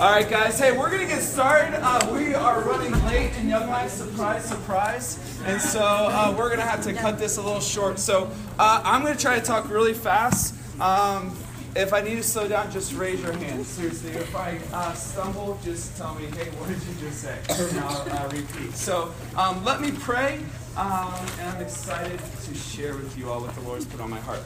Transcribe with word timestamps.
All 0.00 0.10
right, 0.10 0.28
guys. 0.28 0.58
Hey, 0.58 0.76
we're 0.76 0.90
gonna 0.90 1.06
get 1.06 1.22
started. 1.22 1.78
Uh, 1.80 2.10
we 2.12 2.34
are 2.34 2.60
running 2.62 2.90
late 3.06 3.30
in 3.36 3.48
Young 3.48 3.70
Life. 3.70 3.92
Surprise, 3.92 4.44
surprise. 4.44 5.40
And 5.46 5.60
so 5.60 5.84
uh, 5.84 6.34
we're 6.36 6.50
gonna 6.50 6.62
have 6.62 6.82
to 6.82 6.92
cut 6.92 7.16
this 7.16 7.36
a 7.36 7.40
little 7.42 7.60
short. 7.60 8.00
So 8.00 8.28
uh, 8.58 8.82
I'm 8.84 9.04
gonna 9.04 9.16
try 9.16 9.38
to 9.38 9.44
talk 9.44 9.70
really 9.70 9.94
fast. 9.94 10.56
Um, 10.80 11.36
if 11.76 11.92
I 11.92 12.00
need 12.00 12.16
to 12.16 12.24
slow 12.24 12.48
down, 12.48 12.72
just 12.72 12.92
raise 12.94 13.22
your 13.22 13.34
hand. 13.34 13.64
Seriously, 13.64 14.10
if 14.10 14.34
I 14.34 14.58
uh, 14.72 14.94
stumble, 14.94 15.60
just 15.62 15.96
tell 15.96 16.16
me, 16.16 16.26
hey, 16.26 16.50
what 16.58 16.68
did 16.68 16.82
you 16.82 16.94
just 16.98 17.22
say? 17.22 17.38
And 17.50 17.78
I'll 17.78 18.26
uh, 18.26 18.28
repeat. 18.30 18.74
So 18.74 19.14
um, 19.36 19.64
let 19.64 19.80
me 19.80 19.92
pray, 19.92 20.40
um, 20.76 21.14
and 21.38 21.50
I'm 21.50 21.62
excited 21.62 22.18
to 22.46 22.54
share 22.54 22.96
with 22.96 23.16
you 23.16 23.30
all 23.30 23.40
what 23.40 23.54
the 23.54 23.60
Lord's 23.60 23.84
put 23.84 24.00
on 24.00 24.10
my 24.10 24.20
heart. 24.20 24.40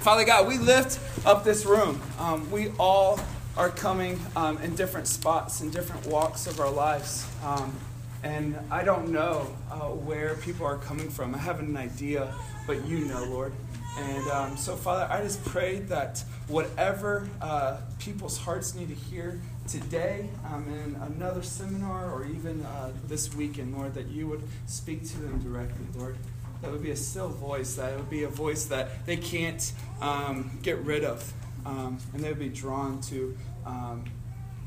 Father 0.00 0.24
God, 0.24 0.48
we 0.48 0.56
lift 0.56 0.98
up 1.26 1.44
this 1.44 1.66
room. 1.66 2.00
Um, 2.18 2.50
we 2.50 2.70
all 2.78 3.20
are 3.56 3.70
coming 3.70 4.20
um, 4.36 4.58
in 4.58 4.74
different 4.74 5.06
spots, 5.06 5.60
in 5.60 5.70
different 5.70 6.06
walks 6.06 6.46
of 6.46 6.60
our 6.60 6.70
lives. 6.70 7.26
Um, 7.44 7.74
and 8.22 8.58
I 8.70 8.84
don't 8.84 9.10
know 9.10 9.54
uh, 9.70 9.88
where 9.88 10.34
people 10.36 10.66
are 10.66 10.76
coming 10.76 11.08
from. 11.08 11.34
I 11.34 11.38
haven't 11.38 11.66
an 11.66 11.76
idea, 11.76 12.34
but 12.66 12.86
you 12.86 13.06
know, 13.06 13.24
Lord. 13.24 13.52
And 13.98 14.28
um, 14.28 14.56
so, 14.56 14.76
Father, 14.76 15.08
I 15.10 15.22
just 15.22 15.44
pray 15.44 15.80
that 15.80 16.22
whatever 16.46 17.28
uh, 17.40 17.78
people's 17.98 18.38
hearts 18.38 18.74
need 18.74 18.88
to 18.88 18.94
hear 18.94 19.40
today, 19.66 20.28
um, 20.46 20.66
in 20.68 20.94
another 21.14 21.42
seminar, 21.42 22.10
or 22.10 22.26
even 22.26 22.64
uh, 22.64 22.92
this 23.08 23.34
weekend, 23.34 23.76
Lord, 23.76 23.94
that 23.94 24.06
you 24.08 24.28
would 24.28 24.42
speak 24.66 25.08
to 25.08 25.20
them 25.20 25.40
directly, 25.40 25.86
Lord 25.96 26.16
that 26.62 26.70
would 26.70 26.82
be 26.82 26.90
a 26.90 26.96
still 26.96 27.28
voice, 27.28 27.74
that 27.76 27.92
it 27.92 27.96
would 27.96 28.10
be 28.10 28.24
a 28.24 28.28
voice 28.28 28.66
that 28.66 29.06
they 29.06 29.16
can't 29.16 29.72
um, 30.00 30.58
get 30.62 30.78
rid 30.78 31.04
of, 31.04 31.32
um, 31.64 31.98
and 32.12 32.22
they 32.22 32.28
would 32.28 32.38
be 32.38 32.48
drawn 32.48 33.00
to 33.02 33.36
um, 33.66 34.04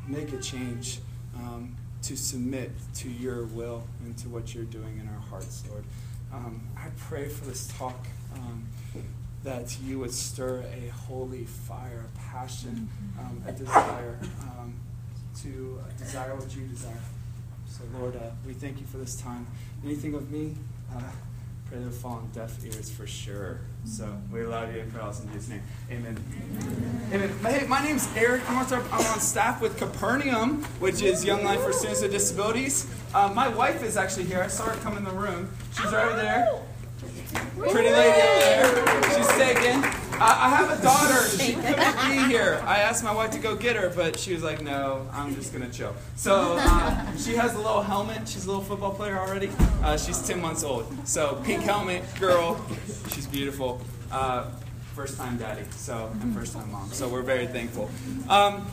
make 0.08 0.34
a 0.34 0.38
change, 0.38 1.00
um, 1.36 1.76
to 2.04 2.16
submit 2.16 2.72
to 2.96 3.10
your 3.10 3.46
will 3.46 3.84
and 4.04 4.18
to 4.18 4.30
what 4.30 4.54
you're 4.54 4.66
doing 4.66 5.00
in 5.00 5.08
our 5.08 5.22
hearts, 5.30 5.64
Lord. 5.70 5.84
Um, 6.34 6.68
I 6.78 6.88
pray 6.98 7.28
for 7.28 7.46
this 7.46 7.68
talk 7.78 8.06
um, 8.36 8.68
that 9.44 9.78
you 9.84 10.00
would 10.00 10.14
stir 10.14 10.64
a 10.74 10.90
holy 10.90 11.46
fire, 11.46 12.06
a 12.14 12.20
passion, 12.20 12.90
a 13.48 13.52
desire 13.52 14.18
to 15.42 15.80
uh, 15.82 15.98
desire 15.98 16.36
what 16.36 16.56
you 16.56 16.66
desire. 16.68 17.02
So, 17.68 17.84
Lord, 18.00 18.16
uh, 18.16 18.30
we 18.46 18.54
thank 18.54 18.80
you 18.80 18.86
for 18.86 18.98
this 18.98 19.16
time. 19.16 19.48
Anything 19.84 20.14
of 20.14 20.32
me? 20.32 20.56
Uh, 20.94 21.02
pray 21.74 21.82
they 21.82 21.90
fall 21.90 22.12
on 22.12 22.30
deaf 22.34 22.64
ears 22.64 22.90
for 22.92 23.08
sure. 23.08 23.62
So 23.84 24.08
we 24.32 24.44
love 24.44 24.74
you 24.74 24.82
and 24.82 24.94
pray 24.94 25.02
in 25.02 25.34
Jesus' 25.34 25.50
name. 25.50 25.62
Amen. 25.90 26.24
Amen. 27.12 27.36
Hey, 27.42 27.66
my 27.68 27.84
name's 27.84 28.08
Eric. 28.16 28.48
I'm 28.48 28.58
on 28.58 29.20
staff 29.20 29.60
with 29.60 29.78
Capernaum, 29.78 30.64
which 30.80 31.02
is 31.02 31.26
Young 31.26 31.44
Life 31.44 31.62
for 31.62 31.74
Students 31.74 32.04
with 32.04 32.12
Disabilities. 32.12 32.94
Uh, 33.14 33.32
my 33.34 33.48
wife 33.48 33.84
is 33.84 33.98
actually 33.98 34.26
here. 34.26 34.42
I 34.42 34.48
saw 34.48 34.66
her 34.66 34.80
come 34.82 34.98
in 34.98 35.04
the 35.04 35.12
room. 35.12 35.50
She's 35.76 35.92
right 35.92 36.16
there. 36.16 36.60
Pretty 37.34 37.90
lady 37.90 38.22
over 38.22 38.76
there. 38.76 39.04
She's 39.16 39.28
taken. 39.30 39.84
I, 40.20 40.46
I 40.46 40.50
have 40.56 40.80
a 40.80 40.82
daughter. 40.82 41.28
She 41.30 41.54
couldn't 41.54 41.96
be 42.08 42.32
here. 42.32 42.62
I 42.66 42.80
asked 42.80 43.04
my 43.04 43.14
wife 43.14 43.32
to 43.32 43.40
go 43.40 43.56
get 43.56 43.76
her, 43.76 43.90
but 43.90 44.18
she 44.18 44.34
was 44.34 44.44
like, 44.44 44.62
no, 44.62 45.08
I'm 45.12 45.36
just 45.36 45.54
going 45.54 45.70
to 45.70 45.76
chill. 45.76 45.96
So 46.16 46.56
uh, 46.60 47.18
she 47.18 47.36
has 47.36 47.54
a 47.56 47.58
little 47.58 47.82
helmet. 47.82 48.28
She's 48.28 48.46
a 48.46 48.48
little 48.48 48.64
football 48.64 48.94
player 48.94 49.18
already. 49.18 49.50
Uh, 49.84 49.98
she's 49.98 50.22
10 50.26 50.42
months 50.42 50.64
old. 50.64 50.86
So 51.08 51.42
pink 51.44 51.64
helmet, 51.64 52.04
girl. 52.20 52.64
She's 53.10 53.28
beautiful. 53.28 53.82
Uh, 54.12 54.50
first 54.96 55.18
time 55.18 55.38
daddy, 55.38 55.64
so 55.72 56.12
and 56.22 56.36
first 56.36 56.54
time 56.54 56.72
mom. 56.72 56.92
So 56.92 57.10
we're 57.10 57.24
very 57.24 57.48
thankful. 57.48 57.90
Um, 58.30 58.68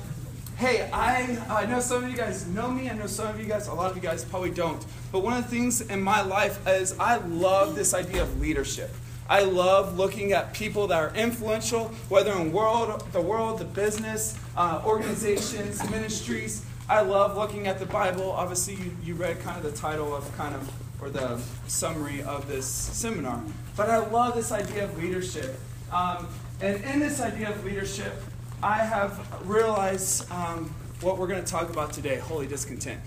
hey, 0.60 0.90
I, 0.92 1.38
I 1.48 1.64
know 1.64 1.80
some 1.80 2.04
of 2.04 2.10
you 2.10 2.16
guys 2.18 2.46
know 2.48 2.70
me. 2.70 2.90
I 2.90 2.92
know 2.92 3.06
some 3.06 3.28
of 3.28 3.40
you 3.40 3.46
guys, 3.46 3.66
a 3.66 3.72
lot 3.72 3.90
of 3.90 3.96
you 3.96 4.02
guys 4.02 4.26
probably 4.26 4.50
don't. 4.50 4.84
But 5.10 5.20
one 5.20 5.32
of 5.32 5.44
the 5.44 5.48
things 5.48 5.80
in 5.80 6.02
my 6.02 6.20
life 6.20 6.66
is 6.68 6.98
I 6.98 7.16
love 7.16 7.74
this 7.74 7.94
idea 7.94 8.22
of 8.22 8.38
leadership. 8.42 8.90
I 9.26 9.44
love 9.44 9.96
looking 9.96 10.32
at 10.32 10.52
people 10.52 10.86
that 10.88 10.98
are 10.98 11.14
influential, 11.16 11.86
whether 12.10 12.32
in 12.32 12.52
world, 12.52 13.10
the 13.12 13.22
world, 13.22 13.58
the 13.58 13.64
business, 13.64 14.38
uh, 14.54 14.82
organizations, 14.84 15.82
ministries. 15.90 16.62
I 16.90 17.00
love 17.00 17.38
looking 17.38 17.66
at 17.66 17.78
the 17.78 17.86
Bible. 17.86 18.30
Obviously, 18.30 18.74
you, 18.74 18.94
you 19.02 19.14
read 19.14 19.40
kind 19.40 19.56
of 19.56 19.62
the 19.62 19.72
title 19.72 20.14
of 20.14 20.30
kind 20.36 20.54
of, 20.54 20.70
or 21.00 21.08
the 21.08 21.40
summary 21.68 22.22
of 22.22 22.48
this 22.48 22.66
seminar. 22.66 23.42
But 23.78 23.88
I 23.88 24.06
love 24.06 24.34
this 24.34 24.52
idea 24.52 24.84
of 24.84 25.02
leadership. 25.02 25.58
Um, 25.90 26.28
and 26.60 26.84
in 26.84 27.00
this 27.00 27.18
idea 27.18 27.48
of 27.48 27.64
leadership, 27.64 28.22
I 28.62 28.78
have 28.78 29.48
realized 29.48 30.30
um, 30.30 30.72
what 31.00 31.16
we're 31.16 31.28
going 31.28 31.42
to 31.42 31.50
talk 31.50 31.70
about 31.70 31.94
today 31.94 32.16
holy 32.16 32.46
discontent. 32.46 33.00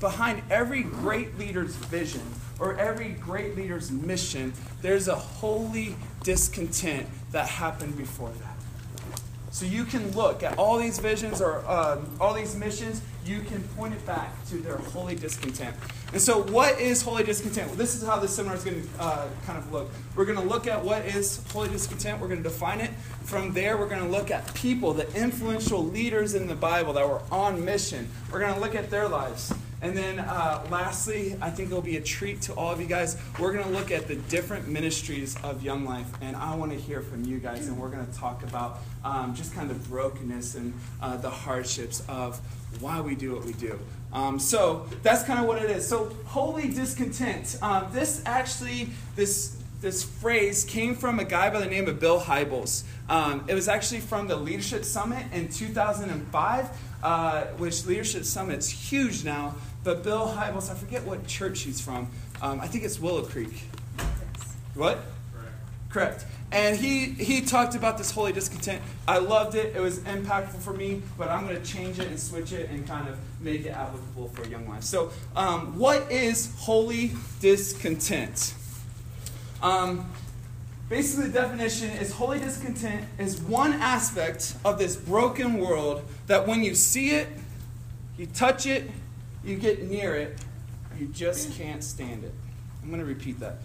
Behind 0.00 0.42
every 0.50 0.82
great 0.82 1.38
leader's 1.38 1.76
vision 1.76 2.22
or 2.58 2.76
every 2.78 3.10
great 3.10 3.56
leader's 3.56 3.92
mission, 3.92 4.52
there's 4.82 5.06
a 5.06 5.14
holy 5.14 5.94
discontent 6.24 7.06
that 7.30 7.48
happened 7.48 7.96
before 7.96 8.30
that. 8.30 8.56
So 9.52 9.66
you 9.66 9.84
can 9.84 10.10
look 10.12 10.42
at 10.42 10.58
all 10.58 10.78
these 10.78 10.98
visions 10.98 11.40
or 11.40 11.64
uh, 11.66 12.00
all 12.20 12.34
these 12.34 12.56
missions, 12.56 13.00
you 13.28 13.40
can 13.40 13.62
point 13.76 13.92
it 13.94 14.04
back 14.06 14.32
to 14.46 14.56
their 14.56 14.78
holy 14.78 15.14
discontent. 15.14 15.76
And 16.12 16.20
so, 16.20 16.42
what 16.44 16.80
is 16.80 17.02
holy 17.02 17.22
discontent? 17.22 17.68
Well, 17.68 17.76
this 17.76 17.94
is 17.94 18.06
how 18.06 18.18
this 18.18 18.34
seminar 18.34 18.56
is 18.56 18.64
going 18.64 18.82
to 18.82 18.88
uh, 18.98 19.28
kind 19.44 19.58
of 19.58 19.70
look. 19.70 19.90
We're 20.16 20.24
going 20.24 20.38
to 20.38 20.44
look 20.44 20.66
at 20.66 20.82
what 20.82 21.04
is 21.04 21.44
holy 21.52 21.68
discontent. 21.68 22.20
We're 22.20 22.28
going 22.28 22.42
to 22.42 22.48
define 22.48 22.80
it. 22.80 22.90
From 23.24 23.52
there, 23.52 23.76
we're 23.76 23.88
going 23.88 24.02
to 24.02 24.08
look 24.08 24.30
at 24.30 24.54
people, 24.54 24.94
the 24.94 25.06
influential 25.14 25.84
leaders 25.84 26.34
in 26.34 26.46
the 26.46 26.54
Bible 26.54 26.94
that 26.94 27.06
were 27.06 27.20
on 27.30 27.62
mission. 27.62 28.08
We're 28.32 28.40
going 28.40 28.54
to 28.54 28.60
look 28.60 28.74
at 28.74 28.90
their 28.90 29.06
lives. 29.06 29.52
And 29.80 29.96
then, 29.96 30.18
uh, 30.18 30.66
lastly, 30.70 31.36
I 31.40 31.50
think 31.50 31.70
it'll 31.70 31.82
be 31.82 31.98
a 31.98 32.02
treat 32.02 32.42
to 32.42 32.54
all 32.54 32.72
of 32.72 32.80
you 32.80 32.86
guys. 32.86 33.16
We're 33.38 33.52
going 33.52 33.64
to 33.64 33.70
look 33.70 33.92
at 33.92 34.08
the 34.08 34.16
different 34.16 34.66
ministries 34.66 35.36
of 35.44 35.62
Young 35.62 35.84
Life, 35.84 36.08
and 36.20 36.34
I 36.34 36.56
want 36.56 36.72
to 36.72 36.78
hear 36.78 37.00
from 37.00 37.24
you 37.24 37.38
guys. 37.38 37.68
And 37.68 37.78
we're 37.78 37.90
going 37.90 38.04
to 38.04 38.12
talk 38.12 38.42
about 38.42 38.80
um, 39.04 39.36
just 39.36 39.54
kind 39.54 39.70
of 39.70 39.88
brokenness 39.88 40.56
and 40.56 40.74
uh, 41.00 41.16
the 41.16 41.30
hardships 41.30 42.02
of 42.08 42.40
why 42.80 43.00
we 43.00 43.14
do 43.14 43.34
what 43.34 43.44
we 43.44 43.52
do. 43.52 43.78
Um, 44.12 44.38
so 44.38 44.86
that's 45.02 45.22
kind 45.24 45.38
of 45.38 45.46
what 45.46 45.62
it 45.62 45.70
is. 45.70 45.86
So 45.86 46.14
holy 46.26 46.68
discontent. 46.68 47.58
Um, 47.62 47.88
this 47.92 48.22
actually, 48.24 48.90
this 49.16 49.56
this 49.80 50.02
phrase 50.02 50.64
came 50.64 50.96
from 50.96 51.20
a 51.20 51.24
guy 51.24 51.50
by 51.50 51.60
the 51.60 51.66
name 51.66 51.86
of 51.86 52.00
Bill 52.00 52.20
Hybels. 52.20 52.82
Um, 53.08 53.44
it 53.46 53.54
was 53.54 53.68
actually 53.68 54.00
from 54.00 54.26
the 54.26 54.36
Leadership 54.36 54.84
Summit 54.84 55.24
in 55.32 55.48
2005, 55.48 56.68
uh, 57.02 57.44
which 57.58 57.86
Leadership 57.86 58.24
Summit's 58.24 58.68
huge 58.68 59.24
now. 59.24 59.54
But 59.84 60.02
Bill 60.02 60.26
Hybels, 60.26 60.70
I 60.70 60.74
forget 60.74 61.04
what 61.04 61.26
church 61.26 61.60
he's 61.60 61.80
from. 61.80 62.10
Um, 62.42 62.60
I 62.60 62.66
think 62.66 62.84
it's 62.84 62.98
Willow 62.98 63.22
Creek. 63.22 63.62
What? 64.74 64.98
Correct. 65.32 66.24
Correct. 66.24 66.26
And 66.50 66.76
he, 66.76 67.06
he 67.06 67.42
talked 67.42 67.74
about 67.74 67.98
this 67.98 68.10
holy 68.10 68.32
discontent. 68.32 68.82
I 69.06 69.18
loved 69.18 69.54
it. 69.54 69.76
It 69.76 69.80
was 69.80 69.98
impactful 70.00 70.60
for 70.60 70.72
me, 70.72 71.02
but 71.18 71.28
I'm 71.28 71.46
going 71.46 71.60
to 71.60 71.66
change 71.66 71.98
it 71.98 72.08
and 72.08 72.18
switch 72.18 72.52
it 72.52 72.70
and 72.70 72.86
kind 72.86 73.06
of 73.06 73.18
make 73.40 73.66
it 73.66 73.70
applicable 73.70 74.28
for 74.28 74.46
young 74.46 74.66
life. 74.66 74.82
So, 74.82 75.12
um, 75.36 75.78
what 75.78 76.10
is 76.10 76.54
holy 76.58 77.12
discontent? 77.40 78.54
Um, 79.62 80.10
basically, 80.88 81.26
the 81.26 81.34
definition 81.34 81.90
is 81.90 82.12
holy 82.12 82.38
discontent 82.38 83.04
is 83.18 83.40
one 83.42 83.74
aspect 83.74 84.54
of 84.64 84.78
this 84.78 84.96
broken 84.96 85.58
world 85.58 86.02
that 86.28 86.46
when 86.46 86.62
you 86.62 86.74
see 86.74 87.10
it, 87.10 87.28
you 88.16 88.24
touch 88.24 88.64
it, 88.64 88.90
you 89.44 89.56
get 89.56 89.82
near 89.82 90.14
it, 90.14 90.38
you 90.98 91.08
just 91.08 91.52
can't 91.52 91.84
stand 91.84 92.24
it. 92.24 92.32
I'm 92.82 92.88
going 92.88 93.00
to 93.00 93.06
repeat 93.06 93.38
that. 93.40 93.58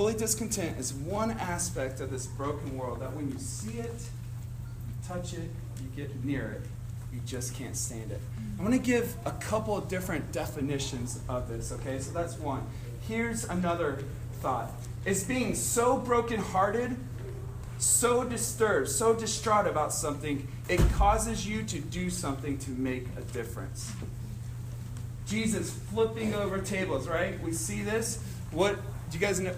Holy 0.00 0.14
discontent 0.14 0.78
is 0.78 0.94
one 0.94 1.32
aspect 1.32 2.00
of 2.00 2.10
this 2.10 2.26
broken 2.26 2.78
world 2.78 3.00
that 3.02 3.14
when 3.14 3.30
you 3.30 3.38
see 3.38 3.80
it, 3.80 3.92
you 3.92 4.94
touch 5.06 5.34
it, 5.34 5.50
you 5.78 5.88
get 5.94 6.24
near 6.24 6.52
it, 6.52 6.62
you 7.12 7.20
just 7.26 7.54
can't 7.54 7.76
stand 7.76 8.10
it. 8.10 8.18
Mm. 8.18 8.58
I'm 8.58 8.66
going 8.66 8.80
to 8.80 8.82
give 8.82 9.14
a 9.26 9.32
couple 9.32 9.76
of 9.76 9.88
different 9.88 10.32
definitions 10.32 11.20
of 11.28 11.50
this, 11.50 11.70
okay? 11.70 11.98
So 11.98 12.12
that's 12.12 12.38
one. 12.38 12.66
Here's 13.08 13.44
another 13.44 14.02
thought 14.40 14.70
it's 15.04 15.22
being 15.22 15.54
so 15.54 15.98
brokenhearted, 15.98 16.96
so 17.76 18.24
disturbed, 18.24 18.88
so 18.88 19.14
distraught 19.14 19.66
about 19.66 19.92
something, 19.92 20.48
it 20.70 20.80
causes 20.94 21.46
you 21.46 21.62
to 21.64 21.78
do 21.78 22.08
something 22.08 22.56
to 22.60 22.70
make 22.70 23.04
a 23.18 23.20
difference. 23.34 23.92
Jesus 25.26 25.70
flipping 25.92 26.34
over 26.34 26.58
tables, 26.58 27.06
right? 27.06 27.38
We 27.42 27.52
see 27.52 27.82
this. 27.82 28.24
What 28.50 28.76
do 29.10 29.18
you 29.18 29.20
guys 29.20 29.40
know? 29.40 29.52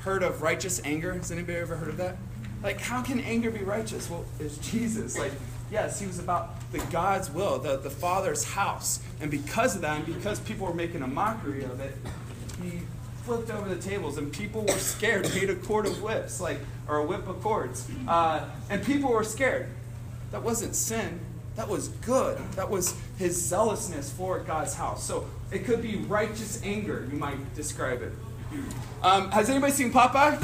Heard 0.00 0.22
of 0.22 0.42
righteous 0.42 0.80
anger? 0.84 1.12
Has 1.14 1.30
anybody 1.30 1.58
ever 1.58 1.76
heard 1.76 1.88
of 1.88 1.96
that? 1.98 2.16
Like, 2.62 2.80
how 2.80 3.02
can 3.02 3.20
anger 3.20 3.50
be 3.50 3.60
righteous? 3.60 4.10
Well, 4.10 4.24
it's 4.38 4.58
Jesus. 4.58 5.18
Like, 5.18 5.32
yes, 5.70 5.98
he 6.00 6.06
was 6.06 6.18
about 6.18 6.70
the 6.72 6.78
God's 6.90 7.30
will, 7.30 7.58
the, 7.58 7.78
the 7.78 7.90
Father's 7.90 8.44
house. 8.44 9.00
And 9.20 9.30
because 9.30 9.76
of 9.76 9.82
that, 9.82 9.96
and 10.04 10.14
because 10.14 10.40
people 10.40 10.66
were 10.66 10.74
making 10.74 11.02
a 11.02 11.06
mockery 11.06 11.64
of 11.64 11.80
it, 11.80 11.94
he 12.62 12.80
flipped 13.24 13.50
over 13.50 13.68
the 13.68 13.80
tables 13.80 14.18
and 14.18 14.32
people 14.32 14.62
were 14.62 14.72
scared, 14.72 15.28
made 15.34 15.50
a 15.50 15.54
cord 15.54 15.86
of 15.86 16.02
whips, 16.02 16.40
like, 16.40 16.58
or 16.88 16.98
a 16.98 17.04
whip 17.06 17.26
of 17.28 17.40
cords. 17.42 17.88
Uh, 18.08 18.44
and 18.68 18.84
people 18.84 19.10
were 19.10 19.24
scared. 19.24 19.68
That 20.32 20.42
wasn't 20.42 20.76
sin, 20.76 21.20
That 21.56 21.68
was 21.68 21.88
good. 21.88 22.38
That 22.52 22.70
was 22.70 22.94
his 23.18 23.40
zealousness 23.40 24.10
for 24.10 24.38
God's 24.40 24.74
house. 24.74 25.04
So 25.04 25.26
it 25.50 25.64
could 25.64 25.82
be 25.82 25.96
righteous 25.96 26.60
anger, 26.64 27.08
you 27.10 27.18
might 27.18 27.54
describe 27.54 28.02
it. 28.02 28.12
Um, 29.02 29.30
has 29.30 29.48
anybody 29.48 29.72
seen 29.72 29.92
Popeye? 29.92 30.42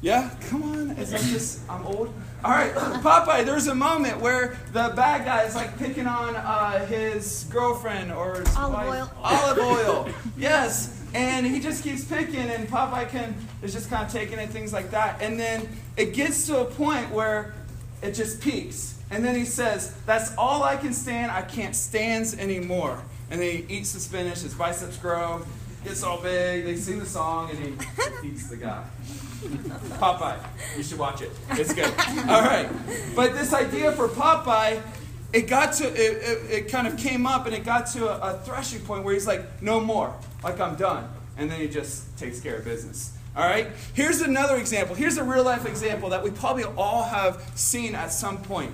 Yeah? 0.00 0.30
Come 0.48 0.62
on. 0.62 0.90
Is 0.92 1.10
that 1.10 1.20
just, 1.22 1.60
I'm 1.68 1.84
old? 1.86 2.12
All 2.44 2.50
right, 2.52 2.72
Popeye, 2.74 3.44
there's 3.44 3.66
a 3.66 3.74
moment 3.74 4.20
where 4.20 4.56
the 4.72 4.92
bad 4.94 5.24
guy 5.24 5.42
is 5.44 5.54
like 5.54 5.76
picking 5.78 6.06
on 6.06 6.36
uh, 6.36 6.86
his 6.86 7.46
girlfriend 7.50 8.12
or 8.12 8.36
his 8.40 8.56
olive 8.56 8.72
wife. 8.72 8.88
oil. 8.88 9.10
Olive 9.22 9.58
oil. 9.58 10.08
yes. 10.36 10.92
And 11.14 11.46
he 11.46 11.60
just 11.60 11.82
keeps 11.82 12.04
picking, 12.04 12.36
and 12.36 12.68
Popeye 12.68 13.08
can 13.08 13.34
is 13.62 13.72
just 13.72 13.88
kind 13.88 14.04
of 14.06 14.12
taking 14.12 14.38
it, 14.38 14.50
things 14.50 14.72
like 14.72 14.90
that. 14.90 15.20
And 15.22 15.40
then 15.40 15.66
it 15.96 16.12
gets 16.12 16.46
to 16.46 16.60
a 16.60 16.64
point 16.66 17.10
where 17.10 17.54
it 18.02 18.12
just 18.12 18.40
peaks. 18.40 18.98
And 19.10 19.24
then 19.24 19.34
he 19.34 19.44
says, 19.46 19.96
That's 20.04 20.34
all 20.36 20.62
I 20.62 20.76
can 20.76 20.92
stand. 20.92 21.32
I 21.32 21.40
can't 21.42 21.74
stand 21.74 22.36
anymore. 22.38 23.02
And 23.30 23.40
then 23.40 23.50
he 23.56 23.74
eats 23.78 23.92
the 23.92 24.00
spinach, 24.00 24.40
his 24.40 24.54
biceps 24.54 24.98
grow, 24.98 25.44
gets 25.86 26.02
all 26.02 26.20
big, 26.20 26.64
they 26.64 26.76
sing 26.76 26.98
the 26.98 27.06
song, 27.06 27.50
and 27.50 27.58
he 27.58 28.28
eats 28.28 28.48
the 28.48 28.56
guy. 28.56 28.84
Popeye. 29.98 30.38
You 30.76 30.82
should 30.82 30.98
watch 30.98 31.22
it. 31.22 31.30
It's 31.50 31.72
good. 31.72 31.92
All 32.28 32.42
right. 32.42 32.68
But 33.14 33.34
this 33.34 33.52
idea 33.52 33.92
for 33.92 34.08
Popeye, 34.08 34.82
it 35.32 35.42
got 35.42 35.74
to, 35.74 35.84
it, 35.84 35.94
it, 35.94 36.50
it 36.50 36.68
kind 36.68 36.86
of 36.86 36.96
came 36.96 37.26
up 37.26 37.46
and 37.46 37.54
it 37.54 37.64
got 37.64 37.86
to 37.88 38.08
a, 38.08 38.34
a 38.34 38.38
threshing 38.38 38.80
point 38.80 39.04
where 39.04 39.14
he's 39.14 39.26
like, 39.26 39.62
no 39.62 39.80
more. 39.80 40.14
Like, 40.42 40.58
I'm 40.58 40.76
done. 40.76 41.08
And 41.36 41.50
then 41.50 41.60
he 41.60 41.68
just 41.68 42.16
takes 42.18 42.40
care 42.40 42.56
of 42.56 42.64
business. 42.64 43.16
All 43.36 43.44
right? 43.44 43.68
Here's 43.92 44.22
another 44.22 44.56
example. 44.56 44.94
Here's 44.94 45.18
a 45.18 45.24
real 45.24 45.44
life 45.44 45.66
example 45.66 46.08
that 46.10 46.22
we 46.24 46.30
probably 46.30 46.64
all 46.64 47.04
have 47.04 47.42
seen 47.54 47.94
at 47.94 48.10
some 48.10 48.38
point. 48.38 48.72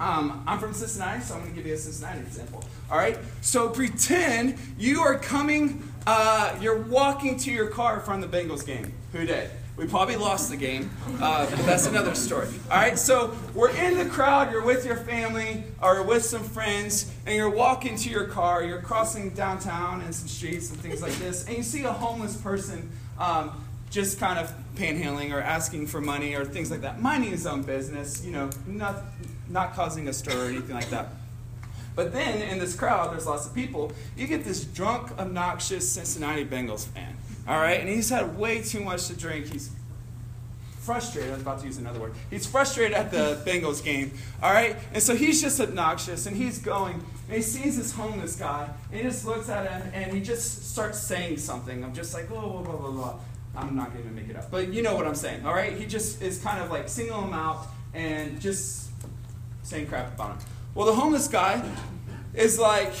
Um, 0.00 0.42
I'm 0.46 0.58
from 0.58 0.72
Cincinnati, 0.72 1.20
so 1.20 1.34
I'm 1.34 1.40
going 1.40 1.52
to 1.52 1.56
give 1.56 1.66
you 1.66 1.74
a 1.74 1.78
Cincinnati 1.78 2.20
example. 2.20 2.64
All 2.90 2.96
right? 2.96 3.18
So 3.40 3.68
pretend 3.68 4.58
you 4.78 5.00
are 5.00 5.18
coming, 5.18 5.91
uh, 6.06 6.56
you're 6.60 6.82
walking 6.82 7.36
to 7.38 7.50
your 7.50 7.68
car 7.68 8.00
from 8.00 8.20
the 8.20 8.26
Bengals 8.26 8.64
game. 8.66 8.92
Who 9.12 9.24
did? 9.26 9.50
We 9.76 9.86
probably 9.86 10.16
lost 10.16 10.50
the 10.50 10.56
game, 10.56 10.90
uh, 11.20 11.48
but 11.48 11.58
that's 11.64 11.86
another 11.86 12.14
story. 12.14 12.48
All 12.70 12.76
right, 12.76 12.98
so 12.98 13.34
we're 13.54 13.70
in 13.70 13.96
the 13.96 14.04
crowd, 14.04 14.52
you're 14.52 14.64
with 14.64 14.84
your 14.84 14.96
family 14.96 15.64
or 15.80 16.02
with 16.02 16.24
some 16.24 16.42
friends, 16.42 17.10
and 17.24 17.34
you're 17.34 17.48
walking 17.48 17.96
to 17.96 18.10
your 18.10 18.26
car, 18.26 18.62
you're 18.62 18.82
crossing 18.82 19.30
downtown 19.30 20.02
and 20.02 20.14
some 20.14 20.28
streets 20.28 20.70
and 20.70 20.78
things 20.78 21.00
like 21.00 21.14
this, 21.14 21.46
and 21.46 21.56
you 21.56 21.62
see 21.62 21.84
a 21.84 21.92
homeless 21.92 22.36
person 22.36 22.90
um, 23.18 23.64
just 23.90 24.20
kind 24.20 24.38
of 24.38 24.52
panhandling 24.76 25.32
or 25.32 25.40
asking 25.40 25.86
for 25.86 26.02
money 26.02 26.34
or 26.34 26.44
things 26.44 26.70
like 26.70 26.82
that, 26.82 27.00
minding 27.00 27.30
his 27.30 27.46
own 27.46 27.62
business, 27.62 28.22
you 28.22 28.32
know, 28.32 28.50
not, 28.66 28.96
not 29.48 29.74
causing 29.74 30.06
a 30.06 30.12
stir 30.12 30.46
or 30.46 30.48
anything 30.50 30.74
like 30.74 30.90
that. 30.90 31.08
But 31.94 32.12
then 32.12 32.40
in 32.42 32.58
this 32.58 32.74
crowd, 32.74 33.12
there's 33.12 33.26
lots 33.26 33.46
of 33.46 33.54
people. 33.54 33.92
You 34.16 34.26
get 34.26 34.44
this 34.44 34.64
drunk, 34.64 35.18
obnoxious 35.18 35.90
Cincinnati 35.90 36.44
Bengals 36.44 36.86
fan. 36.86 37.16
All 37.46 37.58
right? 37.58 37.80
And 37.80 37.88
he's 37.88 38.08
had 38.08 38.38
way 38.38 38.62
too 38.62 38.80
much 38.80 39.08
to 39.08 39.14
drink. 39.14 39.46
He's 39.52 39.70
frustrated. 40.80 41.30
I 41.30 41.34
was 41.34 41.42
about 41.42 41.60
to 41.60 41.66
use 41.66 41.78
another 41.78 42.00
word. 42.00 42.14
He's 42.30 42.46
frustrated 42.46 42.96
at 42.96 43.10
the 43.10 43.40
Bengals 43.46 43.84
game. 43.84 44.12
All 44.42 44.52
right? 44.52 44.76
And 44.92 45.02
so 45.02 45.14
he's 45.14 45.40
just 45.40 45.60
obnoxious 45.60 46.26
and 46.26 46.36
he's 46.36 46.58
going 46.58 47.04
and 47.28 47.36
he 47.36 47.42
sees 47.42 47.76
this 47.76 47.92
homeless 47.92 48.36
guy 48.36 48.68
and 48.90 49.00
he 49.00 49.06
just 49.06 49.24
looks 49.24 49.48
at 49.48 49.70
him 49.70 49.90
and 49.94 50.12
he 50.12 50.20
just 50.20 50.72
starts 50.72 50.98
saying 50.98 51.38
something. 51.38 51.84
I'm 51.84 51.94
just 51.94 52.14
like, 52.14 52.28
blah, 52.28 52.40
blah, 52.40 52.62
blah, 52.62 52.76
blah, 52.76 52.90
blah. 52.90 53.14
I'm 53.54 53.76
not 53.76 53.92
going 53.92 54.04
to 54.04 54.10
make 54.10 54.28
it 54.28 54.36
up. 54.36 54.50
But 54.50 54.72
you 54.72 54.82
know 54.82 54.96
what 54.96 55.06
I'm 55.06 55.14
saying. 55.14 55.46
All 55.46 55.54
right? 55.54 55.72
He 55.76 55.86
just 55.86 56.22
is 56.22 56.38
kind 56.42 56.62
of 56.62 56.70
like 56.70 56.88
singling 56.88 57.28
him 57.28 57.34
out 57.34 57.66
and 57.94 58.40
just 58.40 58.90
saying 59.62 59.86
crap 59.86 60.14
about 60.14 60.32
him. 60.32 60.38
Well, 60.74 60.86
the 60.86 60.94
homeless 60.94 61.28
guy 61.28 61.62
is 62.34 62.58
like, 62.58 62.94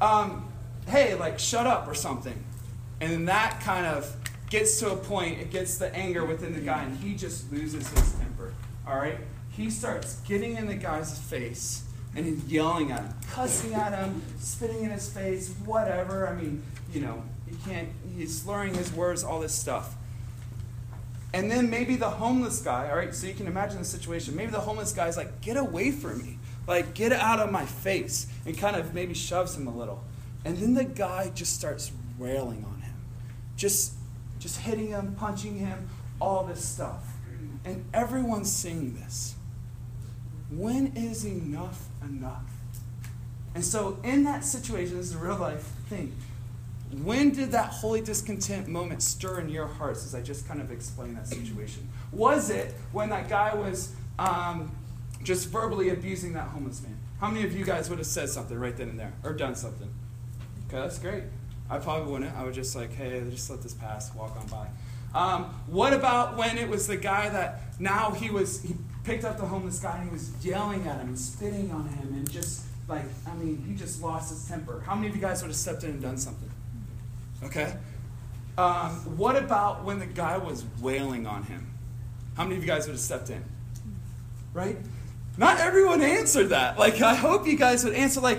um, 0.00 0.52
hey, 0.88 1.14
like, 1.14 1.38
shut 1.38 1.66
up 1.66 1.86
or 1.86 1.94
something. 1.94 2.44
And 3.00 3.12
then 3.12 3.24
that 3.26 3.60
kind 3.60 3.86
of 3.86 4.14
gets 4.50 4.78
to 4.80 4.90
a 4.92 4.96
point, 4.96 5.40
it 5.40 5.50
gets 5.50 5.78
the 5.78 5.94
anger 5.94 6.24
within 6.24 6.54
the 6.54 6.60
guy, 6.60 6.82
and 6.82 6.96
he 6.98 7.14
just 7.14 7.52
loses 7.52 7.88
his 7.88 8.12
temper. 8.14 8.52
All 8.86 8.96
right? 8.96 9.18
He 9.50 9.70
starts 9.70 10.20
getting 10.20 10.56
in 10.56 10.66
the 10.66 10.74
guy's 10.74 11.18
face 11.18 11.84
and 12.14 12.24
he's 12.24 12.44
yelling 12.44 12.92
at 12.92 13.00
him, 13.00 13.14
cussing 13.30 13.74
at 13.74 13.92
him, 13.92 14.22
spitting 14.38 14.84
in 14.84 14.90
his 14.90 15.08
face, 15.08 15.54
whatever. 15.64 16.26
I 16.26 16.34
mean, 16.34 16.62
you 16.92 17.00
know, 17.00 17.22
he 17.48 17.56
can't, 17.68 17.88
he's 18.16 18.40
slurring 18.40 18.74
his 18.74 18.92
words, 18.92 19.22
all 19.22 19.38
this 19.38 19.54
stuff. 19.54 19.94
And 21.34 21.50
then 21.50 21.68
maybe 21.68 21.96
the 21.96 22.08
homeless 22.08 22.60
guy, 22.60 22.88
all 22.90 22.96
right, 22.96 23.14
so 23.14 23.26
you 23.26 23.34
can 23.34 23.46
imagine 23.46 23.78
the 23.78 23.84
situation. 23.84 24.34
Maybe 24.34 24.50
the 24.50 24.60
homeless 24.60 24.92
guy's 24.92 25.16
like, 25.16 25.42
get 25.42 25.58
away 25.58 25.90
from 25.90 26.22
me. 26.22 26.35
Like, 26.66 26.94
get 26.94 27.12
out 27.12 27.40
of 27.40 27.50
my 27.50 27.64
face. 27.64 28.26
And 28.44 28.56
kind 28.56 28.76
of 28.76 28.94
maybe 28.94 29.14
shoves 29.14 29.56
him 29.56 29.66
a 29.66 29.76
little. 29.76 30.04
And 30.44 30.56
then 30.58 30.74
the 30.74 30.84
guy 30.84 31.30
just 31.34 31.54
starts 31.54 31.92
railing 32.18 32.64
on 32.64 32.80
him. 32.82 32.94
Just, 33.56 33.94
just 34.38 34.60
hitting 34.60 34.88
him, 34.88 35.14
punching 35.18 35.58
him, 35.58 35.88
all 36.20 36.44
this 36.44 36.64
stuff. 36.64 37.04
And 37.64 37.84
everyone's 37.92 38.52
seeing 38.52 38.94
this. 38.94 39.34
When 40.50 40.92
is 40.94 41.24
enough 41.24 41.86
enough? 42.02 42.44
And 43.54 43.64
so, 43.64 43.98
in 44.04 44.24
that 44.24 44.44
situation, 44.44 44.96
this 44.96 45.06
is 45.06 45.14
a 45.14 45.18
real 45.18 45.38
life 45.38 45.62
thing. 45.88 46.14
When 47.02 47.30
did 47.30 47.50
that 47.52 47.70
holy 47.70 48.00
discontent 48.00 48.68
moment 48.68 49.02
stir 49.02 49.40
in 49.40 49.48
your 49.48 49.66
hearts 49.66 50.06
as 50.06 50.14
I 50.14 50.22
just 50.22 50.46
kind 50.46 50.60
of 50.60 50.70
explained 50.70 51.16
that 51.16 51.26
situation? 51.26 51.88
Was 52.12 52.50
it 52.50 52.74
when 52.92 53.10
that 53.10 53.28
guy 53.28 53.54
was 53.54 53.92
um, 54.18 54.70
just 55.26 55.48
verbally 55.48 55.90
abusing 55.90 56.34
that 56.34 56.46
homeless 56.46 56.80
man? 56.82 56.96
How 57.20 57.28
many 57.28 57.44
of 57.44 57.52
you 57.52 57.64
guys 57.64 57.90
would 57.90 57.98
have 57.98 58.06
said 58.06 58.28
something 58.28 58.56
right 58.56 58.76
then 58.76 58.90
and 58.90 58.98
there 58.98 59.12
or 59.24 59.32
done 59.32 59.56
something? 59.56 59.92
Okay, 60.68 60.78
that's 60.78 61.00
great. 61.00 61.24
I 61.68 61.78
probably 61.78 62.12
wouldn't. 62.12 62.34
I 62.36 62.44
would 62.44 62.54
just 62.54 62.76
like, 62.76 62.94
hey, 62.94 63.24
just 63.28 63.50
let 63.50 63.60
this 63.60 63.74
pass, 63.74 64.14
walk 64.14 64.36
on 64.36 64.46
by. 64.46 64.68
Um, 65.18 65.44
what 65.66 65.92
about 65.92 66.36
when 66.36 66.56
it 66.58 66.68
was 66.68 66.86
the 66.86 66.96
guy 66.96 67.28
that 67.28 67.80
now 67.80 68.12
he 68.12 68.30
was, 68.30 68.62
he 68.62 68.76
picked 69.02 69.24
up 69.24 69.36
the 69.36 69.46
homeless 69.46 69.80
guy 69.80 69.96
and 69.98 70.08
he 70.08 70.12
was 70.12 70.30
yelling 70.44 70.86
at 70.86 71.00
him 71.00 71.08
and 71.08 71.18
spitting 71.18 71.72
on 71.72 71.88
him 71.88 72.08
and 72.14 72.30
just 72.30 72.64
like, 72.86 73.04
I 73.26 73.34
mean, 73.34 73.64
he 73.66 73.74
just 73.74 74.00
lost 74.00 74.30
his 74.30 74.46
temper. 74.46 74.84
How 74.86 74.94
many 74.94 75.08
of 75.08 75.16
you 75.16 75.20
guys 75.20 75.42
would 75.42 75.48
have 75.48 75.56
stepped 75.56 75.82
in 75.82 75.90
and 75.90 76.02
done 76.02 76.18
something? 76.18 76.50
Okay? 77.42 77.74
Um, 78.56 78.90
what 79.16 79.34
about 79.34 79.84
when 79.84 79.98
the 79.98 80.06
guy 80.06 80.38
was 80.38 80.64
wailing 80.80 81.26
on 81.26 81.42
him? 81.42 81.66
How 82.36 82.44
many 82.44 82.56
of 82.56 82.62
you 82.62 82.68
guys 82.68 82.86
would 82.86 82.92
have 82.92 83.00
stepped 83.00 83.30
in? 83.30 83.44
Right? 84.54 84.76
Not 85.38 85.60
everyone 85.60 86.02
answered 86.02 86.48
that. 86.48 86.78
Like, 86.78 87.00
I 87.02 87.14
hope 87.14 87.46
you 87.46 87.56
guys 87.56 87.84
would 87.84 87.94
answer, 87.94 88.20
like, 88.20 88.38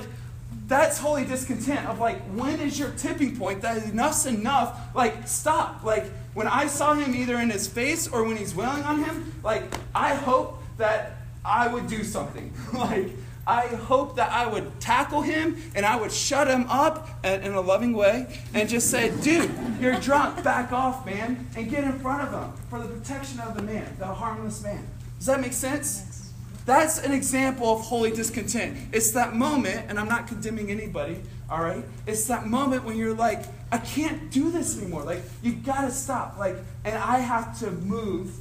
that's 0.68 0.98
holy 0.98 1.24
discontent 1.24 1.88
of 1.88 2.00
like, 2.00 2.22
when 2.34 2.60
is 2.60 2.78
your 2.78 2.90
tipping 2.92 3.38
point 3.38 3.62
that 3.62 3.84
enough's 3.86 4.26
enough? 4.26 4.94
Like, 4.94 5.28
stop. 5.28 5.84
Like, 5.84 6.06
when 6.34 6.48
I 6.48 6.68
saw 6.68 6.94
him 6.94 7.16
either 7.16 7.40
in 7.40 7.50
his 7.50 7.68
face 7.68 8.08
or 8.08 8.24
when 8.24 8.38
he's 8.38 8.54
wailing 8.54 8.84
on 8.84 9.04
him, 9.04 9.34
like, 9.44 9.64
I 9.96 10.14
hope 10.14 10.62
that 10.78 11.18
I 11.46 11.68
would 11.68 11.88
do 11.88 12.04
something. 12.04 12.54
like, 12.74 13.10
I 13.48 13.68
hope 13.68 14.18
that 14.18 14.30
I 14.30 14.46
would 14.46 14.78
tackle 14.82 15.22
him 15.22 15.56
and 15.74 15.86
I 15.86 15.96
would 15.96 16.12
shut 16.12 16.50
him 16.50 16.66
up 16.68 17.08
in 17.24 17.54
a 17.54 17.62
loving 17.62 17.94
way 17.94 18.42
and 18.54 18.68
just 18.68 18.92
say, 18.92 19.16
dude, 19.22 19.50
you're 19.80 19.98
drunk, 20.02 20.44
back 20.44 20.74
off, 20.74 21.06
man, 21.06 21.48
and 21.56 21.70
get 21.70 21.86
in 21.86 21.98
front 22.00 22.28
of 22.28 22.34
him 22.34 22.52
for 22.70 22.80
the 22.80 22.90
protection 22.90 23.40
of 23.40 23.56
the 23.56 23.64
man, 23.64 23.96
the 24.00 24.06
harmless 24.06 24.62
man. 24.62 24.86
Does 25.18 25.28
that 25.28 25.40
make 25.40 25.54
sense? 25.54 26.27
That's 26.68 27.00
an 27.00 27.14
example 27.14 27.74
of 27.74 27.80
holy 27.80 28.12
discontent. 28.12 28.78
It's 28.92 29.12
that 29.12 29.34
moment, 29.34 29.86
and 29.88 29.98
I'm 29.98 30.10
not 30.10 30.28
condemning 30.28 30.70
anybody, 30.70 31.22
all 31.50 31.64
right? 31.64 31.86
It's 32.06 32.26
that 32.26 32.46
moment 32.46 32.84
when 32.84 32.98
you're 32.98 33.14
like, 33.14 33.46
I 33.72 33.78
can't 33.78 34.30
do 34.32 34.52
this 34.52 34.78
anymore. 34.78 35.06
Like, 35.06 35.22
you 35.42 35.54
gotta 35.54 35.90
stop. 35.90 36.38
Like, 36.38 36.58
and 36.84 36.98
I 36.98 37.20
have 37.20 37.58
to 37.60 37.72
move 37.72 38.36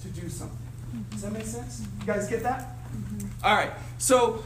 to 0.00 0.08
do 0.08 0.30
something. 0.30 0.56
Does 1.10 1.20
that 1.20 1.32
make 1.32 1.44
sense? 1.44 1.86
You 2.00 2.06
guys 2.06 2.26
get 2.26 2.42
that? 2.42 2.74
All 3.44 3.54
right. 3.54 3.72
So, 3.98 4.42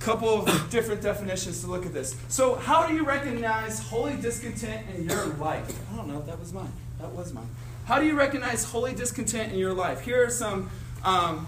a 0.00 0.02
couple 0.02 0.28
of 0.28 0.70
different 0.70 1.02
definitions 1.02 1.60
to 1.60 1.68
look 1.68 1.86
at 1.86 1.92
this. 1.92 2.16
So, 2.26 2.56
how 2.56 2.88
do 2.88 2.94
you 2.94 3.04
recognize 3.04 3.78
holy 3.78 4.16
discontent 4.16 4.88
in 4.96 5.08
your 5.08 5.26
life? 5.26 5.72
I 5.92 5.96
don't 5.96 6.08
know. 6.08 6.20
That 6.22 6.40
was 6.40 6.52
mine. 6.52 6.72
That 6.98 7.12
was 7.12 7.32
mine. 7.32 7.48
How 7.84 8.00
do 8.00 8.06
you 8.06 8.16
recognize 8.16 8.64
holy 8.64 8.92
discontent 8.92 9.52
in 9.52 9.58
your 9.60 9.72
life? 9.72 10.00
Here 10.00 10.26
are 10.26 10.30
some 10.30 10.68
um, 11.04 11.46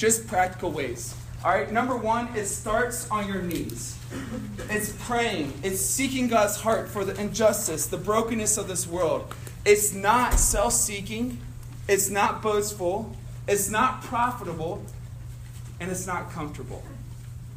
just 0.00 0.26
practical 0.26 0.70
ways. 0.70 1.14
All 1.44 1.50
right. 1.50 1.70
Number 1.70 1.94
one, 1.94 2.34
it 2.34 2.46
starts 2.46 3.08
on 3.10 3.28
your 3.28 3.42
knees. 3.42 3.98
It's 4.70 4.92
praying. 5.04 5.52
It's 5.62 5.80
seeking 5.80 6.26
God's 6.26 6.56
heart 6.56 6.88
for 6.88 7.04
the 7.04 7.18
injustice, 7.20 7.86
the 7.86 7.98
brokenness 7.98 8.56
of 8.56 8.66
this 8.66 8.86
world. 8.86 9.34
It's 9.66 9.92
not 9.92 10.34
self-seeking. 10.34 11.38
It's 11.86 12.08
not 12.08 12.40
boastful. 12.40 13.14
It's 13.46 13.68
not 13.68 14.02
profitable 14.02 14.82
and 15.80 15.90
it's 15.90 16.06
not 16.06 16.30
comfortable. 16.30 16.82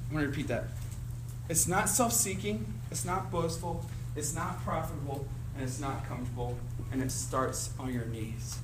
I'm 0.10 0.16
going 0.16 0.26
to 0.26 0.30
repeat 0.30 0.48
that. 0.48 0.66
It's 1.50 1.68
not 1.68 1.90
self 1.90 2.14
seeking, 2.14 2.66
it's 2.90 3.06
not 3.06 3.30
boastful, 3.30 3.86
it's 4.16 4.34
not 4.34 4.64
profitable, 4.64 5.28
and 5.56 5.64
it's 5.64 5.80
not 5.80 6.08
comfortable, 6.08 6.58
and 6.92 7.02
it 7.02 7.12
starts 7.12 7.72
on 7.78 7.94
your 7.94 8.06
knees. 8.06 8.60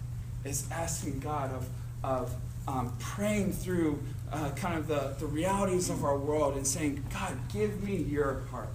It's 0.45 0.69
asking 0.71 1.19
God 1.19 1.51
of, 1.51 1.67
of 2.03 2.33
um, 2.69 2.93
praying 2.99 3.51
through 3.51 3.99
uh, 4.31 4.51
kind 4.51 4.77
of 4.77 4.87
the, 4.87 5.15
the 5.19 5.25
realities 5.25 5.89
of 5.89 6.03
our 6.03 6.17
world 6.17 6.55
and 6.55 6.67
saying, 6.67 7.03
God, 7.11 7.35
give 7.51 7.83
me 7.83 7.95
your 7.95 8.41
heart. 8.51 8.69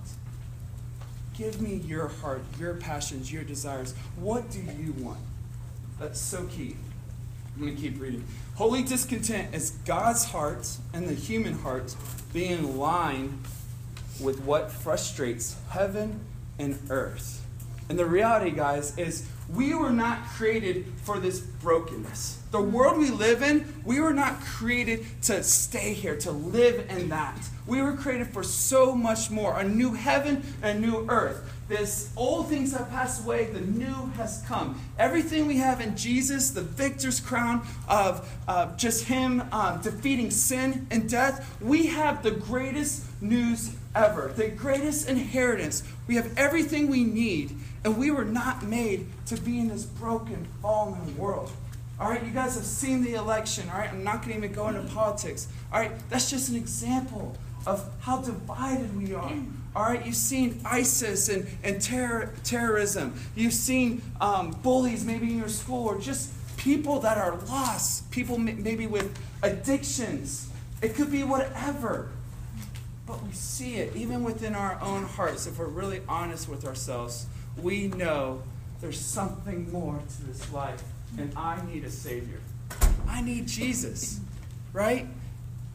Give 1.36 1.60
me 1.60 1.76
your 1.76 2.08
heart, 2.08 2.42
your 2.58 2.74
passions, 2.74 3.32
your 3.32 3.44
desires. 3.44 3.94
What 4.16 4.50
do 4.50 4.60
you 4.60 4.92
want? 4.98 5.20
That's 6.00 6.20
so 6.20 6.44
key. 6.46 6.76
I'm 7.54 7.62
going 7.62 7.76
to 7.76 7.80
keep 7.80 8.00
reading. 8.00 8.24
Holy 8.56 8.82
discontent 8.82 9.54
is 9.54 9.70
God's 9.84 10.24
heart 10.24 10.68
and 10.92 11.08
the 11.08 11.14
human 11.14 11.58
heart 11.58 11.94
being 12.32 12.50
in 12.50 12.76
line 12.76 13.38
with 14.20 14.40
what 14.40 14.72
frustrates 14.72 15.56
heaven 15.70 16.20
and 16.58 16.78
earth. 16.88 17.43
And 17.88 17.98
the 17.98 18.06
reality, 18.06 18.50
guys, 18.50 18.96
is 18.96 19.28
we 19.52 19.74
were 19.74 19.90
not 19.90 20.24
created 20.24 20.86
for 21.02 21.18
this 21.18 21.40
brokenness. 21.40 22.38
The 22.50 22.60
world 22.60 22.98
we 22.98 23.10
live 23.10 23.42
in, 23.42 23.66
we 23.84 24.00
were 24.00 24.14
not 24.14 24.40
created 24.40 25.04
to 25.22 25.42
stay 25.42 25.92
here, 25.92 26.16
to 26.18 26.30
live 26.30 26.88
in 26.88 27.10
that. 27.10 27.36
We 27.66 27.82
were 27.82 27.92
created 27.92 28.28
for 28.28 28.42
so 28.42 28.94
much 28.94 29.30
more 29.30 29.58
a 29.58 29.64
new 29.64 29.92
heaven 29.92 30.42
and 30.62 30.78
a 30.78 30.86
new 30.86 31.06
earth. 31.08 31.52
This 31.66 32.12
old 32.16 32.49
things 32.49 32.73
have 32.73 32.90
passed 32.90 33.25
away, 33.25 33.47
the 33.47 33.61
new 33.61 34.11
has 34.16 34.44
come. 34.47 34.80
Everything 34.99 35.47
we 35.47 35.56
have 35.56 35.80
in 35.80 35.97
Jesus, 35.97 36.50
the 36.50 36.61
victor's 36.61 37.21
crown 37.21 37.66
of 37.88 38.30
uh, 38.47 38.76
just 38.76 39.04
Him 39.04 39.42
um, 39.50 39.80
defeating 39.80 40.30
sin 40.30 40.87
and 40.90 41.09
death, 41.09 41.56
we 41.62 41.87
have 41.87 42.23
the 42.23 42.33
greatest 42.33 43.04
news 43.23 43.75
ever, 43.94 44.33
the 44.37 44.49
greatest 44.49 45.09
inheritance. 45.09 45.83
We 46.06 46.16
have 46.16 46.37
everything 46.37 46.88
we 46.88 47.04
need 47.04 47.56
and 47.85 47.99
we 47.99 48.11
were 48.11 48.25
not 48.25 48.62
made 48.62 49.06
to 49.26 49.37
be 49.37 49.59
in 49.59 49.68
this 49.68 49.85
broken, 49.85 50.47
fallen 50.61 51.16
world. 51.16 51.50
All 52.00 52.11
right, 52.11 52.25
you 52.25 52.33
guys 52.33 52.56
have 52.56 52.64
seen 52.64 53.04
the 53.04 53.14
election. 53.14 53.68
All 53.71 53.78
right, 53.78 53.90
I'm 53.90 54.02
not 54.02 54.16
going 54.16 54.30
to 54.30 54.37
even 54.38 54.52
go 54.52 54.68
into 54.68 54.83
politics. 54.92 55.49
All 55.73 55.80
right, 55.80 55.92
that's 56.11 56.28
just 56.28 56.49
an 56.49 56.56
example 56.56 57.37
of 57.66 57.88
how 58.00 58.21
divided 58.21 58.97
we 58.97 59.14
are. 59.14 59.33
All 59.76 59.84
right, 59.84 60.04
you've 60.04 60.14
seen 60.14 60.60
ISIS 60.64 61.28
and, 61.28 61.46
and 61.62 61.80
terror, 61.80 62.34
terrorism. 62.44 63.14
You've 63.34 63.54
seen 63.54 64.02
um, 64.20 64.52
bullies 64.62 65.04
maybe 65.04 65.30
in 65.30 65.38
your 65.38 65.48
school 65.48 65.86
or 65.86 65.98
just 65.98 66.32
people 66.56 67.00
that 67.00 67.18
are 67.18 67.36
lost, 67.48 68.10
people 68.10 68.38
maybe 68.38 68.86
with 68.86 69.18
addictions. 69.42 70.48
It 70.80 70.94
could 70.94 71.10
be 71.10 71.24
whatever. 71.24 72.10
But 73.06 73.22
we 73.22 73.32
see 73.32 73.76
it 73.76 73.94
even 73.96 74.22
within 74.24 74.54
our 74.54 74.80
own 74.80 75.04
hearts 75.04 75.46
if 75.46 75.58
we're 75.58 75.66
really 75.66 76.00
honest 76.08 76.48
with 76.48 76.64
ourselves 76.64 77.26
we 77.56 77.88
know 77.88 78.42
there's 78.80 79.00
something 79.00 79.70
more 79.72 79.98
to 79.98 80.22
this 80.26 80.52
life, 80.52 80.82
and 81.16 81.32
I 81.36 81.64
need 81.66 81.84
a 81.84 81.90
Savior. 81.90 82.40
I 83.08 83.22
need 83.22 83.46
Jesus, 83.46 84.20
right? 84.72 85.06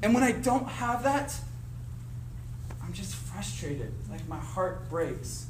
And 0.04 0.14
when 0.14 0.24
I 0.24 0.32
don't 0.32 0.68
have 0.68 1.04
that, 1.04 1.36
frustrated. 3.34 3.94
Like 4.10 4.28
my 4.28 4.40
heart 4.40 4.90
breaks. 4.90 5.48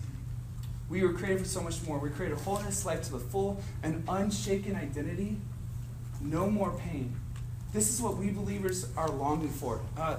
We 0.90 1.04
were 1.04 1.14
created 1.14 1.40
for 1.40 1.46
so 1.46 1.62
much 1.62 1.86
more. 1.88 2.00
We 2.00 2.10
created 2.10 2.38
a 2.38 2.42
holiness 2.42 2.86
life 2.86 3.04
to 3.04 3.12
the 3.12 3.20
full 3.20 3.62
and 3.84 4.04
unshaken 4.08 4.76
identity. 4.76 5.38
No 6.22 6.50
more 6.50 6.72
pain. 6.72 7.16
This 7.72 7.90
is 7.94 8.02
what 8.02 8.18
we 8.18 8.32
believers 8.32 8.88
are 8.98 9.10
longing 9.10 9.50
for. 9.50 9.82
Uh, 9.98 10.18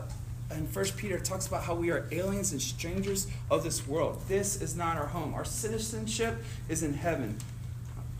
and 0.50 0.69
First 0.69 0.97
Peter 0.97 1.19
talks 1.19 1.47
about 1.47 1.64
how 1.64 1.75
we 1.75 1.90
are 1.90 2.09
aliens 2.12 2.52
and 2.52 2.62
strangers 2.62 3.26
of 3.50 3.62
this 3.62 3.87
world. 3.87 4.23
This 4.29 4.61
is 4.61 4.76
not 4.76 4.97
our 4.97 5.07
home. 5.07 5.35
Our 5.35 5.45
citizenship 5.45 6.43
is 6.69 6.83
in 6.83 6.95
heaven. 6.95 7.38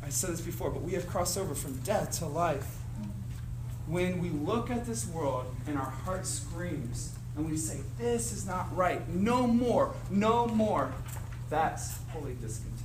I 0.03 0.09
said 0.09 0.31
this 0.31 0.41
before, 0.41 0.71
but 0.71 0.83
we 0.83 0.93
have 0.93 1.07
crossed 1.07 1.39
over 1.39 1.55
from 1.55 1.77
death 1.79 2.19
to 2.19 2.27
life. 2.27 2.79
When 3.87 4.21
we 4.21 4.31
look 4.31 4.71
at 4.71 4.87
this 4.87 5.07
world 5.07 5.47
and 5.67 5.77
our 5.77 5.91
heart 5.91 6.27
screams 6.27 7.13
and 7.41 7.51
we 7.51 7.57
say, 7.57 7.79
This 7.99 8.33
is 8.33 8.47
not 8.47 8.75
right, 8.77 9.07
no 9.09 9.47
more, 9.47 9.95
no 10.11 10.47
more, 10.47 10.93
that's 11.49 11.99
holy 12.13 12.35
discontent. 12.35 12.77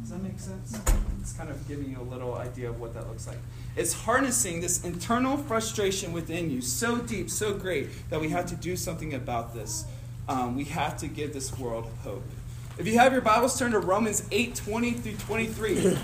Does 0.00 0.10
that 0.10 0.22
make 0.22 0.38
sense? 0.38 0.80
It's 1.20 1.32
kind 1.34 1.50
of 1.50 1.68
giving 1.68 1.90
you 1.90 2.00
a 2.00 2.02
little 2.02 2.34
idea 2.36 2.70
of 2.70 2.80
what 2.80 2.94
that 2.94 3.06
looks 3.08 3.26
like. 3.26 3.36
It's 3.76 3.92
harnessing 3.92 4.60
this 4.60 4.84
internal 4.84 5.36
frustration 5.36 6.12
within 6.12 6.50
you 6.50 6.62
so 6.62 6.98
deep, 6.98 7.28
so 7.30 7.52
great, 7.52 7.88
that 8.10 8.20
we 8.20 8.30
have 8.30 8.46
to 8.46 8.56
do 8.56 8.76
something 8.76 9.12
about 9.14 9.54
this. 9.54 9.84
Um, 10.28 10.56
we 10.56 10.64
have 10.64 10.96
to 10.98 11.08
give 11.08 11.34
this 11.34 11.58
world 11.58 11.90
hope. 12.02 12.24
If 12.78 12.86
you 12.86 12.98
have 12.98 13.12
your 13.12 13.20
Bibles, 13.20 13.58
turn 13.58 13.72
to 13.72 13.78
Romans 13.78 14.26
8 14.30 14.54
20 14.54 14.92
through 14.92 15.16
23. 15.16 15.98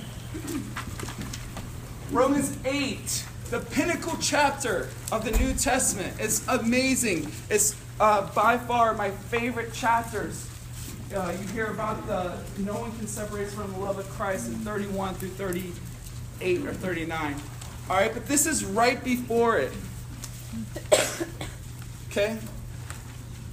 Romans 2.11 2.57
8, 2.65 3.25
the 3.51 3.61
pinnacle 3.61 4.17
chapter 4.21 4.89
of 5.13 5.25
the 5.25 5.31
New 5.39 5.55
Testament. 5.55 6.15
It's 6.19 6.47
amazing. 6.49 7.31
It's 7.49 7.77
uh, 8.01 8.33
by 8.35 8.59
far 8.59 8.95
my 8.95 9.11
favorite 9.11 9.73
chapters. 9.73 10.49
Uh, 11.15 11.33
you 11.41 11.47
hear 11.49 11.67
about 11.67 12.05
the 12.07 12.37
no 12.63 12.75
one 12.75 12.97
can 12.99 13.07
separate 13.07 13.47
us 13.47 13.55
from 13.55 13.73
the 13.73 13.79
love 13.79 13.99
of 13.99 14.09
Christ 14.11 14.49
in 14.49 14.55
31 14.57 15.15
through 15.15 15.29
38 15.29 16.67
or 16.67 16.73
39. 16.73 17.37
All 17.89 17.97
right, 17.97 18.13
but 18.13 18.27
this 18.27 18.47
is 18.47 18.65
right 18.65 19.03
before 19.03 19.59
it. 19.59 19.73
Okay? 22.11 22.39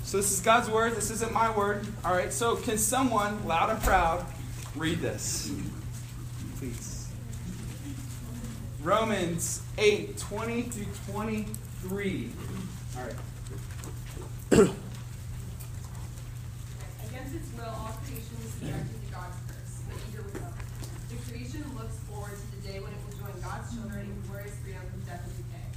So 0.03 0.15
this 0.15 0.31
is 0.31 0.39
God's 0.39 0.69
word. 0.69 0.93
This 0.93 1.11
isn't 1.11 1.33
my 1.33 1.51
word. 1.53 1.85
All 2.05 2.13
right, 2.13 2.31
so 2.31 2.55
can 2.55 2.77
someone, 2.77 3.45
loud 3.45 3.69
and 3.69 3.83
proud, 3.83 4.25
read 4.73 4.99
this? 5.01 5.51
Please. 6.59 6.92
Romans 8.83 9.63
8 9.77 10.17
20 10.17 10.61
through 10.63 10.91
23. 11.13 12.29
All 12.97 13.03
right. 13.03 13.15
Against 17.07 17.31
its 17.31 17.49
will, 17.55 17.63
all 17.63 17.95
creation 18.03 18.35
was 18.43 18.51
subjected 18.59 18.91
to 18.91 19.07
God's 19.07 19.39
curse, 19.47 19.87
but 19.87 19.95
eager 20.11 20.21
with 20.27 20.35
hope. 20.35 20.59
The 21.07 21.15
creation 21.31 21.63
looks 21.79 21.95
forward 22.11 22.35
to 22.35 22.47
the 22.59 22.61
day 22.67 22.83
when 22.83 22.91
it 22.91 22.99
will 23.07 23.15
join 23.23 23.31
God's 23.39 23.71
children 23.71 24.03
in 24.03 24.19
glorious 24.27 24.59
freedom 24.59 24.83
from 24.91 24.99
death 25.07 25.23
and 25.23 25.35
decay. 25.39 25.67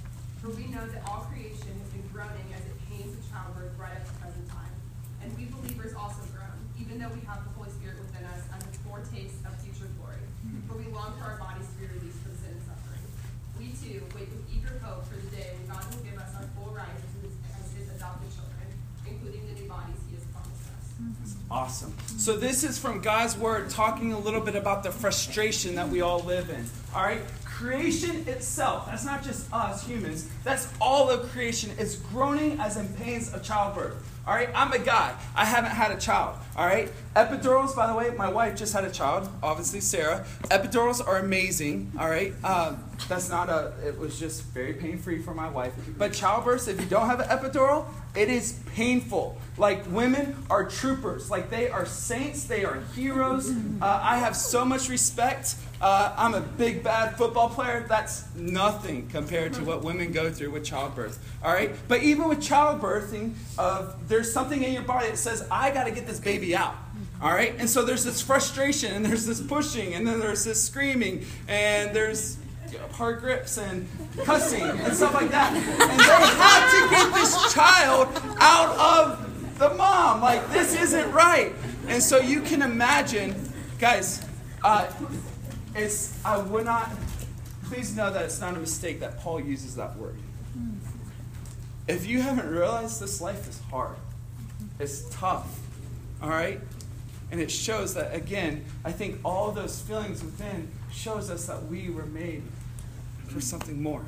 For 0.42 0.50
we 0.50 0.66
know 0.66 0.82
that 0.90 1.06
all 1.06 1.30
creation 1.30 1.78
has 1.78 1.88
been 1.94 2.02
groaning 2.10 2.50
as 2.58 2.66
it 2.66 2.74
pains 2.90 3.14
of 3.14 3.22
childbirth 3.30 3.78
right 3.78 3.94
up 3.94 4.02
to 4.02 4.14
present 4.18 4.50
time. 4.50 4.74
And 5.22 5.30
we 5.38 5.46
believers 5.46 5.94
also 5.94 6.26
groan, 6.34 6.58
even 6.74 6.98
though 6.98 7.14
we 7.14 7.22
have 7.30 7.46
the 7.46 7.54
Holy 7.54 7.70
Spirit 7.70 8.02
within 8.02 8.26
us 8.34 8.42
as 8.50 8.66
a 8.66 8.72
foretaste 8.82 9.46
of 9.46 9.54
future 9.62 9.86
glory. 10.02 10.26
For 10.66 10.74
we 10.74 10.90
long 10.90 11.14
for 11.18 11.26
our 11.30 11.38
bodies 11.38 11.66
to 11.70 11.74
be 11.78 11.86
released 11.86 12.18
from 12.22 12.34
sin 12.38 12.54
and 12.54 12.62
suffering. 12.66 13.02
We 13.58 13.74
too 13.74 14.04
wait 14.14 14.30
with 14.30 14.46
eager 14.52 14.78
hope 14.84 15.08
for 15.10 15.16
the 15.18 15.26
day 15.34 15.56
when 15.58 15.66
God 15.66 15.82
will 15.90 16.04
give 16.06 16.14
us 16.20 16.30
our 16.38 16.46
full 16.54 16.70
rights 16.70 17.02
as 17.02 17.12
his, 17.24 17.34
as 17.56 17.66
his 17.74 17.86
adopted 17.96 18.30
children, 18.30 18.68
including 19.08 19.42
the 19.48 19.58
new 19.58 19.66
bodies 19.66 19.98
he 20.06 20.14
has 20.14 20.24
promised 20.30 20.70
us. 20.70 21.35
Awesome. 21.50 21.94
So 22.16 22.36
this 22.36 22.64
is 22.64 22.76
from 22.76 23.00
God's 23.00 23.38
word 23.38 23.70
talking 23.70 24.12
a 24.12 24.18
little 24.18 24.40
bit 24.40 24.56
about 24.56 24.82
the 24.82 24.90
frustration 24.90 25.76
that 25.76 25.88
we 25.88 26.00
all 26.00 26.20
live 26.20 26.50
in. 26.50 26.64
All 26.94 27.02
right? 27.02 27.20
Creation 27.44 28.28
itself, 28.28 28.86
that's 28.86 29.04
not 29.04 29.22
just 29.22 29.50
us 29.52 29.86
humans, 29.86 30.28
that's 30.44 30.68
all 30.80 31.08
of 31.08 31.30
creation 31.30 31.70
is 31.78 31.96
groaning 31.96 32.58
as 32.60 32.76
in 32.76 32.88
pains 32.94 33.32
of 33.32 33.42
childbirth. 33.42 33.96
All 34.26 34.34
right? 34.34 34.48
I'm 34.54 34.72
a 34.72 34.78
guy. 34.78 35.14
I 35.34 35.44
haven't 35.44 35.70
had 35.70 35.92
a 35.92 35.96
child. 35.96 36.36
All 36.56 36.66
right? 36.66 36.90
Epidurals, 37.14 37.74
by 37.76 37.86
the 37.86 37.94
way, 37.94 38.10
my 38.16 38.28
wife 38.28 38.56
just 38.56 38.72
had 38.72 38.84
a 38.84 38.90
child, 38.90 39.28
obviously 39.42 39.80
Sarah. 39.80 40.26
Epidurals 40.44 41.06
are 41.06 41.18
amazing. 41.18 41.92
All 41.98 42.08
right? 42.08 42.32
Um, 42.44 42.82
that's 43.08 43.30
not 43.30 43.48
a, 43.48 43.72
it 43.86 43.98
was 43.98 44.18
just 44.18 44.42
very 44.44 44.72
pain 44.72 44.98
free 44.98 45.22
for 45.22 45.34
my 45.34 45.48
wife. 45.48 45.72
But 45.96 46.12
childbirth, 46.12 46.68
if 46.68 46.80
you 46.80 46.86
don't 46.86 47.06
have 47.06 47.20
an 47.20 47.28
epidural, 47.28 47.86
it 48.14 48.28
is 48.28 48.58
painful. 48.74 49.38
Like 49.58 49.90
women 49.90 50.36
are 50.50 50.64
troopers. 50.64 51.30
Like 51.30 51.50
they 51.50 51.68
are 51.68 51.86
saints. 51.86 52.44
They 52.44 52.64
are 52.64 52.80
heroes. 52.94 53.50
Uh, 53.50 54.00
I 54.02 54.18
have 54.18 54.34
so 54.34 54.64
much 54.64 54.88
respect. 54.88 55.56
Uh, 55.80 56.14
I'm 56.16 56.32
a 56.32 56.40
big 56.40 56.82
bad 56.82 57.18
football 57.18 57.50
player. 57.50 57.84
That's 57.86 58.24
nothing 58.34 59.08
compared 59.08 59.52
to 59.54 59.64
what 59.64 59.84
women 59.84 60.12
go 60.12 60.30
through 60.30 60.50
with 60.50 60.64
childbirth. 60.64 61.22
All 61.44 61.52
right. 61.52 61.74
But 61.88 62.02
even 62.02 62.28
with 62.28 62.40
childbirthing, 62.40 63.34
uh, 63.58 63.92
there's 64.16 64.32
something 64.32 64.62
in 64.62 64.72
your 64.72 64.82
body 64.82 65.08
that 65.08 65.18
says, 65.18 65.46
"I 65.50 65.70
got 65.70 65.84
to 65.84 65.90
get 65.90 66.06
this 66.06 66.18
baby 66.18 66.56
out." 66.56 66.74
All 67.20 67.30
right. 67.30 67.54
And 67.58 67.68
so 67.68 67.84
there's 67.84 68.02
this 68.02 68.22
frustration, 68.22 68.94
and 68.94 69.04
there's 69.04 69.26
this 69.26 69.42
pushing, 69.42 69.92
and 69.92 70.06
then 70.06 70.20
there's 70.20 70.42
this 70.42 70.64
screaming, 70.64 71.26
and 71.48 71.94
there's 71.94 72.38
hard 72.92 73.20
grips 73.20 73.58
and 73.58 73.86
cussing 74.24 74.62
and 74.62 74.96
stuff 74.96 75.12
like 75.12 75.30
that. 75.30 75.52
And 75.52 76.00
they 76.00 76.04
have 76.46 76.70
to 76.72 76.90
get 76.90 77.14
this 77.14 77.52
child 77.52 78.08
out 78.40 78.70
of 78.78 79.58
the 79.58 79.74
mom. 79.74 80.22
Like, 80.22 80.50
this 80.50 80.74
isn't 80.74 81.12
right. 81.12 81.52
And 81.88 82.02
so 82.02 82.18
you 82.18 82.40
can 82.40 82.62
imagine, 82.62 83.52
guys, 83.78 84.24
uh, 84.64 84.90
it's, 85.74 86.18
I 86.24 86.38
would 86.38 86.64
not, 86.64 86.90
please 87.64 87.94
know 87.94 88.10
that 88.10 88.24
it's 88.24 88.40
not 88.40 88.56
a 88.56 88.60
mistake 88.60 89.00
that 89.00 89.20
Paul 89.20 89.40
uses 89.40 89.76
that 89.76 89.96
word. 89.96 90.16
If 91.86 92.06
you 92.06 92.20
haven't 92.22 92.48
realized 92.50 93.00
this 93.00 93.20
life 93.20 93.48
is 93.48 93.60
hard, 93.70 93.96
it's 94.78 95.08
tough, 95.10 95.60
all 96.22 96.28
right? 96.28 96.60
And 97.30 97.40
it 97.40 97.50
shows 97.50 97.94
that, 97.94 98.14
again, 98.14 98.64
I 98.84 98.92
think 98.92 99.18
all 99.24 99.50
those 99.50 99.80
feelings 99.80 100.22
within 100.22 100.68
shows 100.92 101.30
us 101.30 101.46
that 101.46 101.66
we 101.66 101.90
were 101.90 102.06
made 102.06 102.42
for 103.28 103.40
something 103.40 103.82
more. 103.82 104.04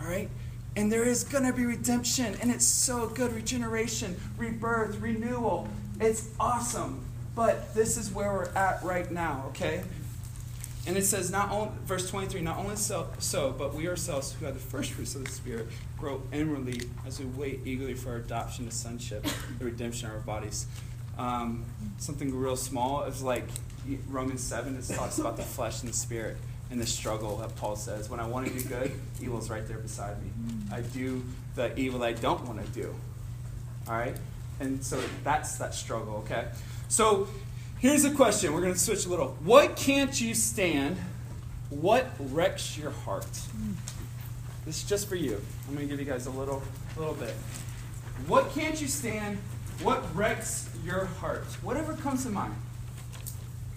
All 0.00 0.08
right? 0.08 0.28
And 0.76 0.92
there 0.92 1.04
is 1.04 1.24
going 1.24 1.44
to 1.44 1.52
be 1.52 1.64
redemption, 1.64 2.36
and 2.42 2.50
it's 2.50 2.66
so 2.66 3.08
good 3.08 3.32
regeneration, 3.32 4.20
rebirth, 4.36 5.00
renewal. 5.00 5.68
It's 6.00 6.28
awesome. 6.38 7.04
But 7.34 7.74
this 7.74 7.96
is 7.96 8.10
where 8.12 8.32
we're 8.32 8.52
at 8.54 8.82
right 8.82 9.10
now, 9.10 9.46
okay? 9.48 9.82
And 10.86 10.96
it 10.98 11.04
says, 11.04 11.30
not 11.30 11.50
only, 11.50 11.72
verse 11.84 12.10
23, 12.10 12.42
not 12.42 12.58
only 12.58 12.76
so, 12.76 13.08
so, 13.18 13.54
but 13.56 13.74
we 13.74 13.88
ourselves 13.88 14.34
who 14.34 14.44
have 14.44 14.54
the 14.54 14.60
first 14.60 14.90
fruits 14.92 15.14
of 15.14 15.24
the 15.24 15.30
Spirit 15.30 15.68
grow 15.98 16.20
inwardly 16.30 16.82
as 17.06 17.18
we 17.18 17.24
wait 17.26 17.60
eagerly 17.64 17.94
for 17.94 18.10
our 18.10 18.16
adoption 18.16 18.66
to 18.66 18.70
sonship, 18.70 19.26
the 19.58 19.64
redemption 19.64 20.08
of 20.08 20.14
our 20.14 20.20
bodies. 20.20 20.66
Um, 21.16 21.64
something 21.96 22.34
real 22.34 22.56
small 22.56 23.04
is 23.04 23.22
like 23.22 23.44
Romans 24.08 24.42
7, 24.42 24.76
it 24.76 24.94
talks 24.94 25.18
about 25.18 25.36
the 25.36 25.42
flesh 25.42 25.82
and 25.82 25.90
the 25.90 25.96
spirit 25.96 26.36
and 26.70 26.80
the 26.80 26.86
struggle 26.86 27.36
that 27.38 27.54
Paul 27.56 27.76
says. 27.76 28.10
When 28.10 28.20
I 28.20 28.26
want 28.26 28.46
to 28.46 28.52
do 28.52 28.68
good, 28.68 28.92
evil's 29.22 29.48
right 29.48 29.66
there 29.66 29.78
beside 29.78 30.22
me. 30.22 30.30
I 30.72 30.80
do 30.80 31.22
the 31.54 31.76
evil 31.78 32.02
I 32.02 32.12
don't 32.12 32.44
want 32.46 32.64
to 32.64 32.70
do. 32.72 32.94
All 33.86 33.94
right? 33.94 34.16
And 34.60 34.84
so 34.84 35.00
that's 35.22 35.56
that 35.58 35.74
struggle, 35.74 36.16
okay? 36.24 36.48
So 36.88 37.28
here's 37.84 38.06
a 38.06 38.10
question. 38.10 38.54
We're 38.54 38.62
going 38.62 38.72
to 38.72 38.78
switch 38.78 39.04
a 39.04 39.10
little. 39.10 39.36
What 39.44 39.76
can't 39.76 40.18
you 40.18 40.32
stand? 40.34 40.96
What 41.68 42.06
wrecks 42.18 42.78
your 42.78 42.90
heart? 42.90 43.26
This 44.64 44.82
is 44.82 44.84
just 44.84 45.06
for 45.06 45.16
you. 45.16 45.38
I'm 45.68 45.74
going 45.74 45.86
to 45.86 45.90
give 45.94 46.00
you 46.00 46.10
guys 46.10 46.24
a 46.24 46.30
little, 46.30 46.62
little 46.96 47.12
bit. 47.12 47.34
What 48.26 48.50
can't 48.54 48.80
you 48.80 48.88
stand? 48.88 49.36
What 49.82 50.02
wrecks 50.16 50.70
your 50.82 51.04
heart? 51.04 51.44
Whatever 51.60 51.92
comes 51.92 52.24
to 52.24 52.30
mind. 52.30 52.54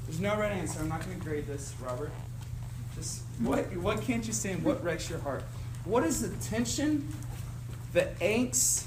There's 0.06 0.22
no 0.22 0.38
right 0.38 0.54
answer. 0.54 0.80
I'm 0.80 0.88
not 0.88 1.06
going 1.06 1.20
to 1.20 1.26
grade 1.26 1.46
this, 1.46 1.74
Robert. 1.82 2.12
Just 2.96 3.24
what, 3.40 3.76
what 3.76 4.02
can't 4.02 4.26
you 4.26 4.32
stand? 4.32 4.64
What 4.64 4.82
wrecks 4.86 5.10
your 5.10 5.20
heart? 5.20 5.44
What 5.84 6.06
is 6.06 6.22
the 6.22 6.30
tension, 6.46 7.14
the 7.92 8.08
angst, 8.22 8.86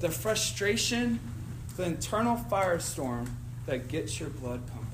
the 0.00 0.08
frustration, 0.08 1.20
the 1.76 1.84
internal 1.84 2.36
firestorm 2.50 3.28
that 3.66 3.88
gets 3.88 4.18
your 4.18 4.30
blood 4.30 4.60
pumping? 4.68 4.86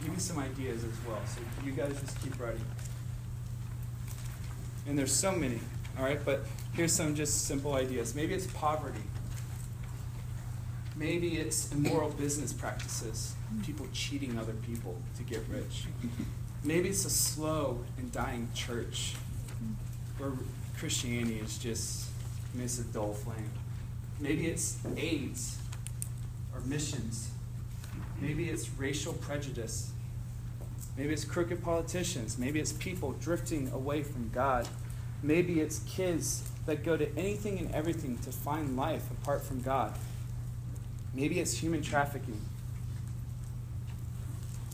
Give 0.00 0.12
me 0.12 0.18
some 0.18 0.38
ideas 0.38 0.84
as 0.84 0.92
well. 1.06 1.20
So 1.26 1.40
you 1.64 1.72
guys 1.72 1.98
just 2.00 2.20
keep 2.22 2.38
writing. 2.40 2.64
And 4.86 4.98
there's 4.98 5.14
so 5.14 5.32
many, 5.32 5.60
all 5.98 6.04
right? 6.04 6.22
But 6.24 6.44
here's 6.72 6.92
some 6.92 7.14
just 7.14 7.46
simple 7.46 7.74
ideas. 7.74 8.14
Maybe 8.14 8.34
it's 8.34 8.46
poverty. 8.48 9.00
Maybe 10.96 11.38
it's 11.38 11.72
immoral 11.72 12.10
business 12.10 12.52
practices, 12.52 13.34
people 13.64 13.86
cheating 13.92 14.38
other 14.38 14.54
people 14.54 14.96
to 15.16 15.22
get 15.22 15.42
rich. 15.48 15.84
Maybe 16.64 16.88
it's 16.88 17.04
a 17.04 17.10
slow 17.10 17.84
and 17.98 18.10
dying 18.10 18.48
church 18.52 19.14
where 20.18 20.32
Christianity 20.76 21.38
is 21.38 21.56
just, 21.58 22.08
I 22.52 22.56
mean, 22.56 22.64
it's 22.64 22.80
a 22.80 22.84
dull 22.84 23.12
flame. 23.12 23.50
Maybe 24.20 24.46
it's 24.46 24.78
AIDS 24.96 25.58
or 26.54 26.60
missions. 26.60 27.30
Maybe 28.20 28.48
it's 28.50 28.68
racial 28.70 29.12
prejudice. 29.12 29.92
Maybe 30.96 31.12
it's 31.12 31.24
crooked 31.24 31.62
politicians. 31.62 32.36
Maybe 32.38 32.58
it's 32.58 32.72
people 32.72 33.12
drifting 33.12 33.70
away 33.70 34.02
from 34.02 34.30
God. 34.30 34.66
Maybe 35.22 35.60
it's 35.60 35.80
kids 35.80 36.42
that 36.66 36.84
go 36.84 36.96
to 36.96 37.16
anything 37.16 37.58
and 37.58 37.72
everything 37.74 38.18
to 38.18 38.32
find 38.32 38.76
life 38.76 39.10
apart 39.10 39.42
from 39.44 39.62
God. 39.62 39.94
Maybe 41.14 41.38
it's 41.40 41.58
human 41.58 41.82
trafficking. 41.82 42.40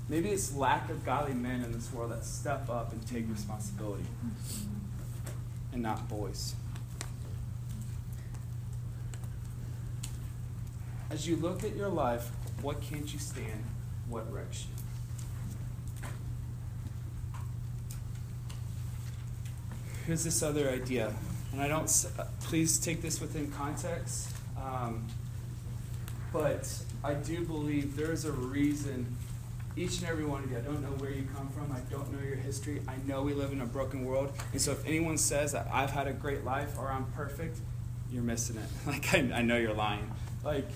Maybe 0.08 0.30
it's 0.30 0.54
lack 0.54 0.90
of 0.90 1.04
godly 1.04 1.34
men 1.34 1.62
in 1.62 1.72
this 1.72 1.92
world 1.92 2.12
that 2.12 2.24
step 2.24 2.68
up 2.68 2.92
and 2.92 3.06
take 3.06 3.28
responsibility 3.30 4.04
and 5.72 5.82
not 5.82 6.08
boys. 6.08 6.54
As 11.10 11.26
you 11.28 11.36
look 11.36 11.64
at 11.64 11.76
your 11.76 11.88
life, 11.88 12.30
what 12.62 12.80
can't 12.80 13.12
you 13.12 13.18
stand? 13.18 13.64
What 14.08 14.32
wrecks 14.32 14.66
you? 14.66 16.08
Here's 20.06 20.24
this 20.24 20.42
other 20.42 20.68
idea, 20.68 21.14
and 21.52 21.62
I 21.62 21.68
don't, 21.68 21.86
please 22.42 22.78
take 22.78 23.00
this 23.00 23.20
within 23.20 23.50
context. 23.50 24.28
Um, 24.62 25.06
but 26.32 26.68
I 27.02 27.14
do 27.14 27.44
believe 27.44 27.96
there 27.96 28.12
is 28.12 28.24
a 28.24 28.32
reason 28.32 29.16
each 29.76 29.98
and 29.98 30.08
every 30.08 30.24
one 30.24 30.44
of 30.44 30.50
you, 30.50 30.58
I 30.58 30.60
don't 30.60 30.82
know 30.82 30.96
where 30.98 31.10
you 31.10 31.26
come 31.34 31.48
from, 31.48 31.72
I 31.72 31.80
don't 31.90 32.12
know 32.12 32.24
your 32.24 32.36
history, 32.36 32.80
I 32.86 32.94
know 33.08 33.22
we 33.22 33.34
live 33.34 33.50
in 33.52 33.60
a 33.60 33.66
broken 33.66 34.04
world. 34.04 34.32
And 34.52 34.60
so 34.60 34.70
if 34.72 34.86
anyone 34.86 35.18
says 35.18 35.52
that 35.52 35.66
I've 35.72 35.90
had 35.90 36.06
a 36.06 36.12
great 36.12 36.44
life 36.44 36.78
or 36.78 36.88
I'm 36.88 37.06
perfect, 37.06 37.58
you're 38.10 38.22
missing 38.22 38.56
it. 38.56 38.68
Like, 38.86 39.12
I, 39.12 39.38
I 39.38 39.42
know 39.42 39.56
you're 39.56 39.74
lying. 39.74 40.10
Like, 40.44 40.68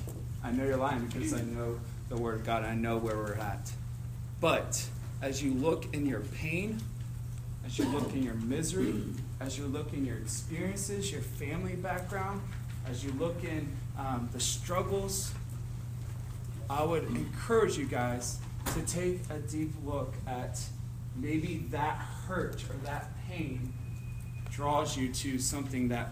I 0.42 0.53
know 0.53 0.64
you're 0.64 0.77
lying 0.77 1.07
because 1.07 1.33
I 1.33 1.42
know 1.42 1.79
the 2.09 2.16
Word 2.16 2.37
of 2.37 2.46
God, 2.46 2.64
I 2.64 2.74
know 2.74 2.96
where 2.96 3.16
we're 3.16 3.35
at. 3.35 3.70
But 4.40 4.85
as 5.20 5.42
you 5.42 5.53
look 5.53 5.92
in 5.94 6.07
your 6.07 6.20
pain, 6.20 6.81
as 7.66 7.79
you 7.79 7.85
look 7.87 8.12
in 8.12 8.22
your 8.22 8.35
misery, 8.35 8.94
as 9.40 9.59
you 9.59 9.66
look 9.66 9.92
in 9.92 10.05
your 10.05 10.16
experiences, 10.16 11.11
your 11.12 11.20
family 11.20 11.74
background, 11.74 12.40
as 12.88 13.05
you 13.05 13.12
look 13.12 13.42
in 13.44 13.68
um, 13.98 14.29
the 14.33 14.40
struggles 14.40 15.33
I 16.70 16.85
would 16.85 17.05
encourage 17.05 17.79
you 17.79 17.87
guys 17.87 18.38
to 18.74 18.83
take 18.83 19.20
a 19.31 19.38
deep 19.38 19.72
look 19.85 20.12
at 20.27 20.61
maybe 21.16 21.66
that 21.70 21.96
hurt 22.27 22.62
or 22.68 22.74
that 22.85 23.11
pain 23.27 23.72
draws 24.51 24.96
you 24.96 25.11
to 25.14 25.38
something 25.38 25.88
that 25.88 26.11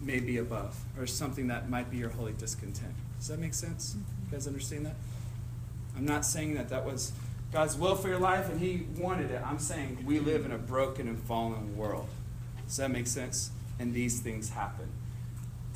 may 0.00 0.20
be 0.20 0.38
above 0.38 0.78
or 0.96 1.08
something 1.08 1.48
that 1.48 1.68
might 1.68 1.90
be 1.90 1.96
your 1.96 2.10
holy 2.10 2.34
discontent. 2.34 2.92
Does 3.18 3.28
that 3.28 3.38
make 3.38 3.54
sense? 3.54 3.96
You 3.96 4.32
guys 4.32 4.46
understand 4.46 4.86
that? 4.86 4.96
I'm 5.96 6.04
not 6.04 6.24
saying 6.24 6.54
that 6.54 6.68
that 6.68 6.84
was 6.84 7.12
God's 7.52 7.76
will 7.76 7.94
for 7.96 8.08
your 8.08 8.18
life 8.18 8.50
and 8.50 8.60
He 8.60 8.86
wanted 8.98 9.30
it. 9.30 9.42
I'm 9.44 9.58
saying 9.58 10.04
we 10.06 10.18
live 10.18 10.44
in 10.44 10.52
a 10.52 10.58
broken 10.58 11.08
and 11.08 11.18
fallen 11.18 11.76
world. 11.76 12.08
Does 12.66 12.76
that 12.76 12.90
make 12.90 13.06
sense? 13.06 13.50
And 13.78 13.94
these 13.94 14.20
things 14.20 14.50
happen. 14.50 14.88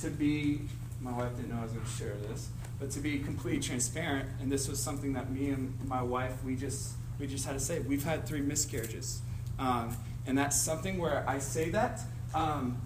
To 0.01 0.11
be, 0.11 0.63
my 1.01 1.13
wife 1.13 1.37
didn't 1.37 1.51
know 1.51 1.61
I 1.61 1.63
was 1.63 1.73
going 1.73 1.85
to 1.85 1.91
share 1.91 2.15
this 2.29 2.49
but 2.81 2.91
to 2.93 3.01
be 3.01 3.19
completely 3.19 3.61
transparent, 3.61 4.29
and 4.41 4.51
this 4.51 4.67
was 4.67 4.83
something 4.83 5.13
that 5.13 5.31
me 5.31 5.51
and 5.51 5.79
my 5.87 6.03
wife 6.03 6.43
we 6.43 6.57
just 6.57 6.95
we 7.21 7.27
just 7.27 7.45
had 7.45 7.53
to 7.53 7.61
say. 7.61 7.81
We've 7.81 8.03
had 8.03 8.27
three 8.27 8.41
miscarriages, 8.41 9.21
um, 9.59 9.95
and 10.27 10.37
that's 10.37 10.59
something 10.59 10.99
where 10.99 11.23
I 11.29 11.39
say 11.39 11.69
that 11.71 12.01
um, 12.35 12.81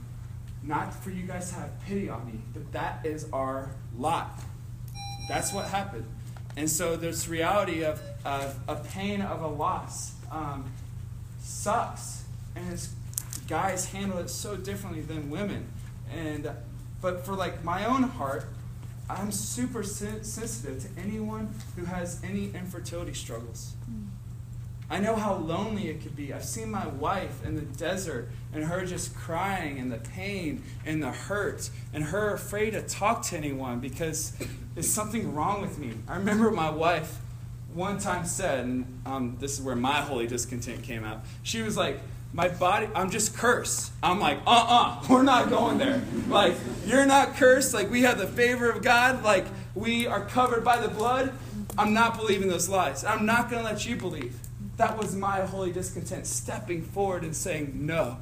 not 0.66 0.94
for 0.94 1.10
you 1.10 1.26
guys 1.26 1.50
to 1.50 1.56
have 1.56 1.70
pity 1.86 2.08
on 2.08 2.26
me, 2.26 2.40
but 2.52 2.72
that 2.72 3.04
is 3.04 3.26
our 3.32 3.70
lot. 3.96 4.40
That's 5.28 5.52
what 5.52 5.66
happened, 5.66 6.06
and 6.56 6.68
so 6.68 6.96
this 6.96 7.28
reality 7.28 7.84
of, 7.84 8.00
of 8.24 8.58
a 8.68 8.76
pain 8.76 9.20
of 9.20 9.42
a 9.42 9.48
loss 9.48 10.12
um, 10.30 10.70
sucks, 11.40 12.24
and 12.56 12.72
it's 12.72 12.92
guys 13.48 13.86
handle 13.86 14.18
it 14.18 14.30
so 14.30 14.56
differently 14.56 15.02
than 15.02 15.30
women, 15.30 15.66
and 16.12 16.50
but 17.00 17.24
for 17.24 17.34
like 17.34 17.62
my 17.64 17.84
own 17.84 18.04
heart 18.04 18.46
I'm 19.08 19.32
super 19.32 19.82
sensitive 19.82 20.82
to 20.82 21.00
anyone 21.00 21.54
who 21.76 21.84
has 21.84 22.22
any 22.24 22.46
infertility 22.54 23.12
struggles. 23.12 23.74
I 24.90 25.00
know 25.00 25.16
how 25.16 25.34
lonely 25.34 25.88
it 25.88 26.02
could 26.02 26.14
be. 26.14 26.32
I've 26.32 26.44
seen 26.44 26.70
my 26.70 26.86
wife 26.86 27.44
in 27.44 27.54
the 27.56 27.62
desert 27.62 28.28
and 28.52 28.64
her 28.64 28.84
just 28.84 29.14
crying 29.16 29.78
and 29.78 29.90
the 29.90 29.98
pain 29.98 30.62
and 30.84 31.02
the 31.02 31.10
hurt 31.10 31.70
and 31.92 32.04
her 32.04 32.34
afraid 32.34 32.72
to 32.72 32.82
talk 32.82 33.22
to 33.26 33.36
anyone 33.36 33.80
because 33.80 34.32
there's 34.74 34.92
something 34.92 35.34
wrong 35.34 35.62
with 35.62 35.78
me. 35.78 35.94
I 36.06 36.16
remember 36.16 36.50
my 36.50 36.70
wife 36.70 37.18
one 37.72 37.98
time 37.98 38.24
said, 38.26 38.60
and 38.60 39.00
um, 39.06 39.36
this 39.40 39.58
is 39.58 39.62
where 39.64 39.74
my 39.74 40.00
holy 40.00 40.26
discontent 40.26 40.82
came 40.82 41.04
out. 41.04 41.24
She 41.42 41.62
was 41.62 41.76
like, 41.76 42.00
my 42.32 42.48
body, 42.48 42.88
I'm 42.94 43.10
just 43.10 43.36
cursed. 43.36 43.92
I'm 44.02 44.18
like, 44.18 44.38
uh 44.38 44.50
uh-uh, 44.50 45.00
uh, 45.00 45.06
we're 45.08 45.22
not 45.22 45.50
going 45.50 45.78
there. 45.78 46.02
Like, 46.28 46.54
you're 46.84 47.06
not 47.06 47.36
cursed. 47.36 47.72
Like, 47.72 47.90
we 47.90 48.02
have 48.02 48.18
the 48.18 48.26
favor 48.26 48.68
of 48.68 48.82
God. 48.82 49.22
Like, 49.22 49.46
we 49.74 50.08
are 50.08 50.24
covered 50.24 50.64
by 50.64 50.80
the 50.80 50.88
blood. 50.88 51.32
I'm 51.78 51.94
not 51.94 52.16
believing 52.16 52.48
those 52.48 52.68
lies. 52.68 53.04
I'm 53.04 53.24
not 53.24 53.50
going 53.50 53.64
to 53.64 53.68
let 53.68 53.86
you 53.86 53.96
believe. 53.96 54.36
That 54.76 54.98
was 54.98 55.14
my 55.14 55.40
holy 55.42 55.72
discontent, 55.72 56.26
stepping 56.26 56.82
forward 56.82 57.22
and 57.22 57.34
saying, 57.34 57.86
no, 57.86 58.16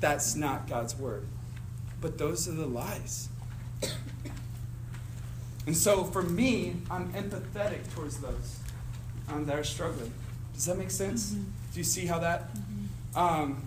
that's 0.00 0.34
not 0.34 0.68
God's 0.68 0.96
word. 0.96 1.26
But 2.00 2.18
those 2.18 2.48
are 2.48 2.52
the 2.52 2.66
lies. 2.66 3.28
And 5.66 5.76
so 5.76 6.04
for 6.04 6.22
me, 6.22 6.76
I'm 6.90 7.12
empathetic 7.12 7.92
towards 7.94 8.18
those 8.18 8.58
um, 9.28 9.46
that 9.46 9.56
are 9.56 9.64
struggling. 9.64 10.12
Does 10.54 10.64
that 10.66 10.76
make 10.76 10.90
sense? 10.90 11.32
Mm-hmm. 11.32 11.42
Do 11.72 11.78
you 11.78 11.84
see 11.84 12.06
how 12.06 12.18
that? 12.18 12.52
Mm-hmm. 12.54 13.18
Um, 13.18 13.62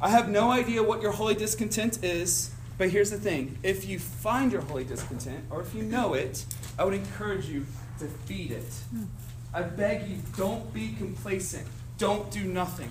I 0.00 0.10
have 0.10 0.28
no 0.28 0.52
idea 0.52 0.82
what 0.82 1.02
your 1.02 1.12
holy 1.12 1.34
discontent 1.34 2.04
is, 2.04 2.54
but 2.78 2.90
here's 2.90 3.10
the 3.10 3.18
thing. 3.18 3.58
If 3.62 3.86
you 3.86 3.98
find 3.98 4.52
your 4.52 4.60
holy 4.60 4.84
discontent, 4.84 5.44
or 5.50 5.62
if 5.62 5.74
you 5.74 5.82
know 5.82 6.14
it, 6.14 6.44
I 6.78 6.84
would 6.84 6.94
encourage 6.94 7.46
you 7.46 7.66
to 7.98 8.06
feed 8.06 8.52
it. 8.52 8.72
I 9.56 9.62
beg 9.62 10.06
you, 10.06 10.18
don't 10.36 10.70
be 10.74 10.94
complacent. 10.98 11.66
Don't 11.96 12.30
do 12.30 12.44
nothing. 12.44 12.90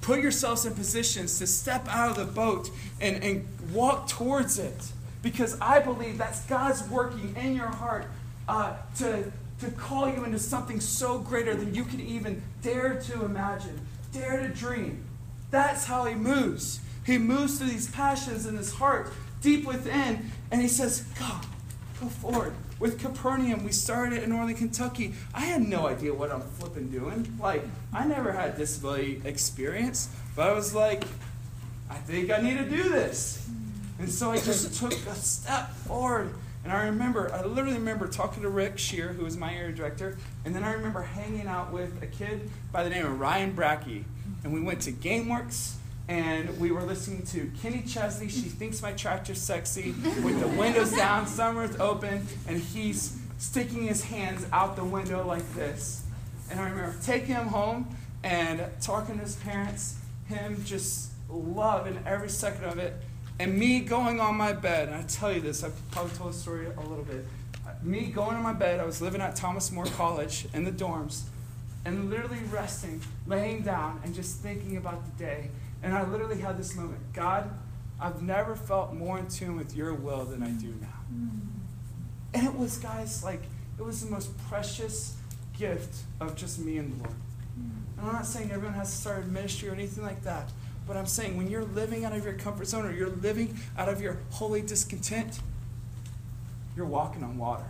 put 0.00 0.18
yourselves 0.18 0.66
in 0.66 0.74
positions 0.74 1.38
to 1.38 1.46
step 1.46 1.86
out 1.88 2.10
of 2.10 2.16
the 2.16 2.24
boat 2.24 2.70
and, 3.00 3.22
and 3.22 3.46
walk 3.72 4.08
towards 4.08 4.58
it. 4.58 4.90
Because 5.22 5.56
I 5.60 5.78
believe 5.78 6.18
that's 6.18 6.44
God's 6.46 6.82
working 6.88 7.36
in 7.36 7.54
your 7.54 7.68
heart 7.68 8.06
uh, 8.48 8.74
to, 8.96 9.30
to 9.60 9.70
call 9.76 10.08
you 10.08 10.24
into 10.24 10.40
something 10.40 10.80
so 10.80 11.20
greater 11.20 11.54
than 11.54 11.72
you 11.72 11.84
can 11.84 12.00
even 12.00 12.42
dare 12.62 12.98
to 13.02 13.24
imagine, 13.24 13.78
dare 14.12 14.40
to 14.40 14.48
dream. 14.48 15.04
That's 15.52 15.84
how 15.84 16.04
He 16.04 16.16
moves. 16.16 16.80
He 17.06 17.16
moves 17.16 17.58
through 17.58 17.68
these 17.68 17.88
passions 17.88 18.44
in 18.44 18.56
His 18.56 18.74
heart, 18.74 19.12
deep 19.40 19.66
within, 19.66 20.32
and 20.50 20.60
He 20.60 20.66
says, 20.68 21.02
Go, 21.16 21.30
go 22.00 22.06
forward. 22.06 22.54
With 22.78 22.98
Capernaum, 22.98 23.64
we 23.64 23.72
started 23.72 24.22
in 24.22 24.30
northern 24.30 24.56
Kentucky. 24.56 25.14
I 25.34 25.40
had 25.40 25.60
no 25.60 25.86
idea 25.86 26.14
what 26.14 26.32
I'm 26.32 26.40
flipping 26.40 26.88
doing. 26.90 27.36
Like, 27.38 27.62
I 27.92 28.06
never 28.06 28.32
had 28.32 28.56
disability 28.56 29.20
experience, 29.24 30.08
but 30.34 30.48
I 30.48 30.52
was 30.52 30.74
like, 30.74 31.04
I 31.90 31.96
think 31.96 32.30
I 32.30 32.40
need 32.40 32.56
to 32.56 32.64
do 32.64 32.88
this. 32.88 33.46
And 33.98 34.10
so 34.10 34.30
I 34.30 34.36
just 34.36 34.74
took 34.80 34.92
a 34.92 35.14
step 35.14 35.74
forward. 35.74 36.34
And 36.64 36.72
I 36.72 36.84
remember, 36.84 37.32
I 37.32 37.44
literally 37.44 37.78
remember 37.78 38.06
talking 38.06 38.42
to 38.42 38.48
Rick 38.48 38.78
Shear, 38.78 39.08
who 39.08 39.24
was 39.24 39.36
my 39.36 39.54
area 39.54 39.72
director, 39.72 40.18
and 40.44 40.54
then 40.54 40.62
I 40.62 40.72
remember 40.72 41.02
hanging 41.02 41.46
out 41.46 41.72
with 41.72 42.02
a 42.02 42.06
kid 42.06 42.50
by 42.72 42.84
the 42.84 42.90
name 42.90 43.06
of 43.06 43.18
Ryan 43.18 43.54
Brackey. 43.54 44.04
And 44.42 44.52
we 44.52 44.60
went 44.60 44.80
to 44.82 44.92
GameWorks, 44.92 45.74
and 46.10 46.58
we 46.58 46.72
were 46.72 46.82
listening 46.82 47.22
to 47.22 47.52
Kenny 47.62 47.82
Chesney, 47.82 48.28
She 48.28 48.48
Thinks 48.48 48.82
My 48.82 48.92
Tractor's 48.92 49.40
Sexy, 49.40 49.94
with 50.24 50.40
the 50.40 50.48
windows 50.48 50.90
down, 50.90 51.24
summer's 51.28 51.78
open, 51.78 52.26
and 52.48 52.58
he's 52.58 53.16
sticking 53.38 53.84
his 53.84 54.02
hands 54.02 54.44
out 54.52 54.74
the 54.74 54.82
window 54.82 55.24
like 55.24 55.48
this. 55.54 56.02
And 56.50 56.58
I 56.58 56.68
remember 56.68 56.96
taking 57.00 57.36
him 57.36 57.46
home 57.46 57.96
and 58.24 58.60
talking 58.82 59.18
to 59.18 59.20
his 59.22 59.36
parents, 59.36 59.98
him 60.26 60.60
just 60.64 61.12
loving 61.28 62.00
every 62.04 62.28
second 62.28 62.64
of 62.64 62.78
it, 62.78 62.92
and 63.38 63.56
me 63.56 63.78
going 63.78 64.18
on 64.18 64.34
my 64.34 64.52
bed. 64.52 64.88
And 64.88 64.96
I 64.96 65.02
tell 65.02 65.32
you 65.32 65.40
this, 65.40 65.62
I've 65.62 65.90
probably 65.92 66.16
told 66.16 66.32
the 66.32 66.38
story 66.38 66.66
a 66.66 66.80
little 66.80 67.04
bit. 67.04 67.24
Me 67.84 68.06
going 68.06 68.34
on 68.34 68.42
my 68.42 68.52
bed, 68.52 68.80
I 68.80 68.84
was 68.84 69.00
living 69.00 69.20
at 69.20 69.36
Thomas 69.36 69.70
More 69.70 69.86
College 69.86 70.48
in 70.54 70.64
the 70.64 70.72
dorms, 70.72 71.22
and 71.84 72.10
literally 72.10 72.40
resting, 72.50 73.00
laying 73.28 73.62
down, 73.62 74.00
and 74.02 74.12
just 74.12 74.40
thinking 74.40 74.76
about 74.76 75.04
the 75.06 75.24
day 75.24 75.50
and 75.82 75.94
I 75.94 76.08
literally 76.08 76.40
had 76.40 76.58
this 76.58 76.74
moment 76.76 77.12
God, 77.12 77.50
I've 78.00 78.22
never 78.22 78.56
felt 78.56 78.94
more 78.94 79.18
in 79.18 79.28
tune 79.28 79.56
with 79.56 79.76
your 79.76 79.94
will 79.94 80.24
than 80.24 80.42
I 80.42 80.50
do 80.50 80.74
now. 80.80 80.88
And 82.32 82.46
it 82.46 82.54
was, 82.54 82.78
guys, 82.78 83.24
like, 83.24 83.42
it 83.78 83.82
was 83.82 84.04
the 84.04 84.10
most 84.10 84.36
precious 84.48 85.16
gift 85.58 86.02
of 86.20 86.36
just 86.36 86.58
me 86.58 86.78
and 86.78 86.92
the 86.92 87.04
Lord. 87.04 87.16
And 87.98 88.06
I'm 88.06 88.12
not 88.12 88.26
saying 88.26 88.50
everyone 88.50 88.74
has 88.74 88.90
to 88.90 88.96
start 88.96 89.24
a 89.24 89.26
ministry 89.26 89.68
or 89.68 89.72
anything 89.72 90.04
like 90.04 90.22
that. 90.22 90.50
But 90.86 90.96
I'm 90.96 91.06
saying 91.06 91.36
when 91.36 91.50
you're 91.50 91.64
living 91.64 92.04
out 92.04 92.12
of 92.12 92.24
your 92.24 92.34
comfort 92.34 92.66
zone 92.66 92.86
or 92.86 92.92
you're 92.92 93.10
living 93.10 93.58
out 93.76 93.88
of 93.88 94.00
your 94.00 94.18
holy 94.30 94.62
discontent, 94.62 95.40
you're 96.76 96.86
walking 96.86 97.22
on 97.22 97.36
water. 97.36 97.66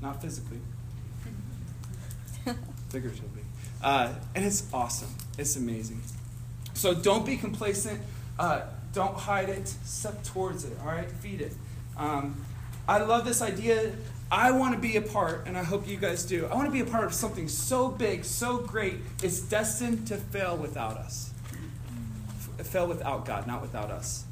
Not 0.00 0.20
physically, 0.20 0.58
figuratively. 2.88 3.42
Uh, 3.82 4.12
and 4.34 4.44
it's 4.44 4.66
awesome. 4.72 5.14
It's 5.38 5.54
amazing. 5.56 6.02
So 6.82 6.92
don't 6.92 7.24
be 7.24 7.36
complacent. 7.36 8.00
Uh, 8.36 8.62
don't 8.92 9.14
hide 9.14 9.48
it. 9.48 9.68
Step 9.84 10.24
towards 10.24 10.64
it. 10.64 10.76
All 10.80 10.88
right, 10.88 11.08
feed 11.08 11.40
it. 11.40 11.52
Um, 11.96 12.44
I 12.88 12.98
love 12.98 13.24
this 13.24 13.40
idea. 13.40 13.92
I 14.32 14.50
want 14.50 14.74
to 14.74 14.80
be 14.80 14.96
a 14.96 15.00
part, 15.00 15.46
and 15.46 15.56
I 15.56 15.62
hope 15.62 15.86
you 15.86 15.96
guys 15.96 16.24
do. 16.24 16.44
I 16.46 16.56
want 16.56 16.66
to 16.66 16.72
be 16.72 16.80
a 16.80 16.84
part 16.84 17.04
of 17.04 17.14
something 17.14 17.46
so 17.46 17.88
big, 17.88 18.24
so 18.24 18.58
great, 18.58 18.96
it's 19.22 19.38
destined 19.38 20.08
to 20.08 20.16
fail 20.16 20.56
without 20.56 20.96
us. 20.96 21.30
F- 22.58 22.66
fail 22.66 22.88
without 22.88 23.26
God, 23.26 23.46
not 23.46 23.62
without 23.62 23.92
us. 23.92 24.24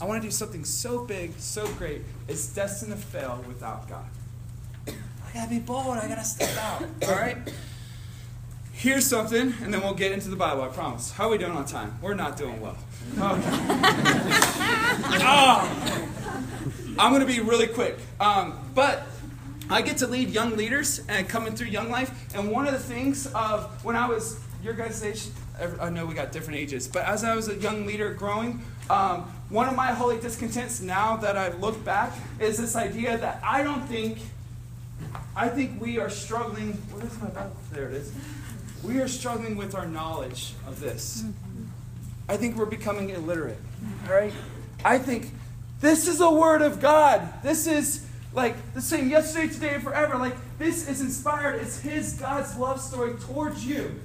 I 0.00 0.06
want 0.06 0.22
to 0.22 0.26
do 0.26 0.32
something 0.32 0.64
so 0.64 1.04
big, 1.04 1.38
so 1.38 1.66
great, 1.74 2.00
it's 2.28 2.46
destined 2.46 2.92
to 2.92 2.98
fail 2.98 3.44
without 3.46 3.86
God. 3.90 4.06
I 4.88 5.34
gotta 5.34 5.50
be 5.50 5.58
bold. 5.58 5.98
I 5.98 6.08
gotta 6.08 6.24
step 6.24 6.56
out. 6.56 6.82
All 7.06 7.14
right. 7.14 7.36
Here's 8.80 9.06
something, 9.06 9.52
and 9.62 9.74
then 9.74 9.82
we'll 9.82 9.92
get 9.92 10.10
into 10.10 10.30
the 10.30 10.36
Bible, 10.36 10.62
I 10.62 10.68
promise. 10.68 11.10
How 11.10 11.26
are 11.26 11.32
we 11.32 11.36
doing 11.36 11.52
on 11.52 11.66
time? 11.66 11.98
We're 12.00 12.14
not 12.14 12.38
doing 12.38 12.62
well. 12.62 12.78
Okay. 13.12 13.42
oh, 15.20 15.68
I'm 16.98 17.12
going 17.12 17.20
to 17.20 17.26
be 17.26 17.40
really 17.40 17.66
quick. 17.66 17.98
Um, 18.18 18.58
but 18.74 19.06
I 19.68 19.82
get 19.82 19.98
to 19.98 20.06
lead 20.06 20.30
young 20.30 20.56
leaders 20.56 21.02
and 21.10 21.28
coming 21.28 21.54
through 21.54 21.66
Young 21.66 21.90
Life. 21.90 22.34
And 22.34 22.50
one 22.50 22.66
of 22.66 22.72
the 22.72 22.78
things 22.78 23.26
of 23.34 23.84
when 23.84 23.96
I 23.96 24.08
was 24.08 24.40
your 24.64 24.72
guys' 24.72 25.04
age, 25.04 25.26
I 25.78 25.90
know 25.90 26.06
we 26.06 26.14
got 26.14 26.32
different 26.32 26.58
ages, 26.58 26.88
but 26.88 27.04
as 27.04 27.22
I 27.22 27.36
was 27.36 27.48
a 27.48 27.56
young 27.56 27.84
leader 27.84 28.14
growing, 28.14 28.62
um, 28.88 29.30
one 29.50 29.68
of 29.68 29.76
my 29.76 29.88
holy 29.88 30.18
discontents 30.18 30.80
now 30.80 31.16
that 31.16 31.36
I 31.36 31.50
look 31.50 31.84
back 31.84 32.14
is 32.38 32.56
this 32.56 32.76
idea 32.76 33.18
that 33.18 33.42
I 33.44 33.62
don't 33.62 33.86
think, 33.88 34.20
I 35.36 35.48
think 35.48 35.78
we 35.82 35.98
are 35.98 36.08
struggling. 36.08 36.72
Where 36.92 37.04
is 37.04 37.20
my 37.20 37.28
Bible? 37.28 37.56
There 37.72 37.86
it 37.86 37.92
is 37.92 38.10
we 38.82 39.00
are 39.00 39.08
struggling 39.08 39.56
with 39.56 39.74
our 39.74 39.86
knowledge 39.86 40.54
of 40.66 40.80
this. 40.80 41.22
Mm-hmm. 41.22 41.64
I 42.28 42.36
think 42.36 42.56
we're 42.56 42.66
becoming 42.66 43.10
illiterate. 43.10 43.58
Mm-hmm. 43.58 44.06
All 44.06 44.14
right? 44.14 44.32
I 44.84 44.98
think 44.98 45.30
this 45.80 46.08
is 46.08 46.20
a 46.20 46.30
word 46.30 46.62
of 46.62 46.80
God. 46.80 47.42
This 47.42 47.66
is 47.66 48.06
like 48.32 48.74
the 48.74 48.80
same 48.80 49.08
yesterday, 49.08 49.52
today, 49.52 49.74
and 49.74 49.82
forever. 49.82 50.16
Like 50.16 50.36
this 50.58 50.88
is 50.88 51.00
inspired. 51.00 51.60
It's 51.60 51.80
His 51.80 52.14
God's 52.14 52.56
love 52.56 52.80
story 52.80 53.14
towards 53.20 53.66
you. 53.66 54.00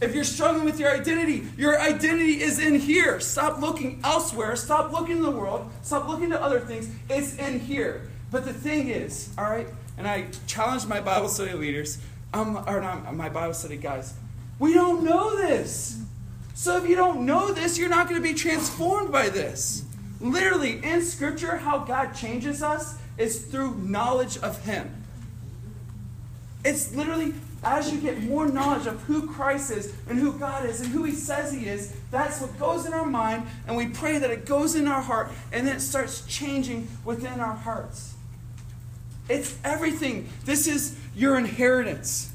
If 0.00 0.14
you're 0.14 0.24
struggling 0.24 0.64
with 0.64 0.78
your 0.78 0.92
identity, 0.92 1.48
your 1.56 1.80
identity 1.80 2.40
is 2.40 2.60
in 2.60 2.76
here. 2.76 3.18
Stop 3.18 3.60
looking 3.60 4.00
elsewhere. 4.04 4.54
Stop 4.54 4.92
looking 4.92 5.16
in 5.16 5.22
the 5.22 5.30
world. 5.30 5.68
Stop 5.82 6.08
looking 6.08 6.30
to 6.30 6.40
other 6.40 6.60
things. 6.60 6.88
It's 7.10 7.34
in 7.36 7.58
here. 7.58 8.08
But 8.30 8.44
the 8.44 8.52
thing 8.52 8.88
is, 8.88 9.30
all 9.36 9.50
right, 9.50 9.66
and 9.96 10.06
I 10.06 10.26
challenge 10.46 10.86
my 10.86 11.00
Bible 11.00 11.28
study 11.28 11.54
leaders 11.54 11.98
um, 12.32 12.64
or 12.66 12.80
not 12.80 13.14
my 13.14 13.28
Bible 13.28 13.54
study 13.54 13.76
guys, 13.76 14.14
we 14.58 14.74
don't 14.74 15.04
know 15.04 15.36
this. 15.36 16.00
So 16.54 16.76
if 16.76 16.88
you 16.88 16.96
don't 16.96 17.24
know 17.24 17.52
this, 17.52 17.78
you're 17.78 17.88
not 17.88 18.08
going 18.08 18.20
to 18.20 18.28
be 18.28 18.34
transformed 18.34 19.12
by 19.12 19.28
this. 19.28 19.84
Literally, 20.20 20.82
in 20.82 21.02
Scripture, 21.02 21.56
how 21.56 21.78
God 21.78 22.12
changes 22.14 22.62
us 22.62 22.98
is 23.16 23.46
through 23.46 23.76
knowledge 23.76 24.38
of 24.38 24.64
Him. 24.64 25.04
It's 26.64 26.94
literally 26.94 27.34
as 27.62 27.92
you 27.92 28.00
get 28.00 28.22
more 28.22 28.46
knowledge 28.46 28.86
of 28.86 29.00
who 29.02 29.26
Christ 29.26 29.70
is 29.70 29.92
and 30.08 30.18
who 30.18 30.38
God 30.38 30.64
is 30.64 30.80
and 30.80 30.90
who 30.90 31.04
He 31.04 31.12
says 31.12 31.52
He 31.52 31.66
is, 31.66 31.94
that's 32.10 32.40
what 32.40 32.56
goes 32.58 32.86
in 32.86 32.92
our 32.92 33.06
mind, 33.06 33.46
and 33.66 33.76
we 33.76 33.88
pray 33.88 34.18
that 34.18 34.30
it 34.30 34.46
goes 34.46 34.74
in 34.74 34.86
our 34.86 35.02
heart, 35.02 35.30
and 35.52 35.66
then 35.66 35.76
it 35.76 35.80
starts 35.80 36.24
changing 36.26 36.88
within 37.04 37.40
our 37.40 37.54
hearts. 37.54 38.14
It's 39.28 39.56
everything. 39.62 40.28
This 40.44 40.66
is 40.66 40.98
your 41.18 41.36
inheritance. 41.36 42.32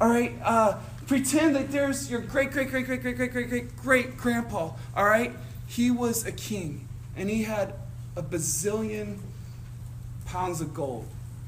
All 0.00 0.08
right? 0.08 0.34
Uh, 0.42 0.78
pretend 1.06 1.54
that 1.54 1.70
there's 1.70 2.10
your 2.10 2.20
great, 2.20 2.50
great, 2.50 2.68
great, 2.68 2.84
great, 2.84 3.00
great, 3.00 3.16
great, 3.16 3.32
great, 3.32 3.48
great, 3.48 3.76
great 3.76 4.16
grandpa. 4.16 4.72
All 4.96 5.04
right? 5.04 5.32
He 5.68 5.90
was 5.90 6.26
a 6.26 6.32
king, 6.32 6.88
and 7.16 7.30
he 7.30 7.44
had 7.44 7.74
a 8.16 8.22
bazillion 8.22 9.18
pounds 10.26 10.60
of 10.60 10.74
gold. 10.74 11.06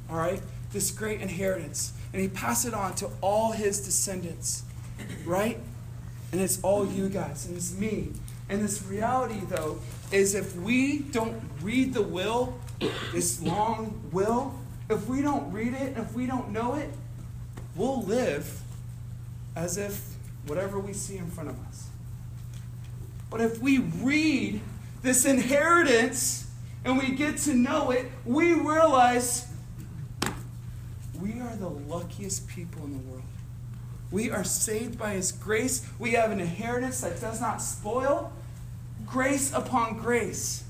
All 0.09 0.17
right? 0.17 0.41
This 0.73 0.93
great 0.93 1.21
inheritance. 1.21 1.93
And 2.13 2.23
he 2.23 2.29
passed 2.29 2.65
it 2.67 2.73
on 2.73 2.95
to 2.97 3.11
all 3.21 3.51
his 3.51 3.81
descendants. 3.81 4.63
Right? 5.25 5.59
And 6.31 6.41
it's 6.41 6.61
all 6.63 6.87
you 6.87 7.09
guys, 7.09 7.47
and 7.47 7.57
it's 7.57 7.75
me. 7.75 8.13
And 8.49 8.63
this 8.63 8.85
reality, 8.85 9.41
though, 9.49 9.81
is 10.13 10.37
if 10.37 10.55
we 10.55 11.01
don't 11.01 11.43
read 11.61 11.95
the 11.95 12.03
will, 12.03 12.55
this 13.13 13.43
long 13.43 14.01
will, 14.13 14.55
if 14.89 15.09
we 15.09 15.23
don't 15.23 15.51
read 15.53 15.75
it, 15.75 15.97
if 15.97 16.13
we 16.15 16.27
don't 16.27 16.51
know 16.51 16.75
it, 16.75 16.91
we'll 17.75 18.03
live 18.03 18.61
as 19.55 19.77
if 19.79 20.15
whatever 20.47 20.79
we 20.79 20.93
see 20.93 21.17
in 21.17 21.27
front 21.27 21.49
of 21.49 21.59
us. 21.67 21.89
But 23.31 23.41
if 23.41 23.61
we 23.61 23.79
read 23.79 24.61
this 25.03 25.25
inheritance 25.25 26.49
and 26.85 26.99
we 26.99 27.11
get 27.13 27.39
to 27.39 27.55
know 27.55 27.91
it, 27.91 28.11
we 28.25 28.53
realize 28.53 29.47
we 31.21 31.41
are 31.41 31.57
the 31.57 31.69
luckiest 31.69 32.47
people 32.49 32.85
in 32.85 32.93
the 32.93 32.99
world. 33.11 33.23
We 34.13 34.31
are 34.31 34.45
saved 34.45 34.99
by 34.99 35.15
His 35.15 35.33
grace. 35.33 35.85
We 35.99 36.13
have 36.13 36.31
an 36.31 36.39
inheritance 36.39 37.01
that 37.01 37.21
does 37.21 37.41
not 37.41 37.61
spoil. 37.61 38.33
Grace 39.05 39.53
upon 39.53 39.99
grace. 39.99 40.63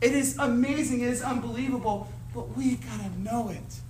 It 0.00 0.12
is 0.12 0.38
amazing. 0.38 1.00
It 1.00 1.08
is 1.08 1.22
unbelievable 1.22 2.08
but 2.34 2.56
we 2.56 2.76
got 2.76 3.00
to 3.00 3.20
know 3.20 3.48
it. 3.48 3.80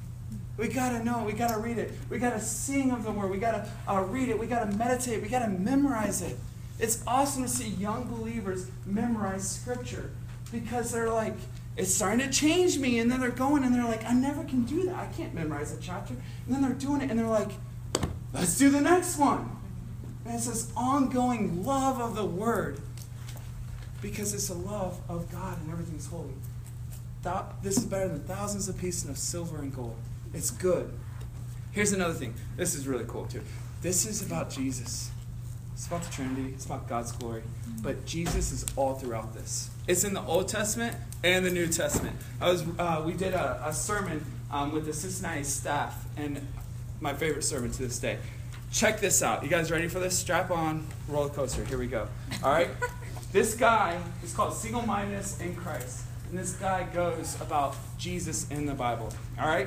We 0.57 0.69
got 0.69 0.91
to 0.91 1.05
know 1.05 1.21
it. 1.21 1.27
We 1.27 1.33
got 1.33 1.51
to 1.51 1.59
read 1.59 1.79
it. 1.79 1.93
We 2.09 2.19
got 2.19 2.35
to 2.35 2.41
sing 2.41 2.91
of 2.91 3.05
the 3.05 3.11
word. 3.11 3.31
We 3.31 3.39
got 3.39 3.53
to 3.53 3.71
uh, 3.89 4.03
read 4.03 4.29
it. 4.29 4.39
We 4.39 4.47
got 4.47 4.71
to 4.71 4.77
meditate. 4.77 5.23
We 5.23 5.29
got 5.29 5.41
to 5.41 5.49
memorize 5.49 6.23
it. 6.23 6.37
It's 6.79 7.03
awesome 7.07 7.43
to 7.43 7.49
see 7.49 7.69
young 7.69 8.05
believers 8.05 8.71
memorize 8.87 9.49
scripture 9.49 10.11
because 10.53 10.93
they're 10.93 11.11
like, 11.11 11.35
it's 11.77 11.95
starting 11.95 12.21
to 12.21 12.31
change 12.31 12.79
me. 12.79 12.99
And 12.99 13.11
then 13.11 13.21
they're 13.21 13.31
going 13.31 13.65
and 13.65 13.75
they're 13.75 13.85
like, 13.85 14.05
I 14.05 14.13
never 14.13 14.45
can 14.45 14.65
do 14.65 14.85
that. 14.85 14.95
I 14.95 15.07
can't 15.07 15.35
memorize 15.35 15.73
a 15.73 15.81
chapter. 15.81 16.15
And 16.47 16.55
then 16.55 16.63
they're 16.63 16.73
doing 16.73 17.01
it 17.01 17.11
and 17.11 17.19
they're 17.19 17.27
like, 17.27 17.53
let's 18.33 18.59
do 18.59 18.71
the 18.71 18.81
next 18.81 19.19
one. 19.19 19.57
And 20.25 20.35
it 20.35 20.41
says 20.41 20.71
ongoing 20.77 21.65
love 21.65 22.01
of 22.01 22.15
the 22.15 22.25
word 22.25 22.81
because 24.03 24.35
it's 24.35 24.49
a 24.49 24.55
love 24.55 24.99
of 25.09 25.31
God 25.31 25.61
and 25.63 25.71
everything's 25.71 26.07
holy. 26.07 26.35
This 27.63 27.77
is 27.77 27.85
better 27.85 28.09
than 28.09 28.21
thousands 28.21 28.69
of 28.69 28.79
pieces 28.79 29.09
of 29.09 29.19
silver 29.19 29.59
and 29.59 29.75
gold. 29.75 29.97
It's 30.33 30.51
good. 30.51 30.93
Here's 31.73 31.93
another 31.93 32.15
thing. 32.15 32.35
This 32.57 32.75
is 32.75 32.89
really 32.89 33.05
cool 33.07 33.27
too. 33.27 33.43
This 33.83 34.07
is 34.07 34.23
about 34.23 34.51
Jesus. 34.51 35.11
It's 35.75 35.87
about 35.87 36.03
the 36.03 36.13
Trinity. 36.13 36.53
It's 36.55 36.67
about 36.67 36.89
God's 36.89 37.13
glory. 37.13 37.43
But 37.83 38.05
Jesus 38.05 38.53
is 38.53 38.67
all 38.77 38.95
throughout 38.95 39.35
this. 39.35 39.71
It's 39.89 40.05
in 40.05 40.13
the 40.13 40.23
Old 40.23 40.49
Testament 40.49 40.97
and 41.25 41.45
the 41.45 41.51
New 41.51 41.67
Testament. 41.67 42.17
I 42.41 42.51
was 42.51 42.65
uh, 42.79 43.03
we 43.05 43.15
did 43.15 43.35
a, 43.35 43.63
a 43.67 43.73
sermon 43.73 44.25
um, 44.51 44.73
with 44.73 44.85
the 44.85 44.93
Cincinnati 44.93 45.45
staff, 45.45 46.05
and 46.17 46.47
my 47.01 47.15
favorite 47.15 47.45
sermon 47.45 47.71
to 47.73 47.83
this 47.83 47.99
day. 47.99 48.19
Check 48.73 49.01
this 49.01 49.23
out. 49.23 49.43
You 49.43 49.49
guys 49.49 49.71
ready 49.71 49.89
for 49.89 49.99
this? 49.99 50.19
Strap 50.19 50.51
on, 50.51 50.87
roller 51.09 51.31
coaster. 51.31 51.65
Here 51.65 51.79
we 51.79 51.87
go. 51.87 52.09
All 52.43 52.53
right. 52.53 52.69
this 53.33 53.55
guy 53.55 53.99
is 54.23 54.33
called 54.33 54.55
single 54.55 54.83
mindedness 54.83 55.41
in 55.41 55.57
Christ, 55.57 56.05
and 56.31 56.39
this 56.39 56.53
guy 56.55 56.85
goes 56.95 57.41
about 57.41 57.77
Jesus 57.99 58.49
in 58.51 58.65
the 58.67 58.75
Bible. 58.75 59.13
All 59.39 59.49
right. 59.49 59.67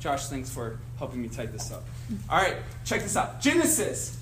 Josh, 0.00 0.26
thanks 0.26 0.48
for 0.48 0.78
helping 0.98 1.20
me 1.20 1.28
type 1.28 1.52
this 1.52 1.70
up. 1.70 1.82
All 2.30 2.38
right, 2.38 2.56
check 2.84 3.02
this 3.02 3.16
out. 3.16 3.40
Genesis. 3.40 4.18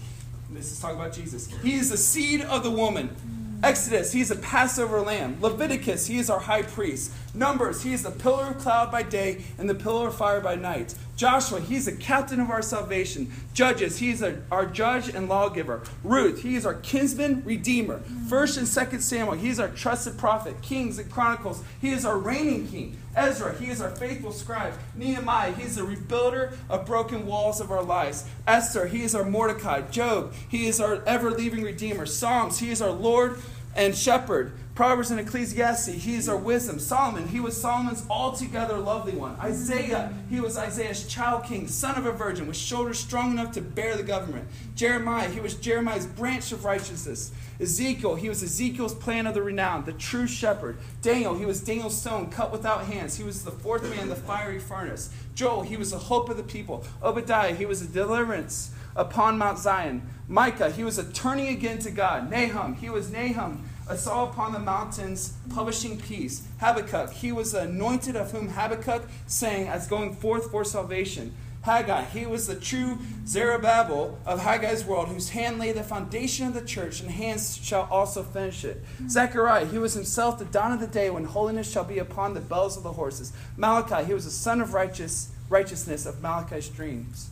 This 0.51 0.73
is 0.73 0.81
talking 0.81 0.99
about 0.99 1.13
Jesus. 1.13 1.49
He 1.63 1.75
is 1.75 1.91
the 1.91 1.97
seed 1.97 2.41
of 2.43 2.65
the 2.65 2.71
woman. 2.71 3.15
Exodus, 3.63 4.13
he 4.13 4.21
is 4.21 4.31
a 4.31 4.37
Passover 4.37 5.01
lamb. 5.01 5.37
Leviticus, 5.41 6.07
he 6.07 6.19
is 6.19 6.31
our 6.31 6.41
high 6.41 6.63
priest. 6.63 7.13
Numbers, 7.35 7.83
he 7.83 7.93
is 7.93 8.03
the 8.03 8.11
pillar 8.11 8.49
of 8.49 8.59
cloud 8.59 8.91
by 8.91 9.03
day 9.03 9.45
and 9.59 9.69
the 9.69 9.75
pillar 9.75 10.09
of 10.09 10.17
fire 10.17 10.41
by 10.41 10.55
night. 10.55 10.95
Joshua, 11.17 11.61
he's 11.61 11.87
the 11.87 11.93
captain 11.93 12.39
of 12.39 12.49
our 12.49 12.63
salvation. 12.63 13.33
Judges, 13.53 13.99
he's 13.99 14.23
our 14.23 14.67
judge 14.67 15.09
and 15.09 15.29
lawgiver. 15.29 15.83
Ruth, 16.05 16.43
he 16.43 16.55
is 16.55 16.65
our 16.65 16.75
kinsman 16.75 17.43
redeemer. 17.45 17.99
First 18.29 18.57
and 18.57 18.69
second 18.69 19.01
Samuel, 19.01 19.37
he's 19.37 19.59
our 19.59 19.69
trusted 19.69 20.17
prophet. 20.17 20.63
Kings 20.63 20.97
and 20.99 21.11
Chronicles, 21.11 21.65
he 21.81 21.91
is 21.91 22.05
our 22.05 22.17
reigning 22.17 22.69
king. 22.69 22.97
Ezra, 23.17 23.59
he 23.59 23.67
is 23.67 23.81
our 23.81 23.91
faithful 23.91 24.31
scribe. 24.31 24.75
Nehemiah, 24.95 25.53
he's 25.53 25.75
the 25.75 25.83
rebuilder 25.83 26.57
of 26.71 26.87
broken 26.87 27.27
walls 27.27 27.61
of 27.61 27.73
our 27.73 27.83
lives. 27.83 28.25
Esther, 28.47 28.87
he 28.87 29.03
is 29.03 29.13
our 29.13 29.25
Mordecai. 29.25 29.81
Job, 29.91 30.33
he 30.49 30.69
is 30.69 30.81
our 30.81 31.03
ever 31.05 31.33
leaving 31.33 31.65
redeemer. 31.65 32.07
Psalms, 32.07 32.61
he 32.61 32.71
is 32.71 32.81
our 32.81 32.93
Lord 32.93 33.41
and 33.79 33.97
shepherd. 33.97 34.53
Proverbs 34.75 35.11
and 35.11 35.19
Ecclesiastes, 35.19 36.05
he 36.05 36.15
is 36.15 36.29
our 36.29 36.37
wisdom. 36.37 36.79
Solomon, 36.79 37.27
he 37.27 37.41
was 37.41 37.61
Solomon's 37.61 38.05
altogether 38.09 38.77
lovely 38.77 39.13
one. 39.13 39.35
Isaiah, 39.41 40.13
he 40.31 40.39
was 40.39 40.57
Isaiah's 40.57 41.05
child 41.07 41.45
king, 41.45 41.67
son 41.67 41.97
of 41.97 42.07
a 42.07 42.13
virgin, 42.13 42.47
with 42.47 42.57
shoulders 42.57 43.01
strong 43.01 43.33
enough 43.33 43.51
to 43.53 43.61
bear 43.61 43.97
the 43.97 44.05
government. 44.05 44.47
Jeremiah, 44.77 45.29
he 45.29 45.41
was 45.41 45.55
Jeremiah's 45.55 46.07
branch 46.07 46.53
of 46.53 46.65
righteousness. 46.65 47.33
Ezekiel, 47.61 48.15
he 48.15 48.29
was 48.29 48.41
Ezekiel's 48.41 48.95
plan 48.95 49.27
of 49.27 49.35
the 49.35 49.43
renown, 49.43 49.85
the 49.85 49.93
true 49.93 50.29
shepherd. 50.29 50.79
Daniel, 51.03 51.37
he 51.37 51.45
was 51.45 51.61
Daniel's 51.61 52.01
stone 52.01 52.31
cut 52.31 52.53
without 52.53 52.87
hands. 52.87 53.17
He 53.17 53.25
was 53.25 53.45
the 53.45 53.51
fourth 53.51 53.83
man 53.91 54.05
in 54.05 54.09
the 54.09 54.15
fiery 54.17 54.61
furnace. 54.61 55.11
Joel, 55.35 55.63
he 55.63 55.77
was 55.77 55.91
the 55.91 55.99
hope 55.99 56.29
of 56.29 56.37
the 56.37 56.45
people. 56.45 56.85
Obadiah, 57.03 57.55
he 57.55 57.67
was 57.67 57.85
the 57.85 57.93
deliverance 57.93 58.71
upon 58.99 59.39
Mount 59.39 59.59
Zion. 59.59 60.03
Micah, 60.29 60.71
he 60.71 60.85
was 60.85 60.99
a 60.99 61.11
turning 61.13 61.49
again 61.49 61.79
to 61.79 61.91
God. 61.91 62.31
Nahum, 62.31 62.75
he 62.75 62.91
was 62.91 63.11
Nahum 63.11 63.65
I 63.91 63.97
saw 63.97 64.29
upon 64.29 64.53
the 64.53 64.59
mountains 64.59 65.33
publishing 65.55 65.99
peace. 65.99 66.47
Habakkuk, 66.61 67.11
he 67.11 67.33
was 67.33 67.55
anointed 67.55 68.17
of 68.17 68.33
whom 68.33 68.51
Habakkuk 68.51 69.09
sang 69.27 69.67
as 69.67 69.87
going 69.87 70.15
forth 70.15 70.51
for 70.51 70.63
salvation. 70.63 71.35
Haggai, 71.63 72.05
he 72.05 72.27
was 72.27 72.47
the 72.47 72.55
true 72.55 72.99
Zerubbabel 73.27 74.19
of 74.27 74.41
Haggai's 74.41 74.85
world, 74.85 75.09
whose 75.09 75.31
hand 75.31 75.59
laid 75.59 75.77
the 75.77 75.83
foundation 75.83 76.47
of 76.47 76.55
the 76.55 76.61
church, 76.61 77.01
and 77.01 77.11
hands 77.11 77.57
shall 77.57 77.89
also 77.91 78.23
finish 78.23 78.63
it. 78.65 78.85
Zechariah, 79.09 79.67
he 79.67 79.79
was 79.79 79.95
himself 79.95 80.39
the 80.39 80.45
dawn 80.45 80.73
of 80.73 80.81
the 80.81 80.87
day 80.87 81.09
when 81.09 81.25
holiness 81.25 81.71
shall 81.71 81.85
be 81.85 81.99
upon 81.99 82.35
the 82.35 82.41
bells 82.41 82.77
of 82.77 82.83
the 82.83 82.93
horses. 82.93 83.33
Malachi, 83.57 84.05
he 84.05 84.15
was 84.15 84.27
the 84.27 84.31
son 84.31 84.61
of 84.61 84.75
righteous, 84.75 85.31
righteousness 85.49 86.05
of 86.05 86.23
Malachi's 86.23 86.69
dreams. 86.69 87.31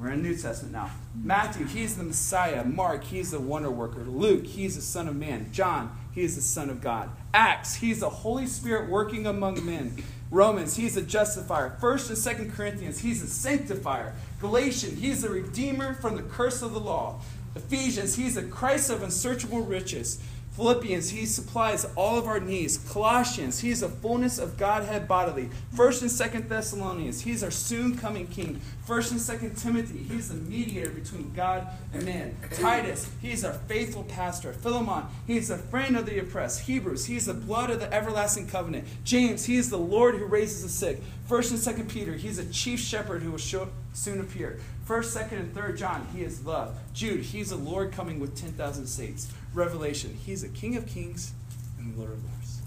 We're 0.00 0.12
in 0.12 0.22
the 0.22 0.30
New 0.30 0.36
Testament 0.36 0.72
now. 0.72 0.90
Matthew, 1.14 1.66
he's 1.66 1.96
the 1.96 2.04
Messiah. 2.04 2.64
Mark, 2.64 3.04
he's 3.04 3.32
the 3.32 3.38
wonder 3.38 3.70
worker. 3.70 4.02
Luke, 4.02 4.46
he's 4.46 4.76
the 4.76 4.80
Son 4.80 5.06
of 5.08 5.14
Man. 5.14 5.52
John, 5.52 5.94
he 6.14 6.22
is 6.22 6.36
the 6.36 6.40
Son 6.40 6.70
of 6.70 6.80
God. 6.80 7.10
Acts, 7.34 7.74
he's 7.74 8.00
the 8.00 8.08
Holy 8.08 8.46
Spirit 8.46 8.88
working 8.88 9.26
among 9.26 9.64
men. 9.66 10.02
Romans, 10.30 10.76
he's 10.76 10.96
a 10.96 11.02
justifier. 11.02 11.76
First 11.80 12.08
and 12.08 12.16
Second 12.16 12.54
Corinthians, 12.54 13.00
he's 13.00 13.22
a 13.22 13.26
sanctifier. 13.26 14.14
Galatians, 14.40 15.00
he's 15.00 15.22
a 15.22 15.28
redeemer 15.28 15.92
from 15.92 16.16
the 16.16 16.22
curse 16.22 16.62
of 16.62 16.72
the 16.72 16.80
law. 16.80 17.20
Ephesians, 17.54 18.14
he's 18.14 18.38
a 18.38 18.42
Christ 18.42 18.88
of 18.88 19.02
unsearchable 19.02 19.60
riches. 19.60 20.22
Philippians, 20.52 21.10
he 21.10 21.26
supplies 21.26 21.86
all 21.96 22.18
of 22.18 22.26
our 22.26 22.40
needs. 22.40 22.76
Colossians, 22.76 23.60
he's 23.60 23.80
the 23.80 23.88
fullness 23.88 24.38
of 24.38 24.56
Godhead 24.58 25.06
bodily. 25.06 25.48
First 25.74 26.02
and 26.02 26.10
Second 26.10 26.48
Thessalonians, 26.48 27.20
he's 27.22 27.44
our 27.44 27.52
soon 27.52 27.96
coming 27.96 28.26
King. 28.26 28.60
First 28.84 29.12
and 29.12 29.20
Second 29.20 29.56
Timothy, 29.56 29.98
he's 29.98 30.28
the 30.28 30.34
mediator 30.34 30.90
between 30.90 31.32
God 31.34 31.68
and 31.94 32.04
man. 32.04 32.36
Titus, 32.52 33.08
he's 33.22 33.44
our 33.44 33.52
faithful 33.52 34.02
pastor. 34.02 34.52
Philemon, 34.52 35.04
he's 35.26 35.50
a 35.50 35.56
friend 35.56 35.96
of 35.96 36.06
the 36.06 36.18
oppressed. 36.18 36.62
Hebrews, 36.62 37.06
he's 37.06 37.26
the 37.26 37.34
blood 37.34 37.70
of 37.70 37.78
the 37.78 37.92
everlasting 37.94 38.48
covenant. 38.48 38.88
James, 39.04 39.44
he 39.44 39.56
is 39.56 39.70
the 39.70 39.78
Lord 39.78 40.16
who 40.16 40.24
raises 40.24 40.62
the 40.62 40.68
sick. 40.68 41.00
First 41.28 41.52
and 41.52 41.60
Second 41.60 41.88
Peter, 41.88 42.14
he's 42.14 42.38
a 42.38 42.46
chief 42.46 42.80
shepherd 42.80 43.22
who 43.22 43.30
will 43.30 43.38
show, 43.38 43.68
soon 43.92 44.20
appear. 44.20 44.58
First, 44.90 45.12
Second, 45.12 45.38
and 45.38 45.54
Third 45.54 45.78
John, 45.78 46.04
he 46.12 46.22
is 46.22 46.44
love. 46.44 46.76
Jude, 46.94 47.20
he's 47.20 47.50
the 47.50 47.56
Lord 47.56 47.92
coming 47.92 48.18
with 48.18 48.34
ten 48.36 48.50
thousand 48.50 48.88
saints. 48.88 49.32
Revelation, 49.54 50.18
he's 50.26 50.42
a 50.42 50.48
King 50.48 50.74
of 50.74 50.84
Kings 50.84 51.32
and 51.78 51.96
Lord 51.96 52.10
of 52.10 52.24
Lords. 52.24 52.60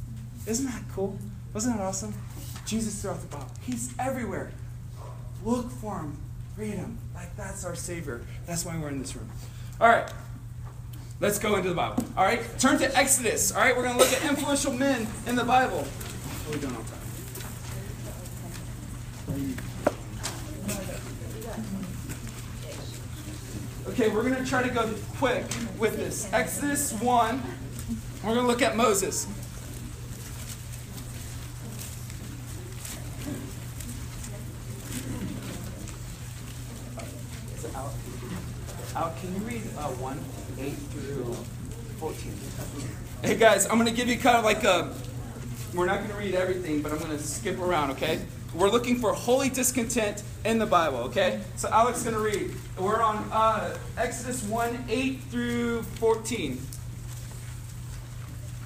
Isn't 0.47 0.67
that 0.67 0.83
cool? 0.93 1.19
Wasn't 1.53 1.75
that 1.75 1.83
awesome? 1.83 2.13
Jesus 2.65 3.01
throughout 3.01 3.19
the 3.19 3.27
Bible, 3.27 3.51
he's 3.59 3.93
everywhere. 3.99 4.53
Look 5.43 5.69
for 5.69 5.99
him, 5.99 6.15
read 6.55 6.75
him. 6.75 6.97
Like 7.13 7.35
that's 7.35 7.65
our 7.65 7.75
Savior. 7.75 8.21
That's 8.45 8.63
why 8.63 8.77
we're 8.79 8.87
in 8.87 8.99
this 8.99 9.17
room. 9.17 9.29
All 9.81 9.89
right. 9.89 10.09
Let's 11.19 11.39
go 11.39 11.57
into 11.57 11.67
the 11.67 11.75
Bible. 11.75 12.05
All 12.15 12.23
right, 12.23 12.39
turn 12.57 12.79
to 12.79 12.97
Exodus. 12.97 13.51
All 13.51 13.59
right, 13.59 13.75
we're 13.75 13.83
going 13.83 13.97
to 13.97 13.99
look 13.99 14.13
at 14.13 14.23
influential 14.23 14.71
men 14.71 15.07
in 15.27 15.35
the 15.35 15.43
Bible. 15.43 15.79
What 15.79 16.47
are 16.47 16.57
we 16.57 16.61
doing 16.61 16.73
on 16.77 16.85
time? 19.57 19.57
Okay, 23.93 24.09
we're 24.09 24.23
going 24.23 24.43
to 24.43 24.43
try 24.43 24.63
to 24.63 24.73
go 24.73 24.91
quick 25.19 25.45
with 25.77 25.97
this. 25.97 26.27
Exodus 26.33 26.93
1, 26.93 27.43
we're 28.23 28.33
going 28.33 28.41
to 28.41 28.47
look 28.47 28.63
at 28.63 28.75
Moses. 28.75 29.27
Out, 37.75 37.91
out, 38.95 39.15
can 39.17 39.35
you 39.35 39.41
read 39.41 39.61
uh, 39.77 39.89
1, 39.89 40.19
8 40.57 40.71
through 40.71 41.33
14? 41.99 42.33
Hey 43.21 43.35
guys, 43.35 43.67
I'm 43.67 43.77
going 43.77 43.85
to 43.85 43.93
give 43.93 44.07
you 44.07 44.17
kind 44.17 44.37
of 44.37 44.43
like 44.43 44.63
a, 44.63 44.91
we're 45.75 45.85
not 45.85 45.99
going 45.99 46.09
to 46.09 46.17
read 46.17 46.33
everything, 46.33 46.81
but 46.81 46.91
I'm 46.91 46.97
going 46.97 47.11
to 47.11 47.19
skip 47.19 47.59
around, 47.59 47.91
okay? 47.91 48.21
We're 48.55 48.69
looking 48.69 48.97
for 48.97 49.13
holy 49.13 49.49
discontent 49.49 50.21
in 50.45 50.59
the 50.59 50.67
Bible, 50.67 50.99
okay? 50.99 51.41
So 51.55 51.69
Alex 51.69 51.99
is 51.99 52.03
going 52.03 52.15
to 52.15 52.21
read. 52.21 52.53
We're 52.77 53.01
on 53.01 53.27
uh, 53.31 53.75
Exodus 53.97 54.43
1 54.43 54.85
8 54.87 55.19
through 55.31 55.81
14. 55.81 56.59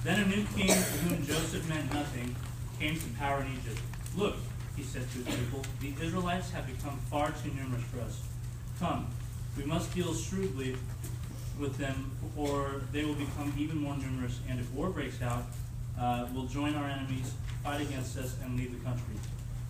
Then 0.04 0.20
a 0.20 0.26
new 0.26 0.44
king 0.54 0.68
to 0.68 0.74
whom 0.74 1.24
Joseph 1.24 1.66
meant 1.70 1.92
nothing 1.94 2.36
came 2.78 2.96
to 2.96 3.06
power 3.18 3.40
in 3.40 3.52
Egypt. 3.52 3.80
Look, 4.14 4.36
he 4.76 4.82
said 4.82 5.10
to 5.10 5.18
his 5.18 5.34
people, 5.36 5.62
the 5.80 5.94
Israelites 6.04 6.50
have 6.50 6.66
become 6.66 6.98
far 7.10 7.32
too 7.42 7.50
numerous 7.54 7.82
for 7.84 8.00
us. 8.02 8.20
Come, 8.78 9.06
we 9.56 9.64
must 9.64 9.94
deal 9.94 10.14
shrewdly 10.14 10.76
with 11.58 11.78
them, 11.78 12.12
or 12.36 12.82
they 12.92 13.06
will 13.06 13.14
become 13.14 13.54
even 13.58 13.78
more 13.78 13.96
numerous, 13.96 14.38
and 14.48 14.60
if 14.60 14.70
war 14.72 14.90
breaks 14.90 15.22
out, 15.22 15.44
uh, 15.98 16.26
we'll 16.32 16.46
join 16.46 16.74
our 16.74 16.88
enemies, 16.88 17.32
fight 17.64 17.80
against 17.80 18.18
us, 18.18 18.36
and 18.44 18.56
leave 18.56 18.78
the 18.78 18.84
country. 18.84 19.14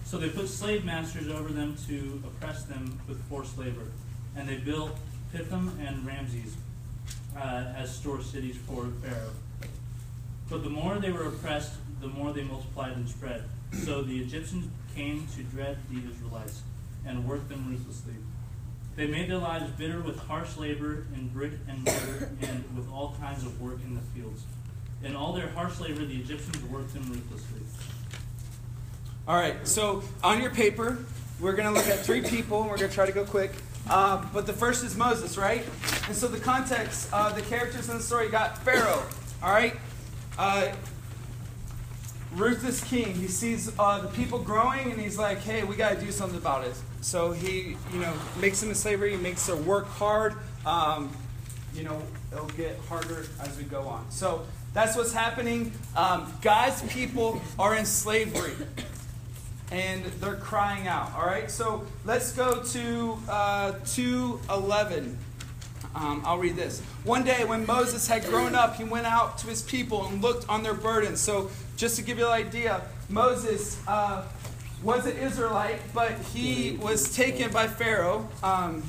So 0.09 0.17
they 0.17 0.31
put 0.31 0.49
slave 0.49 0.87
masters 0.87 1.29
over 1.29 1.51
them 1.51 1.77
to 1.87 2.23
oppress 2.27 2.65
them 2.65 2.99
with 3.07 3.23
forced 3.29 3.59
labor. 3.59 3.89
And 4.35 4.49
they 4.49 4.57
built 4.57 4.97
Pithom 5.35 5.79
and 5.87 6.07
Ramses 6.07 6.57
uh, 7.37 7.75
as 7.77 7.95
store 7.95 8.23
cities 8.23 8.57
for 8.67 8.87
Pharaoh. 9.03 9.35
But 10.49 10.65
the 10.65 10.71
more 10.71 10.97
they 10.97 11.13
were 11.13 11.25
oppressed, 11.25 11.75
the 12.01 12.09
more 12.09 12.33
they 12.33 12.43
multiplied 12.43 12.93
and 12.93 13.07
spread. 13.07 13.45
So 13.85 14.01
the 14.01 14.19
Egyptians 14.19 14.71
came 14.97 15.27
to 15.37 15.43
dread 15.43 15.77
the 15.91 16.01
Israelites 16.11 16.63
and 17.07 17.29
worked 17.29 17.51
them 17.51 17.69
ruthlessly. 17.69 18.15
They 18.97 19.09
made 19.09 19.29
their 19.29 19.37
lives 19.37 19.71
bitter 19.73 20.01
with 20.01 20.19
harsh 20.21 20.57
labor 20.57 21.05
in 21.15 21.29
brick 21.29 21.53
and 21.69 21.85
mortar 21.85 22.31
and 22.41 22.65
with 22.75 22.91
all 22.91 23.15
kinds 23.21 23.45
of 23.45 23.61
work 23.61 23.81
in 23.85 23.95
the 23.95 24.01
fields. 24.15 24.45
In 25.05 25.15
all 25.15 25.35
their 25.35 25.49
harsh 25.49 25.81
labor, 25.81 26.07
the 26.07 26.17
Egyptians 26.17 26.65
worked 26.65 26.95
them 26.95 27.03
ruthlessly. 27.11 27.61
All 29.29 29.37
right, 29.37 29.69
so 29.69 30.03
on 30.25 30.41
your 30.41 30.49
paper, 30.49 30.97
we're 31.39 31.53
going 31.53 31.69
to 31.69 31.79
look 31.79 31.87
at 31.87 31.99
three 31.99 32.23
people, 32.23 32.63
and 32.63 32.71
we're 32.71 32.79
going 32.79 32.89
to 32.89 32.95
try 32.95 33.05
to 33.05 33.13
go 33.13 33.27
quick. 33.27 33.53
Uh, 33.87 34.25
but 34.33 34.47
the 34.47 34.55
first 34.55 34.83
is 34.83 34.97
Moses, 34.97 35.37
right? 35.37 35.67
And 36.07 36.17
so 36.17 36.29
the 36.29 36.41
context, 36.41 37.11
uh, 37.13 37.31
the 37.33 37.43
characters 37.43 37.91
in 37.91 37.99
the 37.99 38.03
story 38.03 38.31
got 38.31 38.57
Pharaoh, 38.65 39.03
all 39.43 39.53
right? 39.53 39.77
Uh, 40.39 40.73
ruthless 42.37 42.83
king. 42.83 43.15
He 43.15 43.29
sees 43.29 43.71
uh, 43.79 44.01
the 44.01 44.09
people 44.09 44.39
growing 44.39 44.93
and 44.93 44.99
he's 44.99 45.19
like, 45.19 45.41
hey, 45.41 45.63
we 45.63 45.77
got 45.77 45.99
to 45.99 46.01
do 46.03 46.11
something 46.11 46.39
about 46.39 46.65
it. 46.65 46.75
So 47.03 47.33
he, 47.33 47.77
you 47.93 48.01
know, 48.01 48.15
makes 48.41 48.61
them 48.61 48.71
in 48.71 48.75
slavery, 48.75 49.15
makes 49.19 49.47
them 49.47 49.67
work 49.67 49.89
hard. 49.89 50.37
Um, 50.65 51.15
you 51.75 51.85
know, 51.85 52.01
it'll 52.33 52.47
get 52.49 52.79
harder 52.89 53.27
as 53.43 53.59
we 53.59 53.65
go 53.65 53.83
on. 53.83 54.11
So 54.11 54.47
that's 54.73 54.97
what's 54.97 55.13
happening. 55.13 55.73
Um, 55.95 56.33
God's 56.41 56.81
people 56.91 57.43
are 57.59 57.75
in 57.75 57.85
slavery 57.85 58.55
and 59.71 60.05
they're 60.05 60.37
crying 60.37 60.89
out. 60.89 61.13
All 61.17 61.27
right, 61.27 61.51
so 61.51 61.87
let's 62.05 62.33
go 62.33 62.63
to 62.63 63.19
uh, 63.29 63.73
211. 63.87 65.19
Um, 65.95 66.23
I'll 66.25 66.39
read 66.39 66.57
this. 66.57 66.81
One 67.05 67.25
day, 67.25 67.45
when 67.45 67.67
Moses 67.67 68.07
had 68.07 68.25
grown 68.25 68.55
up, 68.55 68.77
he 68.77 68.85
went 68.85 69.07
out 69.07 69.39
to 69.39 69.47
his 69.47 69.63
people 69.63 70.07
and 70.07 70.23
looked 70.23 70.49
on 70.49 70.63
their 70.63 70.75
burdens. 70.75 71.21
So, 71.21 71.51
just 71.77 71.97
to 71.97 72.03
give 72.03 72.19
you 72.19 72.27
an 72.27 72.33
idea, 72.33 72.83
Moses 73.09 73.81
uh, 73.89 74.25
was 74.83 75.07
an 75.07 75.17
Israelite, 75.17 75.81
but 75.95 76.13
he 76.35 76.79
was 76.81 77.15
taken 77.15 77.51
by 77.51 77.69
Pharaoh, 77.69 78.29
um, 78.43 78.83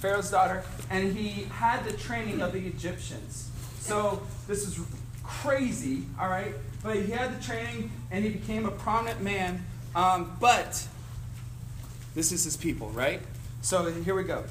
Pharaoh's 0.00 0.30
daughter, 0.30 0.62
and 0.90 1.16
he 1.16 1.44
had 1.44 1.84
the 1.84 1.92
training 1.92 2.40
of 2.40 2.52
the 2.52 2.66
Egyptians. 2.66 3.50
So, 3.80 4.22
this 4.46 4.66
is 4.66 4.78
crazy, 5.22 6.04
all 6.20 6.28
right? 6.28 6.54
But 6.82 6.96
he 6.96 7.12
had 7.12 7.38
the 7.38 7.42
training 7.44 7.90
and 8.10 8.24
he 8.24 8.30
became 8.30 8.66
a 8.66 8.70
prominent 8.70 9.22
man. 9.22 9.64
Um, 9.94 10.36
but 10.40 10.86
this 12.14 12.32
is 12.32 12.44
his 12.44 12.56
people, 12.56 12.90
right? 12.90 13.20
So, 13.60 13.90
here 13.90 14.14
we 14.14 14.24
go. 14.24 14.44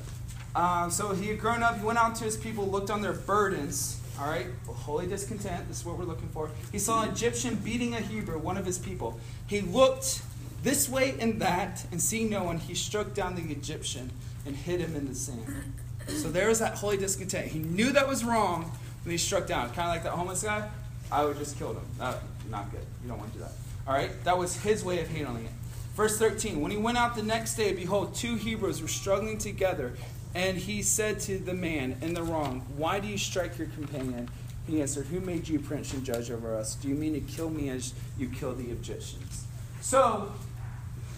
Uh, 0.53 0.89
so 0.89 1.13
he 1.13 1.27
had 1.29 1.39
grown 1.39 1.63
up, 1.63 1.77
he 1.77 1.85
went 1.85 1.97
out 1.97 2.15
to 2.15 2.23
his 2.23 2.35
people, 2.35 2.67
looked 2.67 2.89
on 2.89 3.01
their 3.01 3.13
burdens, 3.13 3.99
all 4.19 4.27
right? 4.27 4.47
Holy 4.67 5.07
discontent, 5.07 5.67
this 5.67 5.79
is 5.79 5.85
what 5.85 5.97
we're 5.97 6.05
looking 6.05 6.27
for. 6.29 6.49
He 6.71 6.79
saw 6.79 7.03
an 7.03 7.09
Egyptian 7.09 7.55
beating 7.55 7.93
a 7.93 8.01
Hebrew, 8.01 8.37
one 8.37 8.57
of 8.57 8.65
his 8.65 8.77
people. 8.77 9.19
He 9.47 9.61
looked 9.61 10.21
this 10.63 10.89
way 10.89 11.15
and 11.19 11.41
that, 11.41 11.85
and 11.91 12.01
seeing 12.01 12.29
no 12.29 12.43
one, 12.43 12.57
he 12.57 12.75
struck 12.75 13.13
down 13.13 13.35
the 13.35 13.49
Egyptian 13.51 14.11
and 14.45 14.55
hid 14.55 14.81
him 14.81 14.95
in 14.95 15.07
the 15.07 15.15
sand. 15.15 15.73
So 16.07 16.29
there 16.29 16.49
was 16.49 16.59
that 16.59 16.75
holy 16.75 16.97
discontent. 16.97 17.47
He 17.47 17.59
knew 17.59 17.91
that 17.93 18.07
was 18.07 18.23
wrong 18.25 18.71
when 19.03 19.11
he 19.11 19.17
struck 19.17 19.47
down. 19.47 19.67
Kind 19.67 19.87
of 19.87 19.87
like 19.87 20.03
that 20.03 20.11
homeless 20.11 20.43
guy. 20.43 20.69
I 21.11 21.23
would 21.23 21.37
just 21.37 21.57
kill 21.57 21.71
him. 21.71 21.81
That, 21.97 22.17
not 22.49 22.71
good. 22.71 22.85
You 23.03 23.09
don't 23.09 23.19
want 23.19 23.31
to 23.33 23.39
do 23.39 23.43
that. 23.45 23.53
All 23.91 23.97
right? 23.97 24.23
That 24.23 24.37
was 24.37 24.55
his 24.55 24.85
way 24.85 25.01
of 25.01 25.09
handling 25.09 25.43
it. 25.43 25.51
Verse 25.95 26.17
13 26.17 26.61
When 26.61 26.71
he 26.71 26.77
went 26.77 26.97
out 26.97 27.13
the 27.13 27.23
next 27.23 27.55
day, 27.55 27.73
behold, 27.73 28.15
two 28.15 28.35
Hebrews 28.35 28.81
were 28.81 28.87
struggling 28.87 29.37
together. 29.37 29.91
And 30.33 30.57
he 30.57 30.81
said 30.81 31.19
to 31.21 31.37
the 31.37 31.53
man 31.53 31.97
in 32.01 32.13
the 32.13 32.23
wrong, 32.23 32.65
Why 32.77 33.01
do 33.01 33.09
you 33.09 33.17
strike 33.17 33.57
your 33.57 33.67
companion? 33.67 34.29
He 34.65 34.81
answered, 34.81 35.07
Who 35.07 35.19
made 35.19 35.49
you 35.49 35.59
prince 35.59 35.93
and 35.93 36.05
judge 36.05 36.31
over 36.31 36.55
us? 36.55 36.75
Do 36.75 36.87
you 36.87 36.95
mean 36.95 37.13
to 37.15 37.19
kill 37.19 37.49
me 37.49 37.67
as 37.67 37.93
you 38.17 38.29
kill 38.29 38.53
the 38.53 38.69
Egyptians? 38.69 39.43
So, 39.81 40.31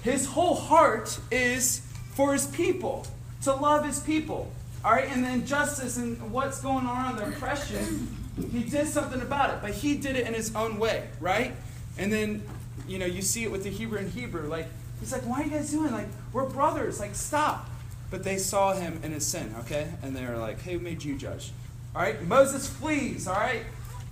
his 0.01 0.25
whole 0.25 0.55
heart 0.55 1.19
is 1.29 1.85
for 2.15 2.33
his 2.33 2.47
people, 2.47 3.05
to 3.43 3.53
love 3.53 3.85
his 3.85 3.99
people. 3.99 4.51
All 4.83 4.93
right, 4.93 5.07
and 5.11 5.23
the 5.23 5.29
injustice 5.29 5.97
and 5.97 6.31
what's 6.31 6.59
going 6.59 6.87
on, 6.87 7.17
the 7.17 7.27
oppression, 7.27 8.17
he 8.51 8.63
did 8.63 8.87
something 8.87 9.21
about 9.21 9.51
it, 9.51 9.57
but 9.61 9.71
he 9.71 9.95
did 9.95 10.15
it 10.15 10.25
in 10.25 10.33
his 10.33 10.55
own 10.55 10.79
way, 10.79 11.07
right? 11.19 11.53
And 11.97 12.11
then, 12.11 12.41
you 12.87 12.99
know, 12.99 13.05
you 13.05 13.21
see 13.21 13.43
it 13.43 13.51
with 13.51 13.63
the 13.63 13.69
Hebrew 13.69 13.99
and 13.99 14.11
Hebrew. 14.11 14.47
Like, 14.47 14.67
he's 14.99 15.11
like, 15.11 15.23
Why 15.23 15.41
are 15.41 15.43
you 15.43 15.51
guys 15.51 15.71
doing? 15.71 15.91
Like, 15.91 16.07
we're 16.31 16.49
brothers. 16.49 16.99
Like, 16.99 17.15
stop. 17.15 17.69
But 18.13 18.23
they 18.23 18.37
saw 18.37 18.75
him 18.75 18.99
in 19.03 19.11
his 19.11 19.25
sin, 19.25 19.55
okay? 19.61 19.87
And 20.03 20.15
they 20.15 20.23
were 20.23 20.37
like, 20.37 20.61
hey, 20.61 20.73
who 20.73 20.79
made 20.79 21.03
you 21.03 21.17
judge? 21.17 21.51
All 21.95 22.01
right? 22.03 22.21
Moses 22.27 22.69
flees, 22.69 23.27
all 23.27 23.33
right? 23.33 23.63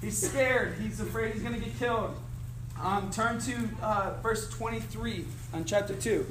He's 0.02 0.18
scared. 0.18 0.74
He's 0.82 1.00
afraid 1.00 1.34
he's 1.34 1.44
going 1.44 1.54
to 1.54 1.64
get 1.64 1.78
killed. 1.78 2.16
Um, 2.82 3.12
turn 3.12 3.40
to 3.42 3.70
uh, 3.84 4.14
verse 4.24 4.50
23 4.50 5.26
on 5.54 5.66
chapter 5.66 5.94
2. 5.94 6.26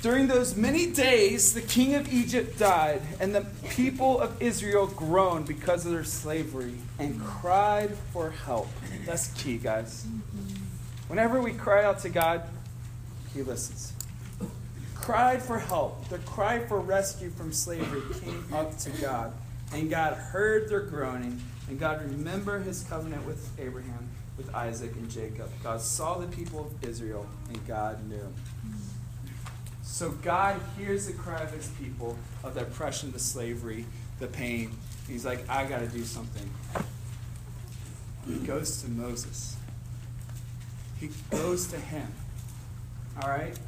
During 0.00 0.26
those 0.28 0.56
many 0.56 0.90
days, 0.90 1.52
the 1.52 1.60
king 1.60 1.94
of 1.94 2.10
Egypt 2.10 2.58
died, 2.58 3.02
and 3.20 3.34
the 3.34 3.44
people 3.68 4.18
of 4.18 4.40
Israel 4.40 4.86
groaned 4.86 5.46
because 5.46 5.84
of 5.84 5.92
their 5.92 6.04
slavery 6.04 6.76
and 6.98 7.22
cried 7.22 7.94
for 8.14 8.30
help. 8.30 8.68
That's 9.04 9.28
key, 9.34 9.58
guys. 9.58 10.06
Whenever 11.08 11.40
we 11.40 11.52
cry 11.52 11.84
out 11.84 11.98
to 12.00 12.08
God, 12.08 12.42
He 13.34 13.42
listens 13.42 13.92
cried 15.08 15.42
for 15.42 15.58
help, 15.58 16.06
the 16.10 16.18
cry 16.18 16.58
for 16.58 16.78
rescue 16.78 17.30
from 17.30 17.50
slavery 17.50 18.02
came 18.20 18.44
up 18.52 18.76
to 18.76 18.90
God. 19.00 19.32
And 19.72 19.88
God 19.88 20.12
heard 20.12 20.68
their 20.68 20.82
groaning, 20.82 21.40
and 21.66 21.80
God 21.80 22.02
remembered 22.02 22.64
his 22.64 22.82
covenant 22.82 23.24
with 23.24 23.48
Abraham, 23.58 24.06
with 24.36 24.54
Isaac, 24.54 24.92
and 24.96 25.10
Jacob. 25.10 25.50
God 25.62 25.80
saw 25.80 26.18
the 26.18 26.26
people 26.26 26.60
of 26.60 26.84
Israel, 26.86 27.26
and 27.48 27.66
God 27.66 28.06
knew. 28.06 28.34
So 29.82 30.10
God 30.10 30.60
hears 30.76 31.06
the 31.06 31.14
cry 31.14 31.40
of 31.40 31.52
his 31.52 31.68
people 31.80 32.18
of 32.44 32.52
the 32.52 32.60
oppression, 32.60 33.10
the 33.10 33.18
slavery, 33.18 33.86
the 34.20 34.26
pain. 34.26 34.72
He's 35.06 35.24
like, 35.24 35.48
I 35.48 35.64
got 35.64 35.78
to 35.78 35.88
do 35.88 36.04
something. 36.04 36.50
He 38.26 38.34
goes 38.46 38.82
to 38.82 38.90
Moses. 38.90 39.57
He 41.00 41.10
goes 41.30 41.66
to 41.68 41.76
him. 41.78 42.12
All 43.22 43.28
right? 43.28 43.58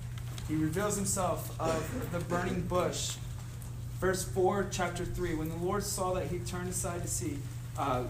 he 0.50 0.56
reveals 0.56 0.96
himself 0.96 1.58
of 1.60 2.10
the 2.10 2.18
burning 2.18 2.62
bush. 2.62 3.16
Verse 4.00 4.24
4, 4.24 4.66
chapter 4.72 5.04
3. 5.04 5.36
When 5.36 5.48
the 5.48 5.56
Lord 5.56 5.84
saw 5.84 6.12
that 6.14 6.26
he 6.26 6.40
turned 6.40 6.68
aside 6.68 7.02
to 7.02 7.08
see, 7.08 7.38
uh, 7.78 8.02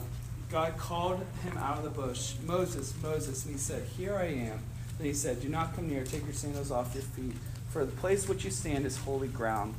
God 0.50 0.78
called 0.78 1.20
him 1.44 1.58
out 1.58 1.76
of 1.76 1.84
the 1.84 1.90
bush, 1.90 2.34
Moses, 2.46 2.94
Moses, 3.02 3.44
and 3.44 3.54
he 3.54 3.60
said, 3.60 3.86
Here 3.96 4.14
I 4.14 4.24
am. 4.24 4.60
Then 4.96 5.06
he 5.06 5.12
said, 5.12 5.42
Do 5.42 5.50
not 5.50 5.76
come 5.76 5.88
near, 5.88 6.02
take 6.02 6.24
your 6.24 6.32
sandals 6.32 6.70
off 6.70 6.94
your 6.94 7.02
feet, 7.02 7.34
for 7.68 7.84
the 7.84 7.92
place 7.92 8.26
which 8.26 8.42
you 8.42 8.50
stand 8.50 8.86
is 8.86 8.96
holy 8.96 9.28
ground. 9.28 9.74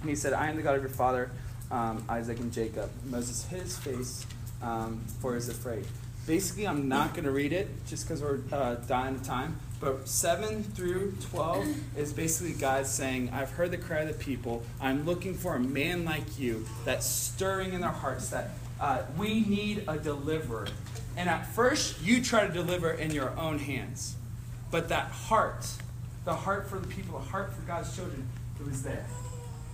And 0.00 0.08
he 0.08 0.16
said, 0.16 0.32
I 0.32 0.48
am 0.48 0.56
the 0.56 0.62
God 0.62 0.76
of 0.76 0.82
your 0.82 0.90
father, 0.90 1.30
um, 1.70 2.02
Isaac 2.08 2.40
and 2.40 2.50
Jacob. 2.50 2.90
Moses 3.04 3.44
hid 3.44 3.60
his 3.60 3.76
face, 3.76 4.24
um, 4.62 5.02
for 5.20 5.32
he 5.32 5.34
was 5.34 5.50
afraid. 5.50 5.84
Basically, 6.26 6.66
I'm 6.66 6.88
not 6.88 7.14
going 7.14 7.24
to 7.24 7.30
read 7.30 7.52
it 7.52 7.68
just 7.86 8.06
because 8.06 8.22
we're 8.22 8.40
uh, 8.52 8.76
dying 8.86 9.16
of 9.16 9.22
time. 9.22 9.58
But 9.80 10.06
7 10.06 10.62
through 10.62 11.14
12 11.30 11.96
is 11.96 12.12
basically 12.12 12.52
God 12.52 12.86
saying, 12.86 13.30
I've 13.32 13.50
heard 13.50 13.70
the 13.70 13.78
cry 13.78 14.00
of 14.00 14.08
the 14.08 14.24
people. 14.24 14.62
I'm 14.80 15.06
looking 15.06 15.34
for 15.34 15.54
a 15.54 15.60
man 15.60 16.04
like 16.04 16.38
you 16.38 16.66
that's 16.84 17.06
stirring 17.06 17.72
in 17.72 17.80
their 17.80 17.90
hearts 17.90 18.28
that 18.28 18.50
uh, 18.78 19.02
we 19.16 19.40
need 19.40 19.84
a 19.88 19.98
deliverer. 19.98 20.68
And 21.16 21.30
at 21.30 21.46
first, 21.46 22.02
you 22.02 22.22
try 22.22 22.46
to 22.46 22.52
deliver 22.52 22.90
in 22.90 23.10
your 23.10 23.30
own 23.38 23.58
hands. 23.58 24.16
But 24.70 24.90
that 24.90 25.10
heart, 25.10 25.66
the 26.24 26.34
heart 26.34 26.68
for 26.68 26.78
the 26.78 26.86
people, 26.86 27.18
the 27.18 27.24
heart 27.24 27.52
for 27.54 27.62
God's 27.62 27.94
children, 27.96 28.28
it 28.58 28.66
was 28.66 28.82
there. 28.82 29.06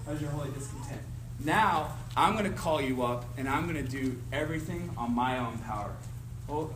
That 0.07 0.21
your 0.21 0.31
holy 0.31 0.51
discontent. 0.51 1.01
Now, 1.45 1.97
I'm 2.17 2.33
going 2.37 2.51
to 2.51 2.57
call 2.57 2.81
you 2.81 3.03
up 3.03 3.25
and 3.37 3.49
I'm 3.49 3.71
going 3.71 3.85
to 3.85 3.91
do 3.91 4.17
everything 4.33 4.91
on 4.97 5.13
my 5.13 5.39
own 5.39 5.59
power. 5.59 5.93
Well, 6.49 6.73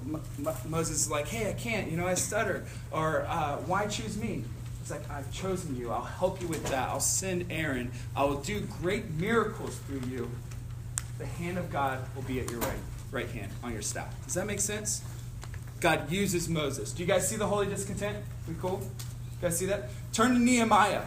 Moses 0.69 1.03
is 1.03 1.11
like, 1.11 1.29
hey, 1.29 1.49
I 1.49 1.53
can't, 1.53 1.91
you 1.91 1.97
know, 1.97 2.07
I 2.07 2.15
stutter. 2.15 2.65
Or, 2.91 3.25
uh, 3.29 3.57
why 3.59 3.87
choose 3.87 4.17
me? 4.17 4.45
It's 4.83 4.91
like, 4.91 5.09
I've 5.09 5.31
chosen 5.33 5.77
you. 5.77 5.91
I'll 5.93 6.03
help 6.03 6.41
you 6.41 6.49
with 6.49 6.65
that. 6.67 6.89
I'll 6.89 6.99
send 6.99 7.47
Aaron. 7.51 7.93
I 8.17 8.25
will 8.25 8.41
do 8.41 8.61
great 8.83 9.11
miracles 9.11 9.77
through 9.87 10.03
you. 10.11 10.29
The 11.19 11.27
hand 11.27 11.59
of 11.59 11.71
God 11.71 12.01
will 12.17 12.23
be 12.23 12.41
at 12.41 12.51
your 12.51 12.61
right, 12.61 12.79
right 13.13 13.29
hand 13.29 13.53
on 13.63 13.73
your 13.73 13.83
staff. 13.83 14.13
Does 14.25 14.35
that 14.35 14.47
make 14.47 14.61
sense? 14.61 15.03
God 15.79 16.11
uses 16.11 16.49
Moses. 16.49 16.93
Do 16.93 17.03
you 17.03 17.07
guys 17.07 17.29
see 17.29 17.37
the 17.37 17.47
holy 17.47 17.67
discontent? 17.67 18.19
We 18.49 18.55
cool? 18.61 18.81
You 18.81 19.49
guys 19.49 19.57
see 19.59 19.67
that? 19.67 19.91
Turn 20.13 20.35
to 20.35 20.39
Nehemiah. 20.39 21.03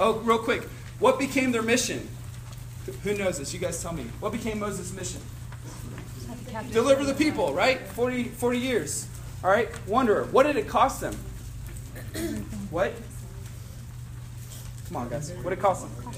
Oh, 0.00 0.18
real 0.18 0.38
quick. 0.38 0.64
What 0.98 1.18
became 1.18 1.52
their 1.52 1.62
mission? 1.62 2.08
Who 3.04 3.14
knows 3.16 3.38
this? 3.38 3.54
You 3.54 3.60
guys 3.60 3.80
tell 3.80 3.92
me. 3.92 4.04
What 4.20 4.32
became 4.32 4.58
Moses' 4.58 4.92
mission? 4.92 5.20
Deliver 6.72 7.04
the 7.04 7.14
people, 7.14 7.52
right? 7.54 7.80
40, 7.80 8.24
40 8.24 8.58
years. 8.58 9.06
All 9.42 9.50
right? 9.50 9.68
Wanderer. 9.86 10.24
What 10.24 10.44
did 10.44 10.56
it 10.56 10.68
cost 10.68 11.00
them? 11.00 11.14
what? 12.70 12.92
Come 14.88 14.96
on, 14.96 15.08
guys. 15.08 15.32
What 15.32 15.50
did 15.50 15.58
it 15.58 15.62
cost 15.62 15.82
them? 15.82 16.12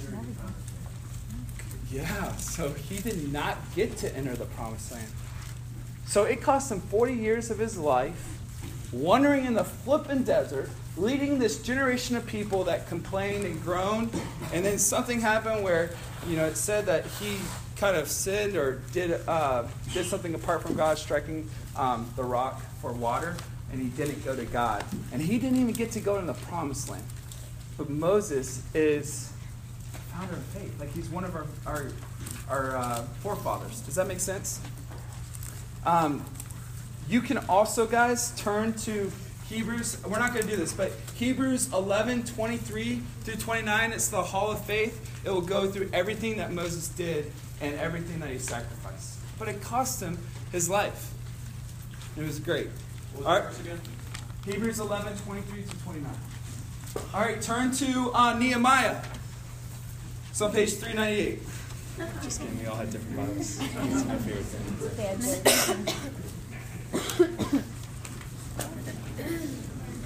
Yeah, 1.91 2.35
so 2.37 2.70
he 2.70 2.99
did 2.99 3.32
not 3.32 3.57
get 3.76 3.97
to 3.99 4.16
enter 4.16 4.35
the 4.35 4.47
promised 4.47 4.91
land. 4.91 5.07
So 6.07 6.24
it 6.24 6.43
cost 6.43 6.72
him 6.72 6.80
40 6.80 7.14
years 7.14 7.51
of 7.51 7.59
his 7.59 7.78
life, 7.78 8.39
wandering 8.93 9.45
in 9.45 9.55
the 9.55 9.64
flippin' 9.64 10.24
desert, 10.24 10.70
leading 10.97 11.39
this 11.39 11.62
generation 11.62 12.16
of 12.16 12.26
people 12.26 12.64
that 12.64 12.89
complained 12.89 13.45
and 13.45 13.62
groaned. 13.62 14.11
And 14.53 14.64
then 14.64 14.78
something 14.78 15.20
happened 15.20 15.62
where, 15.62 15.91
you 16.28 16.37
know, 16.37 16.47
it 16.47 16.57
said 16.57 16.87
that 16.87 17.07
he 17.07 17.39
kind 17.76 17.96
of 17.96 18.08
sinned 18.08 18.56
or 18.56 18.82
did, 18.92 19.20
uh, 19.26 19.64
did 19.92 20.06
something 20.06 20.34
apart 20.34 20.62
from 20.62 20.74
God, 20.74 20.98
striking 20.98 21.48
um, 21.76 22.10
the 22.16 22.24
rock 22.24 22.60
for 22.80 22.92
water, 22.92 23.36
and 23.72 23.80
he 23.80 23.88
didn't 23.88 24.24
go 24.24 24.36
to 24.36 24.44
God. 24.44 24.84
And 25.12 25.20
he 25.20 25.38
didn't 25.38 25.58
even 25.58 25.74
get 25.74 25.90
to 25.92 26.00
go 26.00 26.20
to 26.20 26.26
the 26.26 26.34
promised 26.34 26.88
land. 26.88 27.04
But 27.76 27.90
Moses 27.90 28.62
is 28.74 29.32
founder 30.12 30.34
of 30.34 30.42
faith. 30.44 30.78
Like 30.78 30.92
he's 30.92 31.08
one 31.08 31.24
of 31.24 31.34
our 31.34 31.46
our, 31.66 31.90
our 32.48 32.76
uh, 32.76 33.02
forefathers. 33.20 33.80
Does 33.80 33.96
that 33.96 34.06
make 34.06 34.20
sense? 34.20 34.60
Um, 35.84 36.24
you 37.08 37.20
can 37.20 37.38
also, 37.48 37.86
guys, 37.86 38.32
turn 38.40 38.72
to 38.74 39.10
Hebrews. 39.48 39.98
We're 40.04 40.18
not 40.18 40.32
going 40.32 40.46
to 40.46 40.50
do 40.50 40.56
this, 40.56 40.72
but 40.72 40.92
Hebrews 41.16 41.72
11, 41.72 42.24
23 42.24 43.02
through 43.22 43.36
29. 43.36 43.92
It's 43.92 44.08
the 44.08 44.22
Hall 44.22 44.50
of 44.50 44.64
Faith. 44.64 45.10
It 45.24 45.30
will 45.30 45.40
go 45.40 45.70
through 45.70 45.90
everything 45.92 46.36
that 46.38 46.52
Moses 46.52 46.88
did 46.88 47.32
and 47.60 47.74
everything 47.76 48.20
that 48.20 48.30
he 48.30 48.38
sacrificed. 48.38 49.18
But 49.38 49.48
it 49.48 49.60
cost 49.62 50.00
him 50.00 50.18
his 50.52 50.68
life. 50.68 51.12
It 52.16 52.22
was 52.22 52.38
great. 52.38 52.68
All 53.18 53.40
right. 53.40 53.44
Hebrews 54.44 54.78
11, 54.80 55.16
23 55.18 55.62
to 55.62 55.78
29. 55.84 56.12
All 57.12 57.20
right, 57.20 57.40
turn 57.40 57.72
to 57.72 58.10
uh, 58.14 58.38
Nehemiah. 58.38 59.00
It's 60.30 60.40
on 60.40 60.52
page 60.52 60.74
398. 60.74 61.40
Just 62.22 62.40
kidding, 62.40 62.58
we 62.58 62.66
all 62.66 62.76
had 62.76 62.90
different 62.90 63.16
Bibles. 63.16 63.60
It's 63.62 64.04
my 64.04 64.16
favorite 64.16 64.44
thing. 64.44 65.86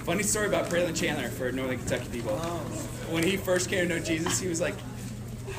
Funny 0.04 0.22
story 0.22 0.46
about 0.46 0.70
Braylon 0.70 0.96
Chandler 0.98 1.28
for 1.28 1.50
Northern 1.52 1.78
Kentucky 1.78 2.08
people. 2.10 2.40
When 3.10 3.22
he 3.22 3.36
first 3.36 3.70
came 3.70 3.88
to 3.88 3.94
know 3.94 4.04
Jesus, 4.04 4.38
he 4.38 4.48
was 4.48 4.60
like, 4.60 4.74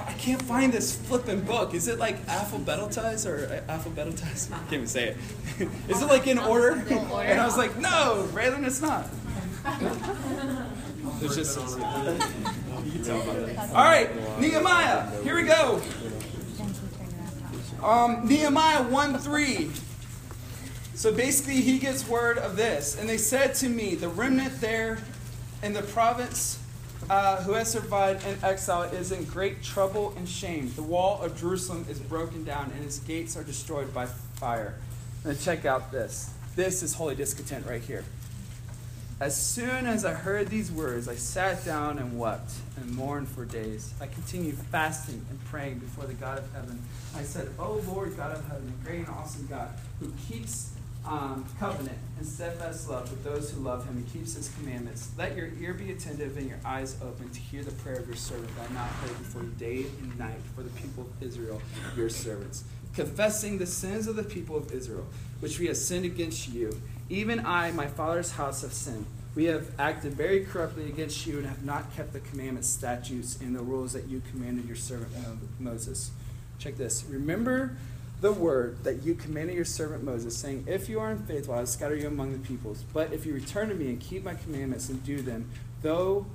I 0.05 0.13
can't 0.13 0.41
find 0.41 0.71
this 0.71 0.95
flipping 0.95 1.41
book. 1.41 1.73
Is 1.73 1.87
it 1.87 1.99
like 1.99 2.25
alphabetized 2.27 3.25
or 3.25 3.63
alphabetized? 3.67 4.51
I 4.51 4.57
can't 4.59 4.73
even 4.73 4.87
say 4.87 5.09
it. 5.09 5.17
Is 5.89 6.01
it 6.01 6.05
like 6.05 6.27
in 6.27 6.37
order? 6.39 6.71
And 6.71 7.39
I 7.39 7.45
was 7.45 7.57
like, 7.57 7.77
no, 7.77 8.27
Braylon, 8.31 8.65
it's 8.65 8.81
not. 8.81 9.07
It's 11.21 11.35
just. 11.35 11.57
You 11.59 11.65
can 11.65 13.03
tell 13.03 13.21
about 13.21 13.45
that. 13.45 13.69
All 13.71 13.83
right, 13.83 14.09
Nehemiah. 14.39 15.09
Here 15.21 15.35
we 15.35 15.43
go. 15.43 15.81
Um, 17.83 18.27
Nehemiah 18.27 18.83
1 18.83 19.17
3. 19.17 19.71
So 20.95 21.13
basically, 21.13 21.61
he 21.61 21.77
gets 21.77 22.07
word 22.07 22.37
of 22.37 22.55
this. 22.55 22.97
And 22.97 23.07
they 23.07 23.17
said 23.17 23.53
to 23.55 23.69
me, 23.69 23.95
The 23.95 24.07
remnant 24.07 24.61
there 24.61 24.99
in 25.61 25.73
the 25.73 25.81
province 25.81 26.58
uh, 27.09 27.41
who 27.43 27.53
has 27.53 27.71
survived 27.71 28.25
in 28.25 28.37
exile 28.43 28.83
is 28.83 29.11
in 29.11 29.23
great 29.25 29.63
trouble 29.63 30.13
and 30.17 30.27
shame. 30.27 30.71
The 30.75 30.83
wall 30.83 31.21
of 31.21 31.39
Jerusalem 31.39 31.85
is 31.89 31.99
broken 31.99 32.43
down, 32.43 32.71
and 32.75 32.83
its 32.83 32.99
gates 32.99 33.37
are 33.37 33.43
destroyed 33.43 33.93
by 33.93 34.05
fire. 34.05 34.75
And 35.23 35.39
check 35.39 35.65
out 35.65 35.91
this. 35.91 36.31
This 36.55 36.83
is 36.83 36.93
holy 36.93 37.15
discontent 37.15 37.65
right 37.65 37.81
here. 37.81 38.03
As 39.19 39.35
soon 39.35 39.85
as 39.85 40.05
I 40.05 40.13
heard 40.13 40.47
these 40.47 40.71
words, 40.71 41.09
I 41.09 41.15
sat 41.15 41.65
down 41.65 41.99
and 41.99 42.17
wept 42.17 42.51
and 42.77 42.95
mourned 42.95 43.27
for 43.27 43.43
days. 43.43 43.93
I 43.99 44.07
continued 44.07 44.55
fasting 44.55 45.25
and 45.29 45.43
praying 45.45 45.79
before 45.79 46.05
the 46.05 46.13
God 46.13 46.37
of 46.37 46.49
heaven. 46.53 46.81
I 47.15 47.23
said, 47.23 47.49
O 47.59 47.81
Lord 47.85 48.15
God 48.15 48.37
of 48.37 48.47
heaven, 48.47 48.73
great 48.81 48.99
and 48.99 49.09
awesome 49.09 49.45
God, 49.47 49.71
who 49.99 50.13
keeps 50.29 50.71
um, 51.05 51.45
covenant 51.59 51.97
and 52.17 52.27
steadfast 52.27 52.89
love 52.89 53.09
with 53.09 53.23
those 53.23 53.51
who 53.51 53.61
love 53.61 53.85
him 53.85 53.97
and 53.97 54.11
keeps 54.11 54.35
his 54.35 54.49
commandments. 54.55 55.11
Let 55.17 55.35
your 55.35 55.49
ear 55.59 55.73
be 55.73 55.91
attentive 55.91 56.37
and 56.37 56.47
your 56.47 56.59
eyes 56.65 56.97
open 57.01 57.29
to 57.29 57.39
hear 57.39 57.63
the 57.63 57.71
prayer 57.71 57.99
of 57.99 58.07
your 58.07 58.15
servant 58.15 58.55
that 58.57 58.69
I 58.69 58.73
not 58.73 58.89
pray 59.01 59.09
before 59.09 59.43
day 59.43 59.85
and 60.01 60.17
night 60.19 60.39
for 60.55 60.63
the 60.63 60.69
people 60.71 61.03
of 61.03 61.23
Israel, 61.23 61.61
your 61.95 62.09
servants, 62.09 62.63
confessing 62.93 63.57
the 63.57 63.65
sins 63.65 64.07
of 64.07 64.15
the 64.15 64.23
people 64.23 64.57
of 64.57 64.71
Israel, 64.71 65.05
which 65.39 65.59
we 65.59 65.67
have 65.67 65.77
sinned 65.77 66.05
against 66.05 66.49
you. 66.49 66.79
Even 67.09 67.45
I, 67.45 67.71
my 67.71 67.87
father's 67.87 68.31
house, 68.31 68.61
have 68.61 68.73
sinned. 68.73 69.05
We 69.35 69.45
have 69.45 69.71
acted 69.79 70.13
very 70.13 70.43
corruptly 70.43 70.85
against 70.85 71.25
you 71.25 71.37
and 71.37 71.47
have 71.47 71.63
not 71.63 71.95
kept 71.95 72.13
the 72.13 72.19
commandments, 72.19 72.67
statutes, 72.67 73.39
and 73.39 73.55
the 73.55 73.61
rules 73.61 73.93
that 73.93 74.07
you 74.07 74.21
commanded 74.31 74.65
your 74.65 74.75
servant 74.75 75.13
Moses. 75.59 76.11
Check 76.57 76.77
this. 76.77 77.05
Remember 77.09 77.77
the 78.21 78.31
word 78.31 78.83
that 78.83 79.03
you 79.03 79.15
commanded 79.15 79.55
your 79.55 79.65
servant 79.65 80.03
Moses, 80.03 80.35
saying, 80.37 80.65
If 80.67 80.89
you 80.89 80.99
are 80.99 81.11
unfaithful, 81.11 81.53
I 81.53 81.59
will 81.59 81.67
scatter 81.67 81.95
you 81.95 82.07
among 82.07 82.33
the 82.33 82.39
peoples. 82.39 82.83
But 82.93 83.13
if 83.13 83.25
you 83.25 83.33
return 83.33 83.69
to 83.69 83.75
me 83.75 83.87
and 83.87 83.99
keep 83.99 84.23
my 84.23 84.35
commandments 84.35 84.89
and 84.89 85.03
do 85.03 85.21
them, 85.21 85.49
though 85.81 86.25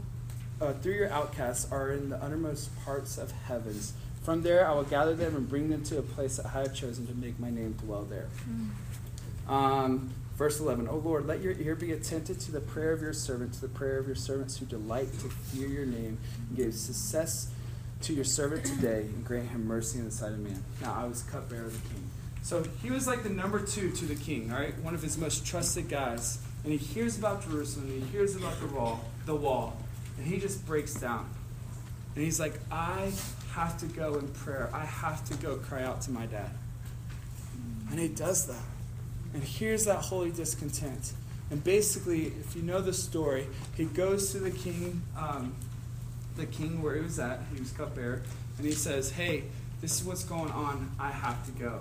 uh, 0.61 0.73
through 0.75 0.95
your 0.95 1.11
outcasts 1.11 1.71
are 1.71 1.91
in 1.91 2.09
the 2.09 2.17
uttermost 2.23 2.75
parts 2.85 3.19
of 3.19 3.33
heavens, 3.33 3.93
from 4.23 4.43
there 4.43 4.67
I 4.67 4.73
will 4.73 4.85
gather 4.85 5.15
them 5.15 5.37
and 5.37 5.49
bring 5.49 5.69
them 5.69 5.83
to 5.85 5.99
a 5.99 6.03
place 6.03 6.39
that 6.39 6.47
I 6.47 6.63
have 6.63 6.75
chosen 6.75 7.07
to 7.07 7.15
make 7.15 7.39
my 7.39 7.51
name 7.51 7.73
dwell 7.73 8.05
there. 8.05 8.29
Mm. 8.49 9.51
Um, 9.53 10.11
verse 10.37 10.61
11, 10.61 10.89
O 10.89 10.97
Lord, 10.97 11.27
let 11.27 11.43
your 11.43 11.53
ear 11.53 11.75
be 11.75 11.93
attentive 11.93 12.39
to 12.41 12.53
the 12.53 12.61
prayer 12.61 12.93
of 12.93 13.03
your 13.03 13.13
servant, 13.13 13.53
to 13.55 13.61
the 13.61 13.69
prayer 13.69 13.99
of 13.99 14.07
your 14.07 14.17
servants 14.17 14.57
who 14.57 14.65
delight 14.65 15.13
to 15.21 15.29
fear 15.29 15.69
your 15.69 15.85
name 15.85 16.17
and 16.49 16.57
give 16.57 16.75
success 16.75 17.51
to 18.05 18.13
your 18.13 18.25
servant 18.25 18.65
today 18.65 19.01
and 19.01 19.25
grant 19.25 19.49
him 19.49 19.67
mercy 19.67 19.99
in 19.99 20.05
the 20.05 20.11
sight 20.11 20.33
of 20.33 20.39
man. 20.39 20.63
Now 20.83 20.95
I 20.95 21.05
was 21.07 21.23
cupbearer 21.23 21.67
of 21.67 21.73
the 21.73 21.89
king. 21.89 22.11
So 22.43 22.63
he 22.83 22.91
was 22.91 23.07
like 23.07 23.23
the 23.23 23.31
number 23.31 23.65
two 23.65 23.91
to 23.91 24.05
the 24.05 24.15
king, 24.15 24.53
all 24.53 24.59
right? 24.59 24.79
One 24.81 24.95
of 24.95 25.03
his 25.03 25.17
most 25.17 25.47
trusted 25.47 25.89
guys. 25.89 26.39
And 26.63 26.73
he 26.73 26.79
hears 26.79 27.19
about 27.19 27.43
Jerusalem, 27.43 27.89
he 27.89 28.01
hears 28.01 28.37
about 28.37 28.59
the 28.61 28.67
wall, 28.67 29.05
the 29.27 29.35
wall, 29.35 29.77
and 30.19 30.27
he 30.27 30.39
just 30.39 30.65
breaks 30.67 30.95
down. 30.95 31.29
And 32.15 32.25
he's 32.25 32.39
like, 32.39 32.61
I 32.71 33.13
have 33.53 33.79
to 33.79 33.87
go 33.87 34.15
in 34.17 34.29
prayer. 34.29 34.71
I 34.73 34.85
have 34.85 35.25
to 35.27 35.35
go 35.35 35.57
cry 35.57 35.83
out 35.83 36.03
to 36.03 36.11
my 36.11 36.27
dad. 36.27 36.51
And 37.91 37.99
he 37.99 38.09
does 38.09 38.47
that. 38.47 38.63
And 39.33 39.43
here's 39.43 39.85
that 39.87 39.99
holy 39.99 40.31
discontent. 40.31 41.13
And 41.51 41.63
basically, 41.63 42.27
if 42.27 42.55
you 42.57 42.63
know 42.63 42.81
the 42.81 42.93
story, 42.93 43.47
he 43.77 43.85
goes 43.85 44.33
to 44.33 44.39
the 44.39 44.51
king, 44.51 45.03
um, 45.19 45.55
the 46.37 46.47
king 46.47 46.83
where 46.83 46.97
he 46.97 47.03
was 47.03 47.19
at, 47.19 47.41
he 47.53 47.61
was 47.61 47.71
cupbearer, 47.73 48.23
and 48.59 48.67
he 48.67 48.73
says, 48.73 49.11
Hey, 49.13 49.45
this 49.81 50.01
is 50.01 50.07
what's 50.07 50.25
going 50.25 50.51
on. 50.51 50.91
I 50.99 51.11
have 51.11 51.45
to 51.47 51.53
go. 51.53 51.81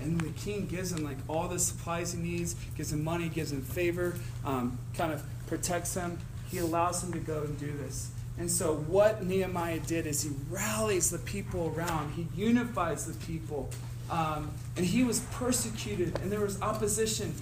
And 0.00 0.20
the 0.20 0.30
king 0.30 0.66
gives 0.66 0.92
him 0.92 1.04
like 1.04 1.18
all 1.28 1.48
the 1.48 1.58
supplies 1.58 2.12
he 2.12 2.20
needs, 2.20 2.54
gives 2.76 2.92
him 2.92 3.04
money, 3.04 3.28
gives 3.28 3.52
him 3.52 3.62
favor, 3.62 4.16
um, 4.44 4.78
kind 4.94 5.12
of 5.12 5.22
protects 5.46 5.94
him. 5.94 6.18
He 6.50 6.58
allows 6.58 7.02
him 7.02 7.12
to 7.12 7.18
go 7.18 7.42
and 7.42 7.58
do 7.58 7.72
this. 7.72 8.10
And 8.38 8.50
so, 8.50 8.76
what 8.76 9.22
Nehemiah 9.22 9.80
did 9.80 10.06
is 10.06 10.22
he 10.22 10.30
rallies 10.48 11.10
the 11.10 11.18
people 11.18 11.72
around, 11.76 12.14
he 12.14 12.26
unifies 12.34 13.04
the 13.04 13.14
people. 13.26 13.70
Um, 14.10 14.50
and 14.76 14.84
he 14.84 15.04
was 15.04 15.20
persecuted, 15.32 16.18
and 16.20 16.32
there 16.32 16.40
was 16.40 16.60
opposition 16.60 17.34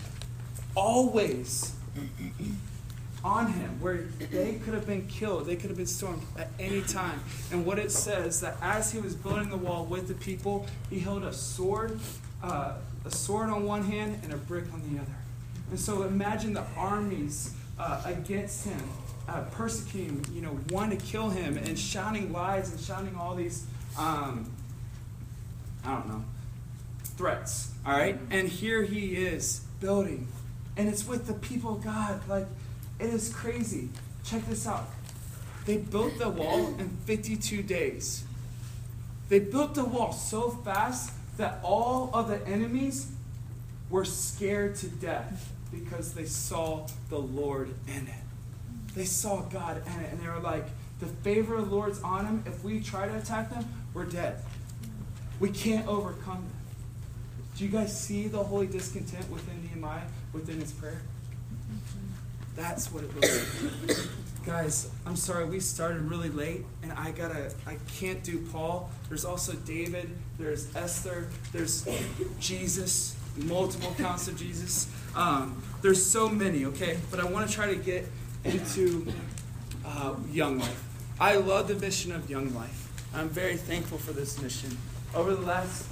always 0.74 1.74
on 3.28 3.52
him 3.52 3.80
where 3.80 3.98
they 4.30 4.54
could 4.64 4.72
have 4.72 4.86
been 4.86 5.06
killed 5.06 5.46
they 5.46 5.56
could 5.56 5.68
have 5.68 5.76
been 5.76 5.86
stormed 5.86 6.22
at 6.38 6.48
any 6.58 6.80
time. 6.82 7.20
And 7.52 7.66
what 7.66 7.78
it 7.78 7.92
says 7.92 8.40
that 8.40 8.56
as 8.62 8.90
he 8.92 8.98
was 8.98 9.14
building 9.14 9.50
the 9.50 9.56
wall 9.56 9.84
with 9.84 10.08
the 10.08 10.14
people 10.14 10.66
he 10.88 10.98
held 10.98 11.22
a 11.24 11.32
sword 11.32 12.00
uh, 12.42 12.72
a 13.04 13.10
sword 13.10 13.50
on 13.50 13.64
one 13.64 13.84
hand 13.84 14.20
and 14.22 14.32
a 14.32 14.36
brick 14.36 14.64
on 14.72 14.80
the 14.88 15.00
other. 15.00 15.18
And 15.70 15.78
so 15.78 16.04
imagine 16.04 16.54
the 16.54 16.64
armies 16.76 17.54
uh, 17.78 18.02
against 18.06 18.64
him 18.64 18.80
uh, 19.28 19.42
persecuting 19.52 20.24
you 20.32 20.40
know 20.40 20.58
wanting 20.70 20.98
to 20.98 21.04
kill 21.04 21.28
him 21.28 21.58
and 21.58 21.78
shouting 21.78 22.32
lies 22.32 22.70
and 22.72 22.80
shouting 22.80 23.14
all 23.14 23.34
these 23.34 23.66
um, 23.98 24.50
i 25.84 25.94
don't 25.94 26.08
know 26.08 26.24
threats 27.16 27.72
all 27.84 27.92
right? 27.92 28.18
And 28.30 28.48
here 28.48 28.82
he 28.82 29.16
is 29.16 29.62
building. 29.80 30.28
And 30.76 30.88
it's 30.88 31.06
with 31.06 31.26
the 31.26 31.32
people 31.34 31.76
of 31.76 31.84
god 31.84 32.28
like 32.28 32.46
it 32.98 33.10
is 33.10 33.32
crazy. 33.32 33.88
Check 34.24 34.46
this 34.46 34.66
out. 34.66 34.88
They 35.66 35.76
built 35.76 36.18
the 36.18 36.28
wall 36.28 36.74
in 36.78 36.88
52 37.04 37.62
days. 37.62 38.24
They 39.28 39.38
built 39.38 39.74
the 39.74 39.84
wall 39.84 40.12
so 40.12 40.50
fast 40.50 41.12
that 41.36 41.60
all 41.62 42.10
of 42.14 42.28
the 42.28 42.46
enemies 42.46 43.12
were 43.90 44.04
scared 44.04 44.76
to 44.76 44.88
death 44.88 45.52
because 45.70 46.14
they 46.14 46.24
saw 46.24 46.86
the 47.10 47.18
Lord 47.18 47.74
in 47.86 48.06
it. 48.06 48.94
They 48.94 49.04
saw 49.04 49.42
God 49.42 49.82
in 49.86 50.00
it, 50.00 50.12
and 50.12 50.20
they 50.20 50.28
were 50.28 50.40
like, 50.40 50.66
the 51.00 51.06
favor 51.06 51.56
of 51.56 51.68
the 51.68 51.74
Lord's 51.74 52.00
on 52.02 52.24
them. 52.24 52.44
If 52.46 52.64
we 52.64 52.80
try 52.80 53.06
to 53.06 53.16
attack 53.16 53.50
them, 53.50 53.64
we're 53.94 54.06
dead. 54.06 54.42
We 55.38 55.50
can't 55.50 55.86
overcome 55.86 56.36
them. 56.36 56.52
Do 57.56 57.64
you 57.64 57.70
guys 57.70 57.98
see 57.98 58.28
the 58.28 58.42
holy 58.42 58.66
discontent 58.66 59.30
within 59.30 59.62
Nehemiah, 59.62 60.06
within 60.32 60.60
his 60.60 60.72
prayer? 60.72 61.02
That's 62.58 62.92
what 62.92 63.04
it 63.04 63.14
was. 63.14 64.08
Guys, 64.44 64.90
I'm 65.06 65.14
sorry, 65.14 65.44
we 65.44 65.60
started 65.60 66.00
really 66.02 66.28
late, 66.28 66.64
and 66.82 66.90
I 66.90 67.12
gotta, 67.12 67.52
I 67.68 67.76
can't 67.86 68.24
do 68.24 68.44
Paul. 68.50 68.90
There's 69.08 69.24
also 69.24 69.52
David, 69.52 70.10
there's 70.38 70.74
Esther, 70.74 71.28
there's 71.52 71.86
Jesus, 72.40 73.14
multiple 73.36 73.94
counts 73.96 74.26
of 74.26 74.36
Jesus. 74.36 74.88
Um, 75.14 75.62
there's 75.82 76.04
so 76.04 76.28
many, 76.28 76.64
okay? 76.64 76.98
But 77.12 77.20
I 77.20 77.26
want 77.26 77.48
to 77.48 77.54
try 77.54 77.72
to 77.72 77.76
get 77.76 78.08
into 78.44 79.06
uh, 79.86 80.16
Young 80.32 80.58
Life. 80.58 80.84
I 81.20 81.36
love 81.36 81.68
the 81.68 81.76
mission 81.76 82.10
of 82.10 82.28
Young 82.28 82.52
Life. 82.56 82.88
I'm 83.14 83.28
very 83.28 83.56
thankful 83.56 83.98
for 83.98 84.12
this 84.12 84.42
mission. 84.42 84.76
Over 85.14 85.36
the 85.36 85.46
last 85.46 85.86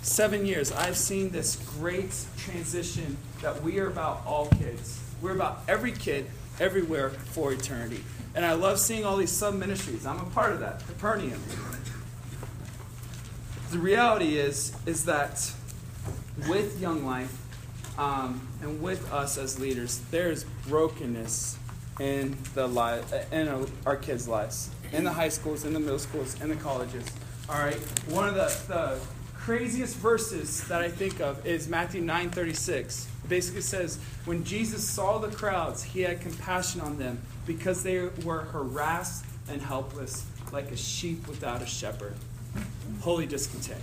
seven 0.00 0.46
years, 0.46 0.72
I've 0.72 0.96
seen 0.96 1.28
this 1.28 1.56
great 1.78 2.14
transition 2.38 3.18
that 3.42 3.62
we 3.62 3.78
are 3.78 3.88
about 3.88 4.22
all 4.26 4.46
kids. 4.46 5.00
We're 5.20 5.34
about 5.34 5.62
every 5.68 5.92
kid 5.92 6.26
everywhere 6.58 7.10
for 7.10 7.52
eternity. 7.52 8.02
And 8.34 8.44
I 8.44 8.52
love 8.52 8.78
seeing 8.78 9.04
all 9.04 9.16
these 9.16 9.32
sub 9.32 9.54
ministries. 9.54 10.06
I'm 10.06 10.20
a 10.20 10.24
part 10.30 10.52
of 10.52 10.60
that, 10.60 10.86
Capernaum. 10.86 11.40
The 13.70 13.78
reality 13.78 14.36
is, 14.38 14.74
is 14.86 15.04
that 15.04 15.52
with 16.48 16.80
Young 16.80 17.04
Life 17.04 17.36
um, 17.98 18.46
and 18.62 18.82
with 18.82 19.12
us 19.12 19.36
as 19.38 19.58
leaders, 19.58 20.00
there's 20.10 20.44
brokenness 20.66 21.58
in 21.98 22.36
the 22.54 22.66
li- 22.66 23.02
in 23.30 23.66
our 23.84 23.96
kids' 23.96 24.26
lives, 24.26 24.70
in 24.92 25.04
the 25.04 25.12
high 25.12 25.28
schools, 25.28 25.64
in 25.64 25.72
the 25.72 25.80
middle 25.80 25.98
schools, 25.98 26.40
in 26.40 26.48
the 26.48 26.56
colleges. 26.56 27.04
All 27.48 27.58
right. 27.58 27.76
One 28.08 28.28
of 28.28 28.34
the, 28.34 28.52
the 28.68 28.98
craziest 29.36 29.96
verses 29.96 30.66
that 30.68 30.80
I 30.80 30.88
think 30.88 31.20
of 31.20 31.44
is 31.46 31.68
Matthew 31.68 32.02
9:36. 32.02 33.06
Basically 33.30 33.62
says, 33.62 33.98
"When 34.26 34.44
Jesus 34.44 34.86
saw 34.86 35.18
the 35.18 35.34
crowds, 35.34 35.82
he 35.84 36.02
had 36.02 36.20
compassion 36.20 36.82
on 36.82 36.98
them 36.98 37.22
because 37.46 37.82
they 37.82 38.08
were 38.24 38.42
harassed 38.42 39.24
and 39.48 39.62
helpless, 39.62 40.26
like 40.52 40.70
a 40.70 40.76
sheep 40.76 41.26
without 41.26 41.62
a 41.62 41.66
shepherd." 41.66 42.14
Holy 43.00 43.26
discontent. 43.26 43.80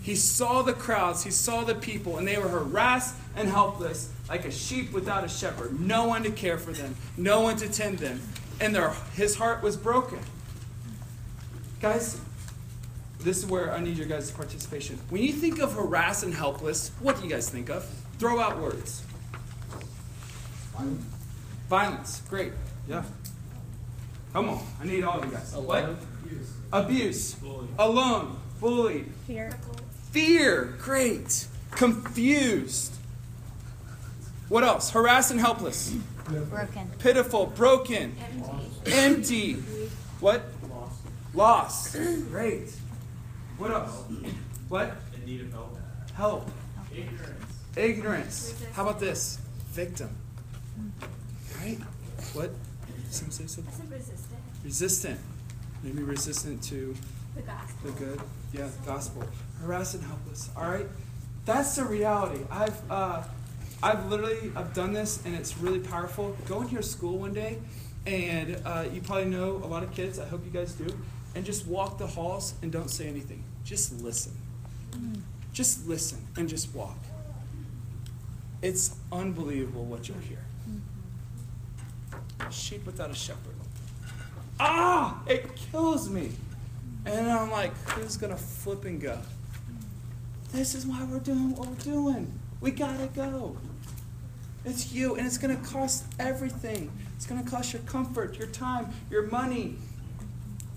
He 0.00 0.14
saw 0.16 0.62
the 0.62 0.72
crowds, 0.72 1.24
he 1.24 1.30
saw 1.30 1.64
the 1.64 1.74
people, 1.74 2.16
and 2.16 2.26
they 2.26 2.38
were 2.38 2.48
harassed 2.48 3.14
and 3.36 3.48
helpless, 3.48 4.08
like 4.28 4.46
a 4.46 4.50
sheep 4.50 4.92
without 4.92 5.24
a 5.24 5.28
shepherd. 5.28 5.78
No 5.78 6.06
one 6.06 6.22
to 6.22 6.30
care 6.30 6.56
for 6.56 6.72
them, 6.72 6.96
no 7.18 7.40
one 7.40 7.56
to 7.56 7.68
tend 7.68 7.98
them. 7.98 8.22
And 8.60 8.74
their, 8.74 8.94
his 9.14 9.34
heart 9.36 9.62
was 9.62 9.76
broken. 9.76 10.20
Guys, 11.80 12.20
this 13.20 13.38
is 13.38 13.46
where 13.46 13.72
I 13.72 13.80
need 13.80 13.96
your 13.96 14.06
guys' 14.06 14.30
participation. 14.30 14.98
When 15.10 15.22
you 15.22 15.32
think 15.32 15.60
of 15.60 15.74
harassed 15.74 16.22
and 16.24 16.32
helpless, 16.32 16.90
what 17.00 17.16
do 17.16 17.24
you 17.24 17.30
guys 17.30 17.48
think 17.50 17.68
of? 17.68 17.84
Throw 18.18 18.40
out 18.40 18.58
words. 18.58 19.02
Violence. 20.76 21.04
Violence. 21.68 22.22
Great. 22.30 22.52
Yeah. 22.88 23.04
Come 24.32 24.50
on. 24.50 24.66
I 24.80 24.84
need 24.84 25.04
all 25.04 25.18
of 25.18 25.24
you 25.24 25.32
guys. 25.32 25.52
What? 25.54 25.84
Abuse. 26.22 26.52
Abuse. 26.72 27.34
Bullied. 27.34 27.68
Alone. 27.78 28.38
Bullied. 28.60 29.06
Fear. 29.26 29.58
Fear. 30.12 30.74
Great. 30.78 31.46
Confused. 31.72 32.94
What 34.48 34.64
else? 34.64 34.90
Harassed 34.90 35.30
and 35.30 35.40
helpless. 35.40 35.94
Broken. 36.26 36.90
Pitiful. 36.98 37.46
Broken. 37.46 38.16
Empty. 38.86 38.92
Empty. 38.92 39.52
What? 40.20 40.44
Lost. 41.34 41.94
Great. 42.30 42.70
What 43.58 43.70
else? 43.70 44.04
What? 44.68 44.96
In 45.16 45.24
need 45.26 45.40
of 45.42 45.52
help. 45.52 45.78
Help. 46.14 46.50
Ignorance. 46.94 47.54
Ignorance. 47.76 48.64
How 48.72 48.82
about 48.82 49.00
this? 49.00 49.38
Victim. 49.70 50.10
Right? 51.60 51.78
What? 52.34 52.50
Some 53.10 53.30
say 53.30 53.46
something? 53.46 53.72
I 53.72 53.76
said 53.76 53.90
resistant. 53.90 54.40
Resistant. 54.64 55.20
Maybe 55.82 56.02
resistant 56.02 56.62
to 56.64 56.94
The 57.34 57.42
gospel. 57.42 57.90
the 57.90 57.92
good. 58.04 58.20
Yeah, 58.52 58.68
gospel. 58.86 59.24
Harassed 59.62 59.94
and 59.94 60.04
helpless. 60.04 60.50
All 60.56 60.70
right? 60.70 60.86
That's 61.44 61.76
the 61.76 61.84
reality. 61.84 62.44
I've 62.50 62.78
uh, 62.90 63.22
I've 63.82 64.06
literally 64.10 64.52
I've 64.56 64.74
done 64.74 64.92
this 64.92 65.24
and 65.24 65.34
it's 65.34 65.56
really 65.58 65.80
powerful. 65.80 66.36
Go 66.46 66.60
into 66.60 66.74
your 66.74 66.82
school 66.82 67.18
one 67.18 67.32
day 67.32 67.58
and 68.06 68.60
uh, 68.64 68.84
you 68.92 69.00
probably 69.00 69.26
know 69.26 69.52
a 69.64 69.66
lot 69.68 69.82
of 69.82 69.92
kids. 69.92 70.18
I 70.18 70.26
hope 70.26 70.44
you 70.44 70.50
guys 70.50 70.72
do. 70.74 70.86
And 71.34 71.44
just 71.44 71.66
walk 71.66 71.98
the 71.98 72.06
halls 72.06 72.54
and 72.62 72.72
don't 72.72 72.90
say 72.90 73.06
anything. 73.06 73.44
Just 73.68 74.00
listen. 74.00 74.32
Just 75.52 75.86
listen 75.86 76.26
and 76.38 76.48
just 76.48 76.74
walk. 76.74 76.96
It's 78.62 78.96
unbelievable 79.12 79.84
what 79.84 80.08
you'll 80.08 80.16
hear. 80.20 80.38
A 82.40 82.50
sheep 82.50 82.86
without 82.86 83.10
a 83.10 83.14
shepherd. 83.14 83.56
Ah! 84.58 85.20
It 85.26 85.54
kills 85.54 86.08
me. 86.08 86.30
And 87.04 87.30
I'm 87.30 87.50
like, 87.50 87.76
who's 87.90 88.16
gonna 88.16 88.38
flip 88.38 88.86
and 88.86 88.98
go? 88.98 89.18
This 90.50 90.74
is 90.74 90.86
why 90.86 91.04
we're 91.04 91.18
doing 91.18 91.54
what 91.54 91.68
we're 91.68 91.74
doing. 91.74 92.32
We 92.62 92.70
gotta 92.70 93.08
go. 93.08 93.54
It's 94.64 94.94
you, 94.94 95.16
and 95.16 95.26
it's 95.26 95.36
gonna 95.36 95.56
cost 95.56 96.06
everything. 96.18 96.90
It's 97.16 97.26
gonna 97.26 97.44
cost 97.44 97.74
your 97.74 97.82
comfort, 97.82 98.38
your 98.38 98.48
time, 98.48 98.88
your 99.10 99.26
money. 99.26 99.76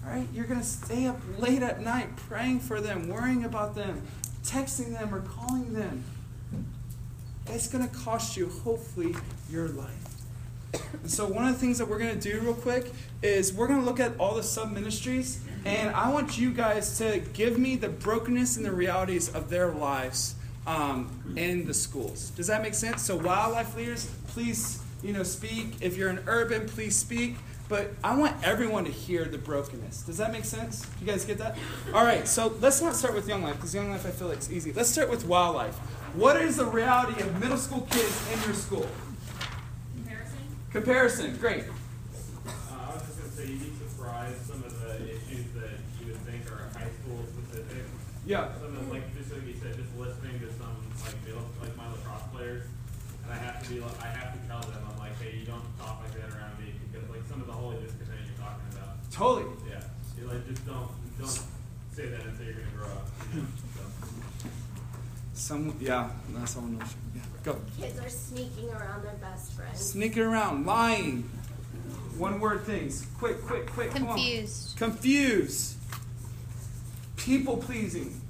Right? 0.05 0.27
You're 0.33 0.45
gonna 0.45 0.63
stay 0.63 1.05
up 1.05 1.19
late 1.37 1.61
at 1.61 1.81
night 1.81 2.15
praying 2.15 2.61
for 2.61 2.81
them, 2.81 3.07
worrying 3.07 3.43
about 3.43 3.75
them, 3.75 4.01
texting 4.43 4.97
them, 4.97 5.13
or 5.13 5.21
calling 5.21 5.73
them. 5.73 6.03
It's 7.47 7.67
gonna 7.67 7.87
cost 7.87 8.35
you, 8.35 8.49
hopefully, 8.49 9.15
your 9.49 9.67
life. 9.67 10.11
And 10.73 11.09
so, 11.09 11.27
one 11.27 11.47
of 11.47 11.53
the 11.53 11.59
things 11.59 11.77
that 11.77 11.87
we're 11.87 11.99
going 11.99 12.17
to 12.17 12.31
do 12.31 12.39
real 12.41 12.53
quick 12.53 12.91
is 13.21 13.53
we're 13.53 13.67
going 13.67 13.79
to 13.79 13.85
look 13.85 13.99
at 13.99 14.13
all 14.19 14.35
the 14.35 14.43
sub 14.43 14.71
ministries, 14.71 15.41
and 15.65 15.93
I 15.95 16.11
want 16.11 16.37
you 16.37 16.51
guys 16.51 16.97
to 16.99 17.21
give 17.33 17.57
me 17.57 17.75
the 17.75 17.89
brokenness 17.89 18.57
and 18.57 18.65
the 18.65 18.71
realities 18.71 19.29
of 19.29 19.49
their 19.49 19.71
lives 19.71 20.35
um, 20.67 21.33
in 21.35 21.65
the 21.65 21.73
schools. 21.73 22.29
Does 22.31 22.47
that 22.47 22.61
make 22.61 22.73
sense? 22.73 23.01
So, 23.01 23.19
WyldLife 23.19 23.75
leaders, 23.75 24.09
please, 24.27 24.81
you 25.03 25.13
know, 25.13 25.23
speak. 25.23 25.75
If 25.81 25.97
you're 25.97 26.09
an 26.09 26.23
urban, 26.27 26.67
please 26.67 26.95
speak. 26.95 27.35
But 27.71 27.93
I 28.03 28.17
want 28.17 28.35
everyone 28.43 28.83
to 28.83 28.91
hear 28.91 29.23
the 29.23 29.37
brokenness. 29.37 30.01
Does 30.01 30.17
that 30.17 30.33
make 30.33 30.43
sense? 30.43 30.81
Do 30.81 31.05
you 31.05 31.09
guys 31.09 31.23
get 31.23 31.37
that? 31.37 31.57
All 31.93 32.03
right. 32.03 32.27
So 32.27 32.53
let's 32.59 32.81
not 32.81 32.97
start 32.97 33.15
with 33.15 33.29
Young 33.29 33.43
Life 33.43 33.55
because 33.55 33.73
Young 33.73 33.89
Life 33.89 34.05
I 34.05 34.09
feel 34.09 34.27
like 34.27 34.39
is 34.39 34.51
easy. 34.51 34.73
Let's 34.73 34.89
start 34.89 35.09
with 35.09 35.23
WyldLife. 35.23 35.75
What 36.19 36.35
is 36.35 36.57
the 36.57 36.65
reality 36.65 37.21
of 37.21 37.39
middle 37.39 37.55
school 37.55 37.87
kids 37.89 38.27
in 38.33 38.43
your 38.43 38.55
school? 38.55 38.85
Comparison? 39.95 40.37
Comparison, 40.73 41.37
great. 41.37 41.63
Uh, 41.63 42.51
I 42.75 42.93
was 42.93 43.07
just 43.07 43.19
gonna 43.23 43.31
say, 43.31 43.47
you'd 43.47 43.63
be 43.63 43.87
surprised 43.87 44.51
some 44.51 44.61
of 44.65 44.81
the 44.81 45.07
issues 45.07 45.47
that 45.55 45.79
you 46.01 46.11
would 46.11 46.19
think 46.27 46.51
are 46.51 46.67
high 46.77 46.91
school 46.99 47.23
specific. 47.23 47.85
Yeah. 48.27 48.51
Some 48.59 48.75
of 48.75 48.91
like, 48.91 49.15
just 49.15 49.31
like 49.31 49.47
you 49.47 49.55
said, 49.63 49.77
just 49.77 49.95
listening 49.95 50.43
to 50.43 50.51
some, 50.59 50.75
like, 51.07 51.15
middle, 51.23 51.47
like 51.61 51.77
my 51.77 51.87
lacrosse 51.87 52.27
players. 52.35 52.63
And 53.23 53.31
I 53.31 53.37
have 53.37 53.63
to 53.63 53.69
be, 53.69 53.79
like, 53.79 53.95
I 54.03 54.07
have 54.07 54.35
to 54.35 54.39
tell 54.49 54.59
them, 54.59 54.83
I'm 54.91 54.99
like, 54.99 55.15
hey, 55.23 55.39
you 55.39 55.45
don't 55.45 55.63
talk 55.79 56.03
like 56.03 56.11
that 56.19 56.35
around 56.35 56.59
me, 56.59 56.75
because 56.91 57.09
like 57.09 57.23
some 57.29 57.41
of 57.41 57.47
the 57.47 57.53
holy 57.53 57.77
discontent 57.77 58.19
you're 58.25 58.45
talking 58.45 58.65
about. 58.71 59.11
Totally. 59.11 59.55
Yeah, 59.69 59.81
you're 60.17 60.27
like, 60.27 60.47
just 60.47 60.65
don't, 60.65 60.89
don't 61.19 61.29
say 61.93 62.07
that 62.07 62.25
until 62.25 62.45
you're 62.45 62.55
gonna 62.55 62.77
grow 62.77 62.87
up, 62.87 63.07
you 63.33 63.41
know, 63.41 63.47
so. 63.75 64.49
Some, 65.33 65.75
yeah, 65.79 66.09
that's 66.29 66.55
all 66.55 66.63
knows. 66.63 66.87
Yeah, 67.15 67.21
go. 67.43 67.57
Kids 67.79 67.99
are 67.99 68.09
sneaking 68.09 68.69
around 68.69 69.03
their 69.03 69.15
best 69.15 69.53
friends. 69.53 69.79
Sneaking 69.79 70.23
around, 70.23 70.65
lying. 70.65 71.29
One 72.17 72.39
word 72.39 72.63
things. 72.65 73.07
Quick, 73.17 73.41
quick, 73.41 73.67
quick. 73.67 73.91
come 73.91 74.07
on. 74.07 74.15
Confused. 74.15 74.77
Confused. 74.77 75.75
People 77.15 77.57
pleasing. 77.57 78.21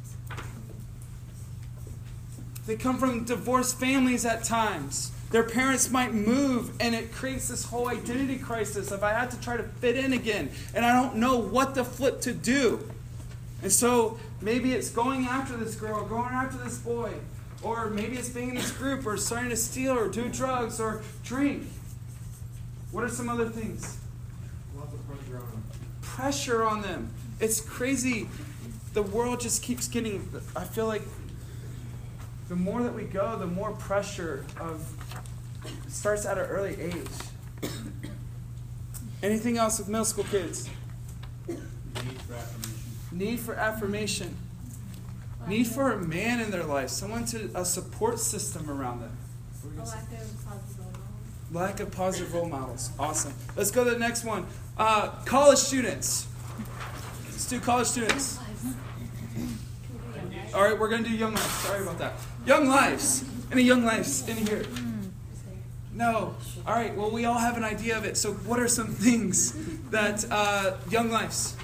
They 2.66 2.78
come 2.78 2.98
from 2.98 3.26
divorced 3.26 3.80
families 3.80 4.26
at 4.26 4.44
times. 4.44 5.12
Their 5.32 5.44
parents 5.44 5.90
might 5.90 6.14
move, 6.14 6.74
and 6.82 6.94
it 6.94 7.14
creates 7.14 7.48
this 7.48 7.64
whole 7.64 7.88
identity 7.88 8.38
crisis 8.38 8.92
of 8.92 9.02
I 9.02 9.14
have 9.14 9.30
to 9.30 9.40
try 9.40 9.56
to 9.56 9.64
fit 9.64 9.96
in 9.96 10.12
again, 10.12 10.52
and 10.76 10.86
I 10.86 10.92
don't 10.92 11.16
know 11.16 11.38
what 11.38 11.74
to 11.76 11.86
flip 11.86 12.20
to 12.22 12.34
do. 12.34 12.90
And 13.62 13.72
so 13.72 14.20
maybe 14.42 14.74
it's 14.74 14.90
going 14.90 15.26
after 15.26 15.56
this 15.56 15.76
girl, 15.76 16.06
going 16.06 16.34
after 16.34 16.58
this 16.58 16.78
boy, 16.78 17.14
or 17.64 17.90
maybe 17.90 18.18
it's 18.18 18.28
being 18.28 18.50
in 18.50 18.56
this 18.56 18.72
group, 18.72 19.06
or 19.06 19.16
starting 19.16 19.52
to 19.52 19.56
steal, 19.56 19.98
or 19.98 20.10
do 20.10 20.28
drugs, 20.28 20.82
or 20.82 21.02
drink. 21.24 21.64
What 22.92 23.06
are 23.06 23.10
some 23.10 23.30
other 23.30 23.48
things? 23.48 24.00
Lots 24.76 24.94
of 24.94 25.08
pressure 25.08 25.38
on 25.38 25.50
them. 25.50 25.64
Pressure 26.02 26.64
on 26.64 26.82
them. 26.82 27.14
It's 27.40 27.62
crazy. 27.62 28.28
The 28.94 29.02
world 29.02 29.40
just 29.40 29.64
keeps 29.64 29.88
getting. 29.88 30.30
I 30.58 30.66
feel 30.66 30.88
like 30.88 31.04
the 32.50 32.58
more 32.58 32.84
that 32.84 32.94
we 32.94 33.04
go, 33.04 33.38
the 33.38 33.48
more 33.48 33.72
pressure 33.72 34.46
of 34.60 34.86
it 35.66 35.92
starts 35.92 36.26
at 36.26 36.38
an 36.38 36.46
early 36.46 36.80
age. 36.82 37.08
Anything 39.24 39.58
else 39.58 39.78
with 39.80 39.88
middle 39.88 40.06
school 40.06 40.24
kids? 40.26 40.70
Need 41.48 41.60
for 42.28 42.34
affirmation. 42.34 43.18
Need 43.18 43.40
for 43.40 43.56
affirmation. 43.56 44.38
Need 45.48 45.68
for 45.68 45.92
a 45.92 45.98
man 45.98 46.40
in 46.40 46.52
their 46.52 46.64
life, 46.64 46.90
someone 46.90 47.26
to 47.26 47.50
a 47.56 47.66
support 47.66 48.20
system 48.20 48.70
around 48.70 49.02
them. 49.02 49.18
What 49.62 49.72
were 49.72 49.76
you 49.76 49.82
A 49.82 49.86
gonna 49.86 49.92
say? 49.92 49.98
lack 50.08 50.20
of 50.20 50.46
positive 50.46 50.80
role 50.80 50.90
models. 50.92 51.52
Lack 51.52 51.80
of 51.80 51.92
positive 51.92 52.34
role 52.34 52.50
models. 52.50 52.90
Awesome. 53.00 53.34
Let's 53.56 53.72
go 53.72 53.84
to 53.84 53.92
the 53.92 54.00
next 54.00 54.24
one. 54.24 54.46
Uh, 54.78 55.10
college 55.26 55.58
students. 55.60 56.28
Let's 57.26 57.48
do 57.50 57.60
college 57.60 57.88
students. 57.88 58.40
All 60.54 60.64
right, 60.64 60.78
we're 60.78 60.90
going 60.90 61.04
to 61.04 61.10
do 61.10 61.18
YoungLives. 61.18 61.66
Sorry 61.66 61.82
about 61.82 61.98
that. 62.00 62.14
YoungLives. 62.46 63.24
Any 63.52 63.66
YoungLives 63.66 64.28
in 64.28 64.38
here? 64.48 64.64
No. 65.94 66.36
All 66.66 66.74
right, 66.74 66.96
well, 66.96 67.12
we 67.12 67.26
all 67.26 67.38
have 67.38 67.58
an 67.58 67.64
idea 67.64 67.98
of 67.98 68.06
it. 68.06 68.18
So, 68.18 68.34
what 68.34 68.60
are 68.60 68.68
some 68.68 68.88
things 68.88 69.54
that 69.90 70.26
uh, 70.32 70.78
YoungLives? 70.90 71.56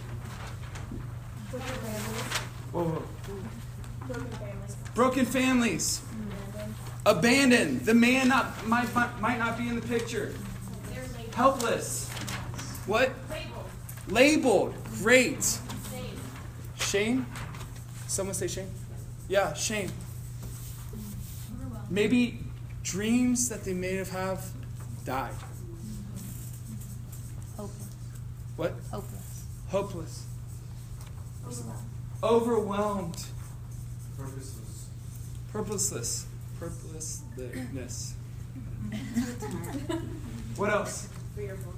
Broken 1.49 1.67
families. 1.67 2.23
Whoa, 2.71 2.83
whoa. 2.83 3.17
Broken 4.93 5.25
families. 5.25 6.01
Abandoned. 7.05 7.81
The 7.81 7.93
man 7.93 8.27
not, 8.27 8.67
might, 8.67 8.93
might, 9.21 9.37
not 9.37 9.57
be 9.57 9.69
in 9.69 9.75
the 9.75 9.87
picture. 9.87 10.33
Helpless. 11.33 12.09
What? 12.85 13.11
Labeled. 14.09 14.73
Great. 15.01 15.43
Same. 15.43 15.61
Shame? 16.75 17.25
Someone 18.07 18.33
say 18.33 18.47
shame? 18.47 18.69
Yeah, 19.29 19.53
shame. 19.53 19.91
Maybe 21.89 22.39
dreams 22.87 23.49
that 23.49 23.65
they 23.65 23.73
may 23.73 23.95
have 23.95 24.09
have 24.09 24.49
died. 25.03 25.33
Hopeless. 27.57 27.89
What? 28.55 28.73
Hopeless. 28.91 29.45
Hopeless. 29.69 30.25
Overwhelmed. 31.45 31.83
Overwhelmed. 32.23 33.25
Purposeless. 34.17 34.87
Purposeless. 35.51 36.25
Purposelessness. 36.59 38.13
what 40.55 40.69
else? 40.69 41.09
Fearful. 41.35 41.73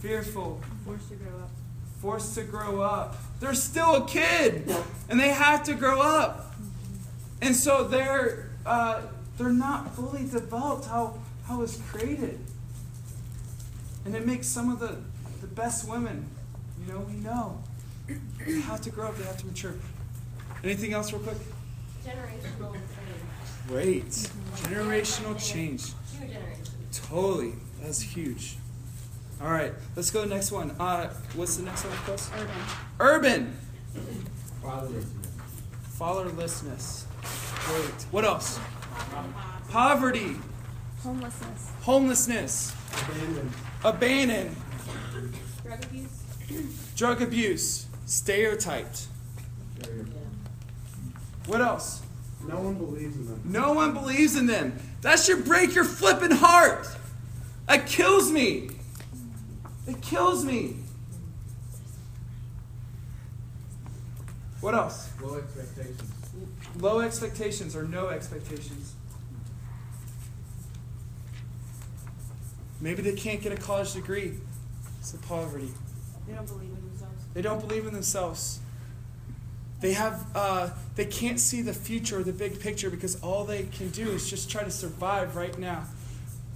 Fearful. 0.00 0.60
Forced 0.86 1.10
to 1.10 1.16
grow 1.16 1.38
up. 1.40 1.50
Forced 2.00 2.34
to 2.36 2.42
grow 2.44 2.80
up. 2.80 3.16
They're 3.38 3.52
still 3.52 3.96
a 3.96 4.06
kid, 4.06 4.74
and 5.10 5.20
they 5.20 5.28
have 5.28 5.62
to 5.64 5.74
grow 5.74 6.00
up. 6.00 6.54
And 7.42 7.54
so 7.54 7.84
they're 7.84 8.48
uh, 8.64 9.02
they're 9.38 9.52
not 9.52 9.94
fully 9.94 10.24
developed 10.24 10.86
how 10.86 11.18
how 11.46 11.62
it's 11.62 11.76
created. 11.90 12.38
And 14.04 14.14
it 14.14 14.26
makes 14.26 14.46
some 14.46 14.70
of 14.70 14.80
the, 14.80 14.96
the 15.40 15.46
best 15.46 15.88
women, 15.88 16.28
you 16.80 16.92
know, 16.92 17.00
we 17.00 17.14
know. 17.14 17.62
They 18.46 18.60
have 18.60 18.80
to 18.82 18.90
grow 18.90 19.08
up, 19.08 19.16
they 19.16 19.24
have 19.24 19.38
to 19.38 19.46
mature. 19.46 19.74
Anything 20.62 20.92
else 20.92 21.12
real 21.12 21.22
quick? 21.22 21.36
Generational 22.04 22.72
change. 22.72 23.66
Great. 23.66 24.10
Generational 24.56 25.52
change. 25.52 25.86
Two 25.86 26.26
generations. 26.26 26.70
Totally. 26.92 27.52
That's 27.82 28.00
huge. 28.00 28.56
All 29.42 29.50
right, 29.50 29.72
let's 29.96 30.10
go 30.10 30.22
to 30.22 30.28
the 30.28 30.34
next 30.34 30.52
one. 30.52 30.70
Uh, 30.78 31.12
what's 31.34 31.56
the 31.56 31.64
next 31.64 31.84
one, 31.84 31.92
Chris? 31.98 32.30
Urban. 33.00 33.56
Urban. 34.64 34.98
Fatherlessness. 35.98 37.04
Great. 37.66 38.06
What 38.10 38.24
else? 38.24 38.58
Poverty. 39.70 40.36
Homelessness. 41.02 41.70
Homelessness. 41.82 42.74
Abandoned. 43.84 44.56
Drug 45.62 45.84
abuse. 45.84 46.92
Drug 46.96 47.22
abuse. 47.22 47.86
Stereotyped. 48.06 49.06
What 51.46 51.60
else? 51.60 52.02
No 52.46 52.60
one 52.60 52.74
believes 52.74 53.16
in 53.16 53.26
them. 53.26 53.40
No 53.44 53.72
one 53.72 53.94
believes 53.94 54.36
in 54.36 54.46
them. 54.46 54.78
That 55.02 55.18
should 55.18 55.44
break 55.44 55.74
your 55.74 55.84
flippin' 55.84 56.30
heart. 56.30 56.86
That 57.66 57.86
kills 57.86 58.30
me. 58.30 58.70
It 59.86 60.00
kills 60.00 60.44
me. 60.44 60.76
What 64.60 64.74
else? 64.74 65.10
Low 65.20 65.36
expectations. 65.36 66.23
Low 66.78 67.00
expectations 67.00 67.76
or 67.76 67.84
no 67.84 68.08
expectations. 68.08 68.94
Maybe 72.80 73.02
they 73.02 73.14
can't 73.14 73.40
get 73.40 73.52
a 73.52 73.56
college 73.56 73.94
degree. 73.94 74.34
It's 74.98 75.12
the 75.12 75.18
poverty. 75.26 75.70
They 76.26 76.34
don't 76.34 76.46
believe 76.46 76.68
in 76.70 76.88
themselves. 76.88 77.24
They 77.32 77.42
don't 77.42 77.60
believe 77.60 77.86
in 77.86 77.94
themselves. 77.94 78.60
They 79.80 79.92
have 79.92 80.24
uh, 80.34 80.70
they 80.96 81.04
can't 81.04 81.38
see 81.38 81.62
the 81.62 81.74
future 81.74 82.20
or 82.20 82.22
the 82.22 82.32
big 82.32 82.60
picture 82.60 82.90
because 82.90 83.20
all 83.22 83.44
they 83.44 83.64
can 83.64 83.90
do 83.90 84.10
is 84.10 84.28
just 84.28 84.50
try 84.50 84.64
to 84.64 84.70
survive 84.70 85.36
right 85.36 85.58
now. 85.58 85.84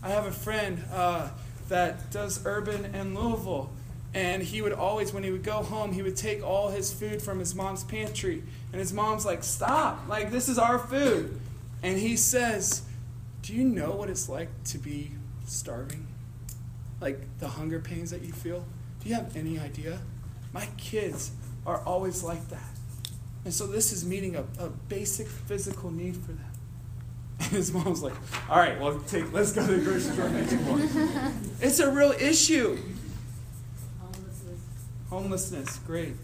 I 0.02 0.10
have 0.10 0.26
a 0.26 0.32
friend 0.32 0.82
uh, 0.92 1.30
that 1.68 2.10
does 2.10 2.44
urban 2.46 2.94
in 2.94 3.14
Louisville, 3.14 3.70
and 4.14 4.42
he 4.42 4.62
would 4.62 4.72
always, 4.72 5.12
when 5.12 5.22
he 5.22 5.30
would 5.30 5.44
go 5.44 5.62
home, 5.62 5.92
he 5.92 6.02
would 6.02 6.16
take 6.16 6.42
all 6.42 6.68
his 6.68 6.92
food 6.92 7.20
from 7.20 7.38
his 7.38 7.54
mom's 7.54 7.84
pantry, 7.84 8.42
and 8.72 8.80
his 8.80 8.92
mom's 8.92 9.26
like, 9.26 9.44
"Stop! 9.44 10.08
Like 10.08 10.30
this 10.30 10.48
is 10.48 10.58
our 10.58 10.78
food," 10.78 11.38
and 11.82 11.98
he 11.98 12.16
says, 12.16 12.82
"Do 13.42 13.54
you 13.54 13.64
know 13.64 13.90
what 13.92 14.08
it's 14.10 14.28
like 14.28 14.48
to 14.64 14.78
be 14.78 15.12
starving? 15.46 16.06
Like 17.00 17.38
the 17.38 17.48
hunger 17.48 17.80
pains 17.80 18.10
that 18.10 18.22
you 18.22 18.32
feel? 18.32 18.64
Do 19.02 19.08
you 19.08 19.14
have 19.14 19.36
any 19.36 19.58
idea? 19.58 20.00
My 20.52 20.66
kids 20.76 21.32
are 21.66 21.82
always 21.84 22.22
like 22.22 22.48
that." 22.48 22.78
And 23.44 23.54
so 23.54 23.66
this 23.66 23.92
is 23.92 24.04
meeting 24.04 24.36
a, 24.36 24.44
a 24.58 24.68
basic 24.68 25.26
physical 25.26 25.90
need 25.90 26.16
for 26.16 26.32
them. 26.32 26.44
And 27.40 27.48
his 27.50 27.72
mom's 27.72 28.02
like, 28.02 28.14
all 28.50 28.58
right, 28.58 28.78
well, 28.80 28.98
take, 29.06 29.32
let's 29.32 29.52
go 29.52 29.64
to 29.64 29.76
the 29.76 29.84
grocery 29.84 30.12
store 30.12 30.26
and 30.26 30.34
make 30.34 30.48
some 30.48 30.64
more. 30.64 31.32
It's 31.60 31.78
a 31.78 31.90
real 31.90 32.10
issue. 32.10 32.76
Homelessness. 35.10 35.78
Homelessness, 35.78 35.78
great. 35.86 36.14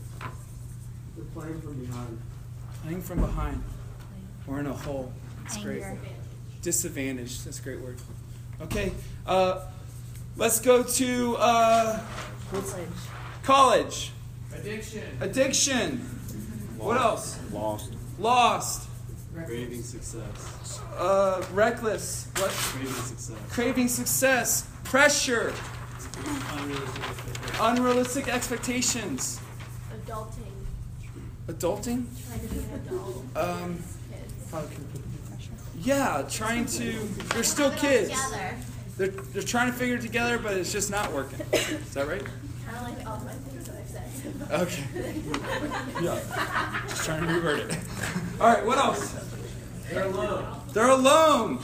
They're 1.17 1.25
playing 1.35 1.61
from 1.61 1.85
behind. 1.85 2.21
Playing 2.83 3.03
from 3.03 3.21
behind. 3.21 3.63
We're 4.47 4.61
in 4.61 4.67
a 4.67 4.73
hole. 4.75 5.13
It's 5.45 5.57
great. 5.57 5.83
Anger. 5.83 6.01
Disadvantage. 6.63 7.45
That's 7.45 7.59
a 7.61 7.63
great 7.63 7.81
word. 7.81 7.97
Okay, 8.61 8.93
uh, 9.27 9.67
let's 10.37 10.61
go 10.61 10.83
to 10.83 11.37
uh, 11.39 11.99
what's- 12.51 12.75
college. 13.43 14.13
Addiction. 14.55 15.03
Addiction. 15.21 15.99
What 16.79 16.97
else? 17.01 17.39
Lost. 17.53 17.93
Lost. 18.19 18.89
Craving 19.35 19.83
success. 19.83 20.81
Uh, 20.97 21.43
reckless. 21.53 22.29
What? 22.37 22.51
Craving 22.51 22.93
success. 22.93 23.37
Craving 23.51 23.89
success. 23.89 24.67
Pressure. 24.85 25.53
Unrealistic 26.19 27.09
expectations. 27.09 27.61
Unrealistic 27.61 28.29
expectations. 28.29 29.41
Adulting. 30.07 30.53
Adulting? 31.49 32.05
Trying 32.27 32.41
to 32.41 32.55
be 32.55 32.59
an 32.61 32.71
adult. 32.87 33.25
Um, 33.37 33.79
Kids. 34.11 34.71
yeah, 35.81 36.25
trying 36.31 36.67
to. 36.67 36.93
They're 37.35 37.43
still 37.43 37.71
kids. 37.73 38.11
Together. 38.11 38.57
They're, 38.97 39.09
they're 39.09 39.43
trying 39.43 39.73
to 39.73 39.77
figure 39.77 39.97
it 39.97 40.03
together, 40.03 40.39
but 40.39 40.55
it's 40.57 40.73
just 40.73 40.91
not 40.91 41.13
working. 41.13 41.41
Is 41.53 41.95
that 41.95 42.07
right? 42.07 42.23
Kind 42.65 42.77
of 42.77 42.83
like 42.83 43.07
all 43.07 43.19
my 43.25 43.33
things 43.33 43.67
that 43.69 43.77
I've 43.77 43.89
said. 43.89 44.35
Okay. 44.53 45.21
Yeah. 46.03 46.19
Just 46.89 47.05
trying 47.05 47.27
to 47.27 47.33
revert 47.33 47.61
it. 47.71 47.79
All 48.41 48.49
right, 48.53 48.65
what 48.67 48.79
else? 48.79 49.15
They're 49.91 50.05
alone. 50.05 50.61
They're 50.73 50.91
alone. 50.91 51.61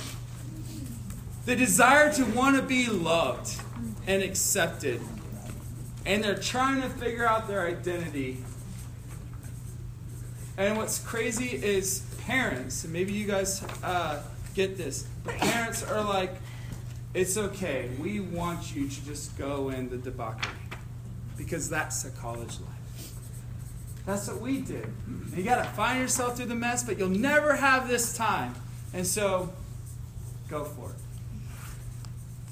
The 1.47 1.57
desire 1.57 2.13
to 2.15 2.25
want 2.27 2.57
to 2.57 2.63
be 2.63 2.87
loved 2.87 3.61
and 4.07 4.23
accepted. 4.23 5.01
And 6.07 6.25
they're 6.25 6.35
trying 6.35 6.83
to 6.83 6.89
figure 6.89 7.27
out 7.27 7.47
their 7.49 7.67
identity. 7.67 8.39
And 10.57 10.77
what's 10.77 10.99
crazy 10.99 11.49
is 11.49 12.01
parents, 12.27 12.85
and 12.85 12.93
maybe 12.93 13.13
you 13.13 13.27
guys 13.27 13.63
uh, 13.83 14.23
get 14.55 14.77
this, 14.77 15.07
but 15.25 15.35
parents 15.37 15.83
are 15.83 16.03
like, 16.03 16.35
it's 17.13 17.37
okay. 17.37 17.91
We 18.01 18.21
want 18.21 18.75
you 18.75 18.89
to 18.89 19.05
just 19.05 19.37
go 19.37 19.71
in 19.71 19.89
the 19.89 19.97
debauchery 19.97 20.53
because 21.37 21.69
that's 21.69 22.05
a 22.05 22.11
college 22.11 22.61
life. 22.61 23.13
That's 24.07 24.29
what 24.29 24.41
we 24.41 24.61
did. 24.61 24.93
You 25.35 25.43
got 25.43 25.63
to 25.63 25.71
find 25.71 26.01
yourself 26.01 26.37
through 26.37 26.47
the 26.47 26.55
mess, 26.55 26.85
but 26.85 26.99
you'll 26.99 27.09
never 27.09 27.57
have 27.57 27.89
this 27.89 28.17
time. 28.17 28.55
And 28.93 29.07
so, 29.07 29.53
go 30.49 30.65
for 30.65 30.91
it. 30.91 30.97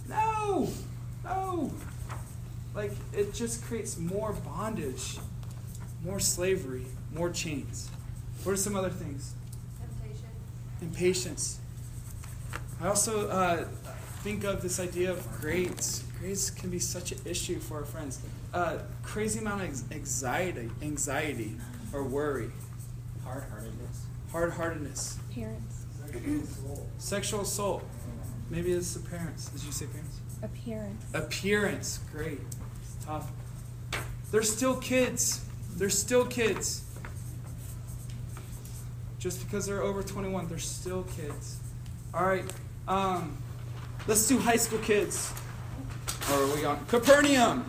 No, 0.08 0.68
no. 1.28 1.70
Like, 2.74 2.92
it 3.12 3.34
just 3.34 3.64
creates 3.64 3.98
more 3.98 4.32
bondage, 4.32 5.18
more 6.04 6.20
slavery, 6.20 6.86
more 7.14 7.30
chains. 7.30 7.88
What 8.44 8.52
are 8.52 8.56
some 8.56 8.76
other 8.76 8.90
things? 8.90 9.34
Temptation. 9.80 10.28
Impatience. 10.82 11.58
I 12.80 12.88
also 12.88 13.28
uh, 13.28 13.64
think 14.22 14.44
of 14.44 14.62
this 14.62 14.78
idea 14.78 15.10
of 15.10 15.40
grades. 15.40 16.04
Grades 16.20 16.50
can 16.50 16.70
be 16.70 16.78
such 16.78 17.12
an 17.12 17.18
issue 17.24 17.58
for 17.58 17.78
our 17.78 17.84
friends. 17.84 18.20
Uh, 18.54 18.78
crazy 19.02 19.40
amount 19.40 19.62
of 19.62 19.92
anxiety, 19.92 20.70
anxiety 20.82 21.56
or 21.92 22.04
worry, 22.04 22.50
Hard-heartedness. 23.24 24.04
hard-heartedness, 24.32 25.18
Parents. 25.34 25.84
sexual 26.98 27.40
assault. 27.42 27.82
Maybe 28.50 28.72
it's 28.72 28.94
the 28.94 29.00
parents. 29.08 29.48
Did 29.50 29.62
you 29.64 29.72
say 29.72 29.86
parents? 29.86 30.07
Appearance. 30.42 31.04
Appearance, 31.14 32.00
great. 32.12 32.40
It's 32.82 33.04
tough. 33.04 33.30
They're 34.30 34.42
still 34.42 34.76
kids. 34.76 35.44
They're 35.76 35.90
still 35.90 36.24
kids. 36.26 36.84
Just 39.18 39.44
because 39.44 39.66
they're 39.66 39.82
over 39.82 40.02
21, 40.02 40.48
they're 40.48 40.58
still 40.58 41.04
kids. 41.16 41.58
All 42.14 42.24
right. 42.24 42.44
Um, 42.86 43.36
let's 44.06 44.28
do 44.28 44.38
high 44.38 44.56
school 44.56 44.78
kids. 44.78 45.32
Or 46.30 46.42
are 46.42 46.54
we 46.54 46.64
on 46.64 46.84
Capernaum? 46.86 47.64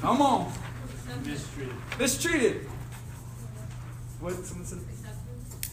Come 0.00 0.22
on. 0.22 0.52
Mistreated. 1.24 1.74
Mistreated. 1.98 2.66
What? 4.20 4.34
Someone 4.44 4.66
said? 4.66 4.78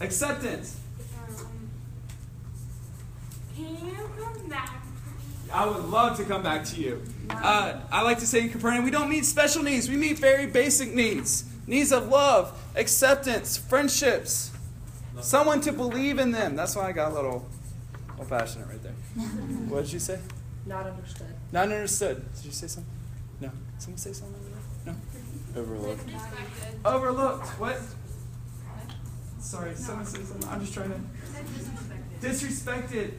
Acceptance. 0.00 0.80
Can 3.56 3.86
you 3.86 4.10
come 4.18 4.48
back. 4.48 4.81
I 5.52 5.66
would 5.66 5.84
love 5.84 6.16
to 6.16 6.24
come 6.24 6.42
back 6.42 6.64
to 6.66 6.80
you. 6.80 7.02
Uh, 7.30 7.80
I 7.90 8.02
like 8.02 8.18
to 8.20 8.26
say 8.26 8.40
in 8.42 8.50
Capernaum, 8.50 8.84
we 8.84 8.90
don't 8.90 9.10
meet 9.10 9.24
special 9.24 9.62
needs. 9.62 9.88
We 9.88 9.96
meet 9.96 10.18
very 10.18 10.46
basic 10.46 10.94
needs 10.94 11.44
needs 11.66 11.92
of 11.92 12.08
love, 12.08 12.58
acceptance, 12.76 13.56
friendships, 13.56 14.50
someone 15.20 15.60
to 15.62 15.72
believe 15.72 16.18
in 16.18 16.30
them. 16.30 16.56
That's 16.56 16.76
why 16.76 16.88
I 16.88 16.92
got 16.92 17.12
a 17.12 17.14
little 17.14 17.48
old 18.18 18.28
fashioned 18.28 18.66
right 18.68 18.82
there. 18.82 18.92
what 19.68 19.84
did 19.84 19.92
you 19.92 19.98
say? 19.98 20.18
Not 20.66 20.86
understood. 20.86 21.34
Not 21.50 21.64
understood. 21.64 22.24
Did 22.36 22.44
you 22.44 22.52
say 22.52 22.66
something? 22.66 22.92
No. 23.40 23.50
Someone 23.78 23.98
say 23.98 24.12
something? 24.12 24.40
No. 24.86 24.94
Overlooked. 25.56 26.06
Disrespected. 26.06 26.84
Overlooked. 26.84 27.46
What? 27.60 27.78
Sorry, 29.40 29.74
someone 29.74 30.06
say 30.06 30.22
something. 30.22 30.48
I'm 30.48 30.60
just 30.60 30.72
trying 30.72 30.90
to. 30.90 31.00
Disrespected. 32.20 32.92
Yes. 32.92 33.10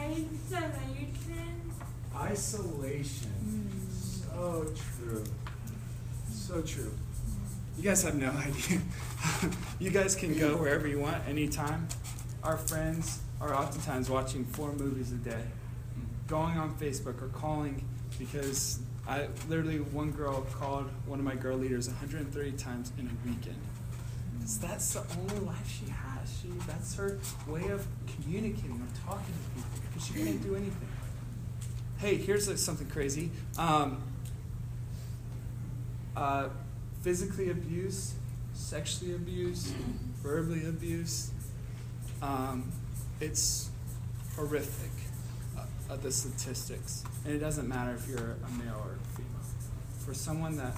Isolation. 0.00 1.72
Isolation. 2.16 3.70
So 3.90 4.66
true. 4.98 5.24
So 6.30 6.62
true. 6.62 6.92
You 7.76 7.84
guys 7.84 8.02
have 8.02 8.14
no 8.14 8.30
idea. 8.46 8.80
you 9.78 9.90
guys 9.90 10.14
can 10.16 10.36
go 10.38 10.56
wherever 10.56 10.86
you 10.88 10.98
want, 11.00 11.26
anytime. 11.28 11.86
Our 12.42 12.56
friends 12.56 13.20
are 13.40 13.54
oftentimes 13.54 14.08
watching 14.10 14.44
four 14.44 14.72
movies 14.72 15.12
a 15.12 15.16
day, 15.16 15.44
going 16.26 16.56
on 16.58 16.74
Facebook 16.76 17.22
or 17.22 17.28
calling 17.28 17.84
because 18.18 18.80
I 19.08 19.28
literally 19.48 19.80
one 19.80 20.10
girl 20.12 20.46
called 20.52 20.90
one 21.06 21.18
of 21.18 21.24
my 21.24 21.34
girl 21.34 21.56
leaders 21.56 21.88
130 21.88 22.52
times 22.52 22.92
in 22.98 23.06
a 23.06 23.28
weekend. 23.28 23.56
that's 24.60 24.94
the 24.94 25.02
only 25.18 25.38
life 25.46 25.68
she 25.68 25.90
has. 25.90 26.38
She 26.40 26.48
that's 26.66 26.94
her 26.96 27.18
way 27.46 27.68
of 27.68 27.86
communicating 28.06 28.72
or 28.80 29.06
talking 29.10 29.34
to 29.34 29.54
people 29.54 29.69
because 30.00 30.16
she 30.16 30.24
can't 30.24 30.42
do 30.42 30.54
anything 30.54 30.88
hey, 32.00 32.16
here's 32.16 32.62
something 32.62 32.88
crazy. 32.88 33.30
Um, 33.58 34.02
uh, 36.16 36.48
physically 37.02 37.50
abused, 37.50 38.14
sexually 38.54 39.14
abused, 39.14 39.74
verbally 40.22 40.66
abused. 40.66 41.32
Um, 42.22 42.72
it's 43.20 43.68
horrific, 44.34 44.90
uh, 45.58 45.64
uh, 45.90 45.96
the 45.96 46.10
statistics. 46.10 47.04
And 47.24 47.34
it 47.34 47.38
doesn't 47.38 47.68
matter 47.68 47.92
if 47.92 48.08
you're 48.08 48.18
a 48.18 48.50
male 48.64 48.82
or 48.82 48.94
a 48.94 49.16
female. 49.16 49.30
For 49.98 50.14
someone 50.14 50.56
that 50.56 50.74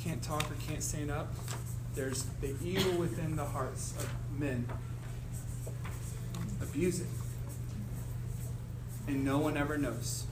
can't 0.00 0.22
talk 0.22 0.50
or 0.50 0.54
can't 0.66 0.82
stand 0.82 1.10
up, 1.10 1.34
there's 1.94 2.24
the 2.40 2.54
evil 2.64 2.92
within 2.92 3.36
the 3.36 3.44
hearts 3.44 3.92
of 3.98 4.08
men 4.38 4.66
abusing. 6.62 7.08
And 9.06 9.24
no 9.24 9.38
one 9.38 9.56
ever 9.56 9.76
knows 9.76 10.26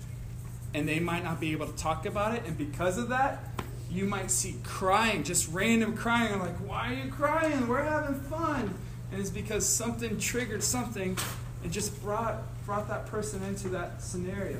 and 0.75 0.89
they 0.89 1.01
might 1.01 1.25
not 1.25 1.41
be 1.41 1.53
able 1.53 1.67
to 1.67 1.77
talk 1.77 2.07
about 2.07 2.35
it. 2.35 2.45
And 2.47 2.57
because 2.57 2.99
of 2.99 3.09
that, 3.09 3.45
you 3.91 4.05
might 4.05 4.31
see 4.31 4.57
crying, 4.63 5.25
just 5.25 5.53
random 5.53 5.97
crying. 5.97 6.33
I'm 6.33 6.41
like, 6.41 6.57
why 6.59 6.93
are 6.93 7.05
you 7.05 7.11
crying? 7.11 7.67
We're 7.67 7.83
having 7.83 8.21
fun. 8.21 8.75
And 9.11 9.21
it's 9.21 9.31
because 9.31 9.69
something 9.69 10.19
triggered 10.19 10.63
something 10.63 11.17
and 11.65 11.73
just 11.73 12.01
brought, 12.03 12.43
brought 12.65 12.89
that 12.89 13.07
person 13.07 13.43
into 13.43 13.69
that 13.71 14.01
scenario. 14.01 14.59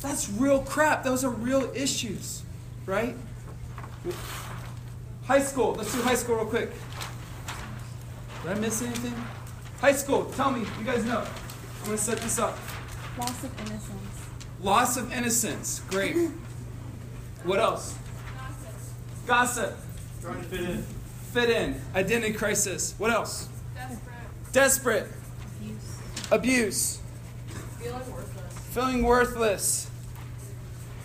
That's 0.00 0.30
real 0.30 0.60
crap. 0.60 1.02
Those 1.02 1.24
are 1.24 1.30
real 1.30 1.72
issues, 1.74 2.42
right? 2.84 3.16
High 5.24 5.40
school. 5.40 5.74
Let's 5.74 5.92
do 5.92 6.02
high 6.02 6.14
school 6.14 6.36
real 6.36 6.46
quick. 6.46 6.70
Did 8.42 8.52
I 8.52 8.54
miss 8.60 8.82
anything? 8.82 9.14
High 9.80 9.92
school. 9.92 10.26
Tell 10.36 10.52
me. 10.52 10.60
You 10.78 10.84
guys 10.84 11.04
know. 11.04 11.18
I'm 11.80 11.84
going 11.86 11.96
to 11.96 12.02
set 12.02 12.18
this 12.18 12.38
up. 12.38 12.56
Loss 13.18 13.44
of 13.44 13.60
innocence. 13.60 14.28
Loss 14.62 14.96
of 14.96 15.12
innocence. 15.12 15.80
Great. 15.88 16.16
What 17.44 17.60
else? 17.60 17.96
Gossip. 19.24 19.76
Trying 20.20 20.38
to 20.38 20.42
fit 20.44 20.60
in. 20.60 20.82
Fit 21.32 21.50
in. 21.50 21.80
Identity 21.94 22.32
crisis. 22.32 22.94
What 22.98 23.12
else? 23.12 23.48
Desperate. 23.72 24.52
Desperate. 24.52 25.06
Abuse. 25.60 25.98
Abuse. 26.32 27.00
Feeling 27.78 28.12
worthless. 28.12 28.58
Feeling 28.72 29.02
worthless. 29.04 29.90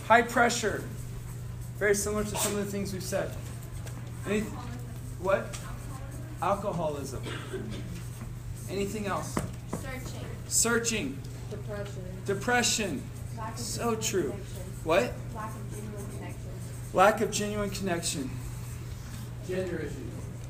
High 0.08 0.24
pressure. 0.24 0.84
Very 1.78 1.94
similar 1.94 2.24
to 2.24 2.36
some 2.36 2.54
of 2.58 2.66
the 2.66 2.72
things 2.72 2.92
we've 2.92 3.04
said. 3.04 3.32
Any, 4.28 4.42
what? 5.20 5.56
Alcoholism. 6.42 7.22
Anything 8.68 9.06
else? 9.06 9.36
Searching. 9.70 10.26
Searching. 10.48 11.22
Depression. 11.52 12.04
Depression. 12.26 13.04
Lack 13.38 13.54
of 13.54 13.60
So 13.60 13.96
true. 13.96 14.32
connection. 14.32 14.64
What? 14.84 15.14
Lack 15.36 15.50
of 15.56 15.72
genuine 15.72 16.06
connection. 16.18 16.50
Lack 16.94 17.22
of 17.22 17.32
genuine 17.32 17.70
connection. 17.70 18.30
Gender 19.48 19.78
issues. 19.80 19.96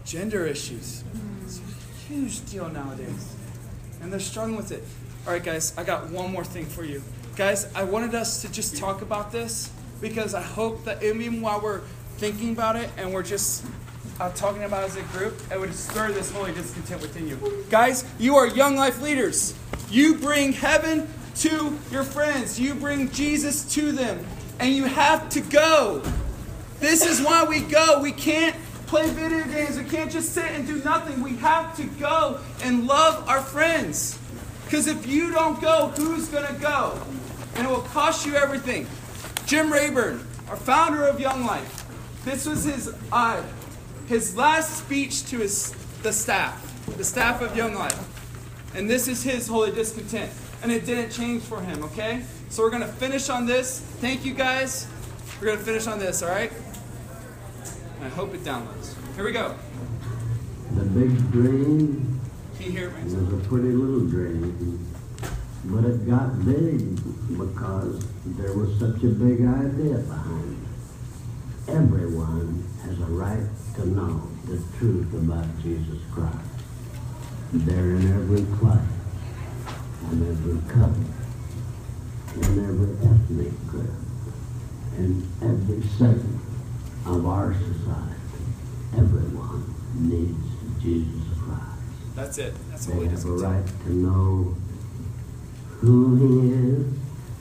Gender 0.06 0.46
issues. 0.46 1.04
It's 1.44 1.60
a 1.60 2.08
huge 2.14 2.46
deal 2.50 2.70
nowadays. 2.70 3.36
And 4.02 4.12
they're 4.12 4.20
struggling 4.20 4.56
with 4.58 4.72
it. 4.72 4.84
All 5.26 5.34
right, 5.34 5.44
guys, 5.44 5.74
I 5.78 5.84
got 5.84 6.10
one 6.10 6.32
more 6.32 6.44
thing 6.44 6.66
for 6.66 6.84
you. 6.84 7.02
Guys, 7.36 7.72
I 7.76 7.84
wanted 7.84 8.14
us 8.16 8.42
to 8.42 8.52
just 8.52 8.78
talk 8.78 9.02
about 9.02 9.32
this 9.32 9.72
because 10.02 10.34
I 10.34 10.42
hope 10.42 10.84
that 10.86 11.02
even 11.04 11.42
while 11.42 11.62
we're 11.62 11.82
thinking 12.18 12.52
about 12.52 12.76
it 12.76 12.90
and 12.98 13.14
we're 13.14 13.24
just 13.24 13.66
uh, 14.20 14.30
talking 14.32 14.64
about 14.64 14.84
it 14.84 14.88
as 14.88 14.96
a 14.98 15.02
group, 15.18 15.40
it 15.52 15.60
would 15.60 15.74
stir 15.74 16.12
this 16.12 16.32
holy 16.32 16.54
discontent 16.54 17.02
within 17.02 17.28
you. 17.28 17.66
Guys, 17.70 18.04
you 18.20 18.36
are 18.36 18.48
young 18.48 18.76
life 18.76 19.02
leaders. 19.02 19.56
You 19.92 20.16
bring 20.16 20.54
heaven 20.54 21.08
to 21.40 21.78
your 21.92 22.04
friends, 22.04 22.58
you 22.58 22.74
bring 22.74 23.12
Jesus 23.12 23.66
to 23.74 23.92
them, 23.92 24.26
and 24.58 24.74
you 24.74 24.86
have 24.86 25.28
to 25.32 25.42
go. 25.42 26.02
This 26.80 27.06
is 27.06 27.22
why 27.22 27.44
we 27.44 27.60
go. 27.60 28.02
We 28.02 28.14
can't 28.14 28.56
play 28.88 29.10
video 29.10 29.44
games. 29.46 29.78
We 29.78 29.84
can't 29.84 30.10
just 30.10 30.34
sit 30.34 30.46
and 30.46 30.66
do 30.66 30.82
nothing. 30.84 31.22
We 31.22 31.36
have 31.38 31.76
to 31.76 31.84
go 32.00 32.40
and 32.64 32.88
love 32.88 33.28
our 33.28 33.42
friends. 33.42 34.18
Because 34.64 34.88
if 34.88 35.06
you 35.06 35.32
don't 35.32 35.60
go, 35.60 35.90
who's 35.98 36.30
going 36.30 36.48
to 36.48 36.62
go? 36.62 36.98
And 37.56 37.68
it 37.68 37.70
will 37.70 37.82
cost 37.82 38.26
you 38.26 38.36
everything. 38.36 38.88
Jim 39.46 39.72
Rayburn, 39.72 40.26
our 40.50 40.56
founder 40.56 41.04
of 41.04 41.20
Young 41.20 41.46
Life, 41.46 41.86
this 42.24 42.46
was 42.46 42.64
his 42.64 42.94
uh, 43.12 43.44
his 44.08 44.38
last 44.38 44.78
speech 44.78 45.26
to 45.26 45.40
his 45.40 45.72
the 46.02 46.14
staff, 46.14 46.96
the 46.98 47.04
staff 47.04 47.42
of 47.42 47.58
Young 47.58 47.76
Life. 47.76 48.11
And 48.76 48.90
this 48.90 49.08
is 49.08 49.24
his 49.24 49.48
holy 49.48 49.72
discontent. 49.72 50.32
And 50.64 50.72
it 50.72 50.86
didn't 50.86 51.12
change 51.12 51.44
for 51.44 51.62
him, 51.62 51.84
okay? 51.84 52.24
So 52.50 52.64
we're 52.64 52.70
going 52.70 52.84
to 52.84 52.88
finish 52.88 53.30
on 53.30 53.46
this. 53.46 53.80
Thank 53.80 54.26
you 54.26 54.34
guys. 54.34 54.88
We're 55.40 55.48
going 55.48 55.60
to 55.60 55.64
finish 55.64 55.88
on 55.88 56.00
this, 56.00 56.22
all 56.22 56.30
right? 56.30 56.52
I 58.02 58.10
hope 58.10 58.34
it 58.34 58.44
downloads. 58.44 58.96
Here 59.16 59.24
we 59.26 59.32
go. 59.32 59.56
The 60.76 60.84
big 60.86 61.32
dream 61.32 62.20
Can 62.58 62.66
you 62.66 62.72
hear 62.72 62.90
me? 62.92 63.04
was 63.04 63.34
a 63.34 63.48
pretty 63.48 63.70
little 63.70 64.06
dream, 64.08 64.88
but 65.66 65.84
it 65.86 66.10
got 66.10 66.46
big 66.46 66.96
because 67.38 68.06
there 68.38 68.54
was 68.54 68.80
such 68.80 69.04
a 69.04 69.10
big 69.10 69.42
idea 69.46 69.98
behind 69.98 70.58
it. 71.68 71.72
Everyone 71.74 72.64
has 72.84 73.00
a 73.00 73.06
right 73.06 73.48
to 73.76 73.86
know 73.88 74.28
the 74.46 74.62
truth 74.78 75.14
about 75.14 75.46
Jesus 75.62 76.00
Christ. 76.14 76.38
They're 77.54 77.92
in 77.98 78.14
every 78.14 78.44
class, 78.58 78.88
in 80.10 80.26
every 80.26 80.72
color, 80.72 80.94
in 82.36 82.66
every 82.66 82.96
ethnic 83.06 83.68
group, 83.68 83.92
in 84.98 85.28
every 85.42 85.82
segment 85.82 86.40
of 87.06 87.26
our 87.26 87.54
society. 87.54 88.16
Everyone 88.98 89.66
needs 89.96 90.48
Jesus 90.82 91.38
Christ. 91.40 92.16
That's 92.16 92.38
it. 92.38 92.54
That's 92.70 92.86
They 92.86 92.94
holy 92.94 93.10
have 93.10 93.26
a 93.26 93.32
right 93.32 93.68
to 93.84 93.94
know 93.94 94.56
who 95.82 96.16
He 96.16 96.54
is. 96.54 96.86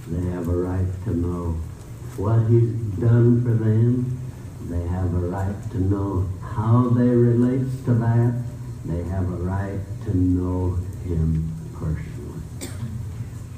They 0.08 0.30
have 0.32 0.48
a 0.48 0.56
right 0.56 1.04
to 1.04 1.16
know 1.16 1.52
what 2.16 2.48
He's 2.48 2.72
done 2.98 3.42
for 3.44 3.54
them. 3.54 4.18
They 4.68 4.88
have 4.88 5.14
a 5.14 5.18
right 5.18 5.70
to 5.70 5.78
know 5.78 6.28
how 6.42 6.88
they 6.88 7.08
relate 7.08 7.84
to 7.84 7.94
that. 7.94 8.42
They 8.84 9.04
have 9.04 9.24
a 9.30 9.36
right 9.36 9.78
to 10.04 10.16
know 10.16 10.78
Him 11.04 11.52
personally. 11.74 12.70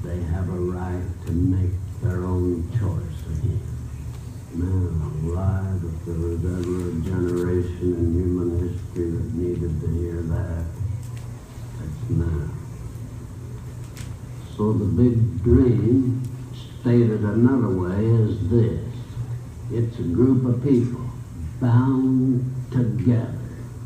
They 0.03 0.21
have 0.31 0.49
a 0.49 0.59
right 0.59 1.25
to 1.25 1.31
make 1.31 1.71
their 2.01 2.25
own 2.25 2.69
choice 2.71 3.25
of 3.27 3.39
Him. 3.41 3.61
Man 4.53 5.13
alive, 5.23 5.81
if 5.83 6.05
there 6.05 6.15
was 6.15 6.43
ever 6.43 6.89
a 6.89 7.01
generation 7.01 7.93
in 7.95 8.13
human 8.13 8.59
history 8.59 9.09
that 9.09 9.33
needed 9.33 9.81
to 9.81 9.87
hear 9.87 10.21
that, 10.21 10.65
it's 11.83 12.09
now. 12.09 12.49
So 14.57 14.73
the 14.73 14.85
big 14.85 15.43
dream, 15.43 16.21
stated 16.81 17.21
another 17.21 17.69
way, 17.69 18.05
is 18.05 18.49
this. 18.49 18.85
It's 19.71 19.97
a 19.99 20.03
group 20.03 20.45
of 20.45 20.61
people 20.61 21.09
bound 21.59 22.53
together 22.71 23.42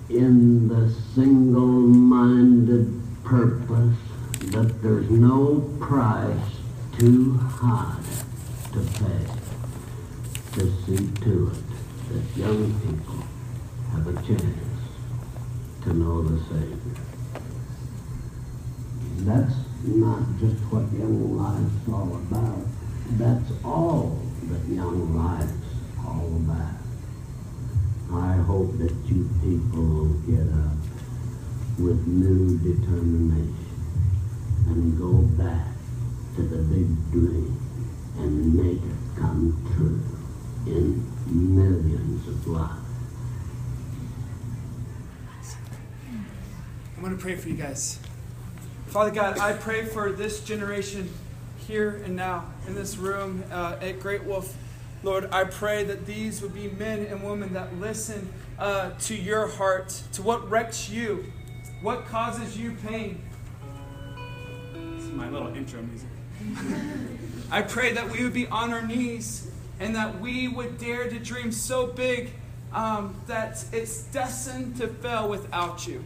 in 0.09 0.67
the 0.67 0.89
single-minded 1.15 3.01
purpose 3.23 3.97
that 4.51 4.81
there's 4.81 5.09
no 5.09 5.59
price 5.79 6.59
too 6.97 7.33
high 7.33 7.99
to 8.71 8.79
pay 8.79 9.25
to 10.53 10.71
see 10.85 11.07
to 11.21 11.51
it 11.51 11.63
that 12.09 12.37
young 12.37 12.73
people 12.81 13.23
have 13.91 14.07
a 14.07 14.13
chance 14.25 14.79
to 15.83 15.93
know 15.93 16.23
the 16.23 16.39
Savior. 16.45 17.03
That's 19.19 19.55
not 19.83 20.21
just 20.39 20.55
what 20.71 20.91
Young 20.93 21.37
Life's 21.37 21.87
all 21.91 22.15
about. 22.15 22.65
That's 23.11 23.51
all 23.63 24.21
that 24.43 24.65
Young 24.73 25.15
Life's 25.15 25.51
all 26.05 26.27
about. 26.27 26.76
I 28.13 28.33
hope 28.37 28.77
that 28.77 28.93
you 29.05 29.29
people 29.41 30.07
get 30.25 30.47
up 30.47 30.77
with 31.77 32.07
new 32.07 32.57
determination 32.59 33.53
and 34.67 34.97
go 34.97 35.21
back 35.41 35.67
to 36.35 36.41
the 36.41 36.57
big 36.57 37.11
dream 37.11 37.57
and 38.17 38.53
make 38.55 38.81
it 38.81 39.19
come 39.19 39.53
true 39.75 40.01
in 40.65 41.05
millions 41.27 42.27
of 42.27 42.47
lives. 42.47 42.87
I'm 46.95 47.03
going 47.03 47.15
to 47.15 47.21
pray 47.21 47.35
for 47.35 47.49
you 47.49 47.55
guys. 47.55 47.99
Father 48.87 49.11
God, 49.11 49.37
I 49.37 49.53
pray 49.53 49.85
for 49.85 50.11
this 50.11 50.43
generation 50.43 51.09
here 51.67 52.01
and 52.05 52.15
now 52.15 52.45
in 52.67 52.73
this 52.73 52.97
room 52.97 53.43
uh, 53.51 53.77
at 53.81 53.99
Great 53.99 54.23
Wolf. 54.23 54.55
Lord, 55.03 55.29
I 55.31 55.43
pray 55.43 55.83
that 55.83 56.05
these 56.05 56.41
would 56.41 56.53
be 56.53 56.69
men 56.69 57.05
and 57.05 57.23
women 57.23 57.53
that 57.53 57.79
listen 57.79 58.29
uh, 58.57 58.91
to 59.01 59.15
your 59.15 59.47
heart, 59.47 60.01
to 60.13 60.21
what 60.21 60.49
wrecks 60.49 60.89
you, 60.89 61.31
what 61.81 62.05
causes 62.07 62.57
you 62.57 62.75
pain. 62.85 63.21
This 64.73 65.03
is 65.03 65.11
my 65.11 65.29
little 65.29 65.53
intro 65.55 65.81
music. 65.81 66.09
I 67.51 67.61
pray 67.61 67.93
that 67.93 68.09
we 68.09 68.23
would 68.23 68.33
be 68.33 68.47
on 68.47 68.73
our 68.73 68.81
knees 68.81 69.51
and 69.79 69.95
that 69.95 70.19
we 70.19 70.47
would 70.47 70.77
dare 70.77 71.07
to 71.09 71.19
dream 71.19 71.51
so 71.51 71.87
big 71.87 72.31
um, 72.73 73.15
that 73.27 73.63
it's 73.71 74.03
destined 74.03 74.77
to 74.77 74.87
fail 74.87 75.29
without 75.29 75.87
you. 75.87 76.03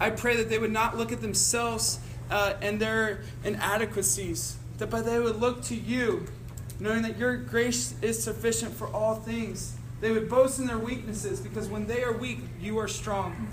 I 0.00 0.10
pray 0.10 0.36
that 0.36 0.48
they 0.48 0.58
would 0.58 0.72
not 0.72 0.96
look 0.96 1.12
at 1.12 1.20
themselves 1.20 2.00
uh, 2.30 2.54
and 2.60 2.80
their 2.80 3.22
inadequacies, 3.44 4.56
but 4.78 5.04
they 5.04 5.18
would 5.18 5.36
look 5.36 5.62
to 5.64 5.74
you, 5.74 6.26
knowing 6.80 7.02
that 7.02 7.18
your 7.18 7.36
grace 7.36 7.94
is 8.02 8.22
sufficient 8.22 8.74
for 8.74 8.88
all 8.88 9.16
things. 9.16 9.76
They 10.00 10.12
would 10.12 10.28
boast 10.28 10.58
in 10.58 10.66
their 10.66 10.78
weaknesses 10.78 11.40
because 11.40 11.68
when 11.68 11.86
they 11.86 12.02
are 12.02 12.12
weak, 12.12 12.38
you 12.60 12.78
are 12.78 12.88
strong. 12.88 13.48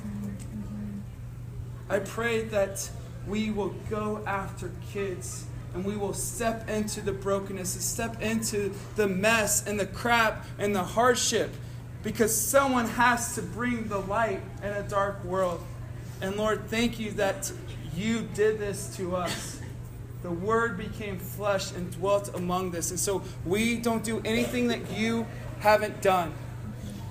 I 1.90 2.00
pray 2.00 2.44
that 2.46 2.90
we 3.28 3.52
will 3.52 3.76
go 3.90 4.24
after 4.26 4.72
kids 4.92 5.46
and 5.74 5.84
we 5.84 5.98
will 5.98 6.14
step 6.14 6.70
into 6.70 7.02
the 7.02 7.12
brokenness 7.12 7.76
and 7.76 7.84
step 7.84 8.22
into 8.22 8.74
the 8.96 9.08
mess 9.08 9.68
and 9.68 9.80
the 9.80 9.86
crap 9.86 10.46
and 10.58 10.76
the 10.76 10.84
hardship 10.84 11.54
because 12.02 12.36
someone 12.36 12.86
has 12.86 13.36
to 13.36 13.42
bring 13.42 13.88
the 13.88 13.98
light 13.98 14.42
in 14.62 14.70
a 14.70 14.84
dark 14.84 15.24
world. 15.26 15.62
And 16.22 16.38
Lord, 16.38 16.70
thank 16.70 17.00
you 17.00 17.12
that 17.14 17.52
you 17.96 18.22
did 18.34 18.60
this 18.60 18.96
to 18.98 19.16
us. 19.16 19.60
The 20.26 20.32
Word 20.32 20.76
became 20.76 21.20
flesh 21.20 21.72
and 21.72 21.92
dwelt 21.92 22.36
among 22.36 22.76
us. 22.76 22.90
And 22.90 23.00
so 23.00 23.22
we 23.46 23.78
don't 23.78 24.04
do 24.04 24.24
anything 24.26 24.70
that 24.70 24.90
you 24.90 25.28
haven't 25.60 26.02
done. 26.02 26.34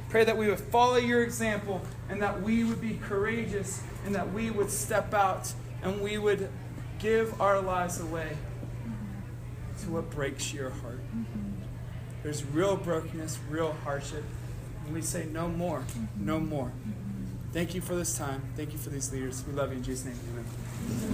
Pray 0.08 0.24
that 0.24 0.36
we 0.36 0.48
would 0.48 0.58
follow 0.58 0.96
your 0.96 1.22
example 1.22 1.80
and 2.08 2.20
that 2.20 2.42
we 2.42 2.64
would 2.64 2.80
be 2.80 2.98
courageous 3.00 3.84
and 4.04 4.16
that 4.16 4.32
we 4.32 4.50
would 4.50 4.68
step 4.68 5.14
out 5.14 5.52
and 5.84 6.00
we 6.00 6.18
would 6.18 6.48
give 6.98 7.40
our 7.40 7.60
lives 7.60 8.00
away 8.00 8.36
to 9.82 9.90
what 9.90 10.10
breaks 10.10 10.52
your 10.52 10.70
heart. 10.70 10.98
There's 12.24 12.44
real 12.44 12.76
brokenness, 12.76 13.38
real 13.48 13.76
hardship. 13.84 14.24
And 14.86 14.92
we 14.92 15.02
say, 15.02 15.26
no 15.26 15.46
more, 15.46 15.84
no 16.18 16.40
more. 16.40 16.72
Thank 17.52 17.76
you 17.76 17.80
for 17.80 17.94
this 17.94 18.18
time. 18.18 18.42
Thank 18.56 18.72
you 18.72 18.78
for 18.78 18.90
these 18.90 19.12
leaders. 19.12 19.44
We 19.46 19.54
love 19.54 19.70
you 19.70 19.76
in 19.76 19.84
Jesus' 19.84 20.06
name. 20.06 20.18
Amen. 20.32 21.10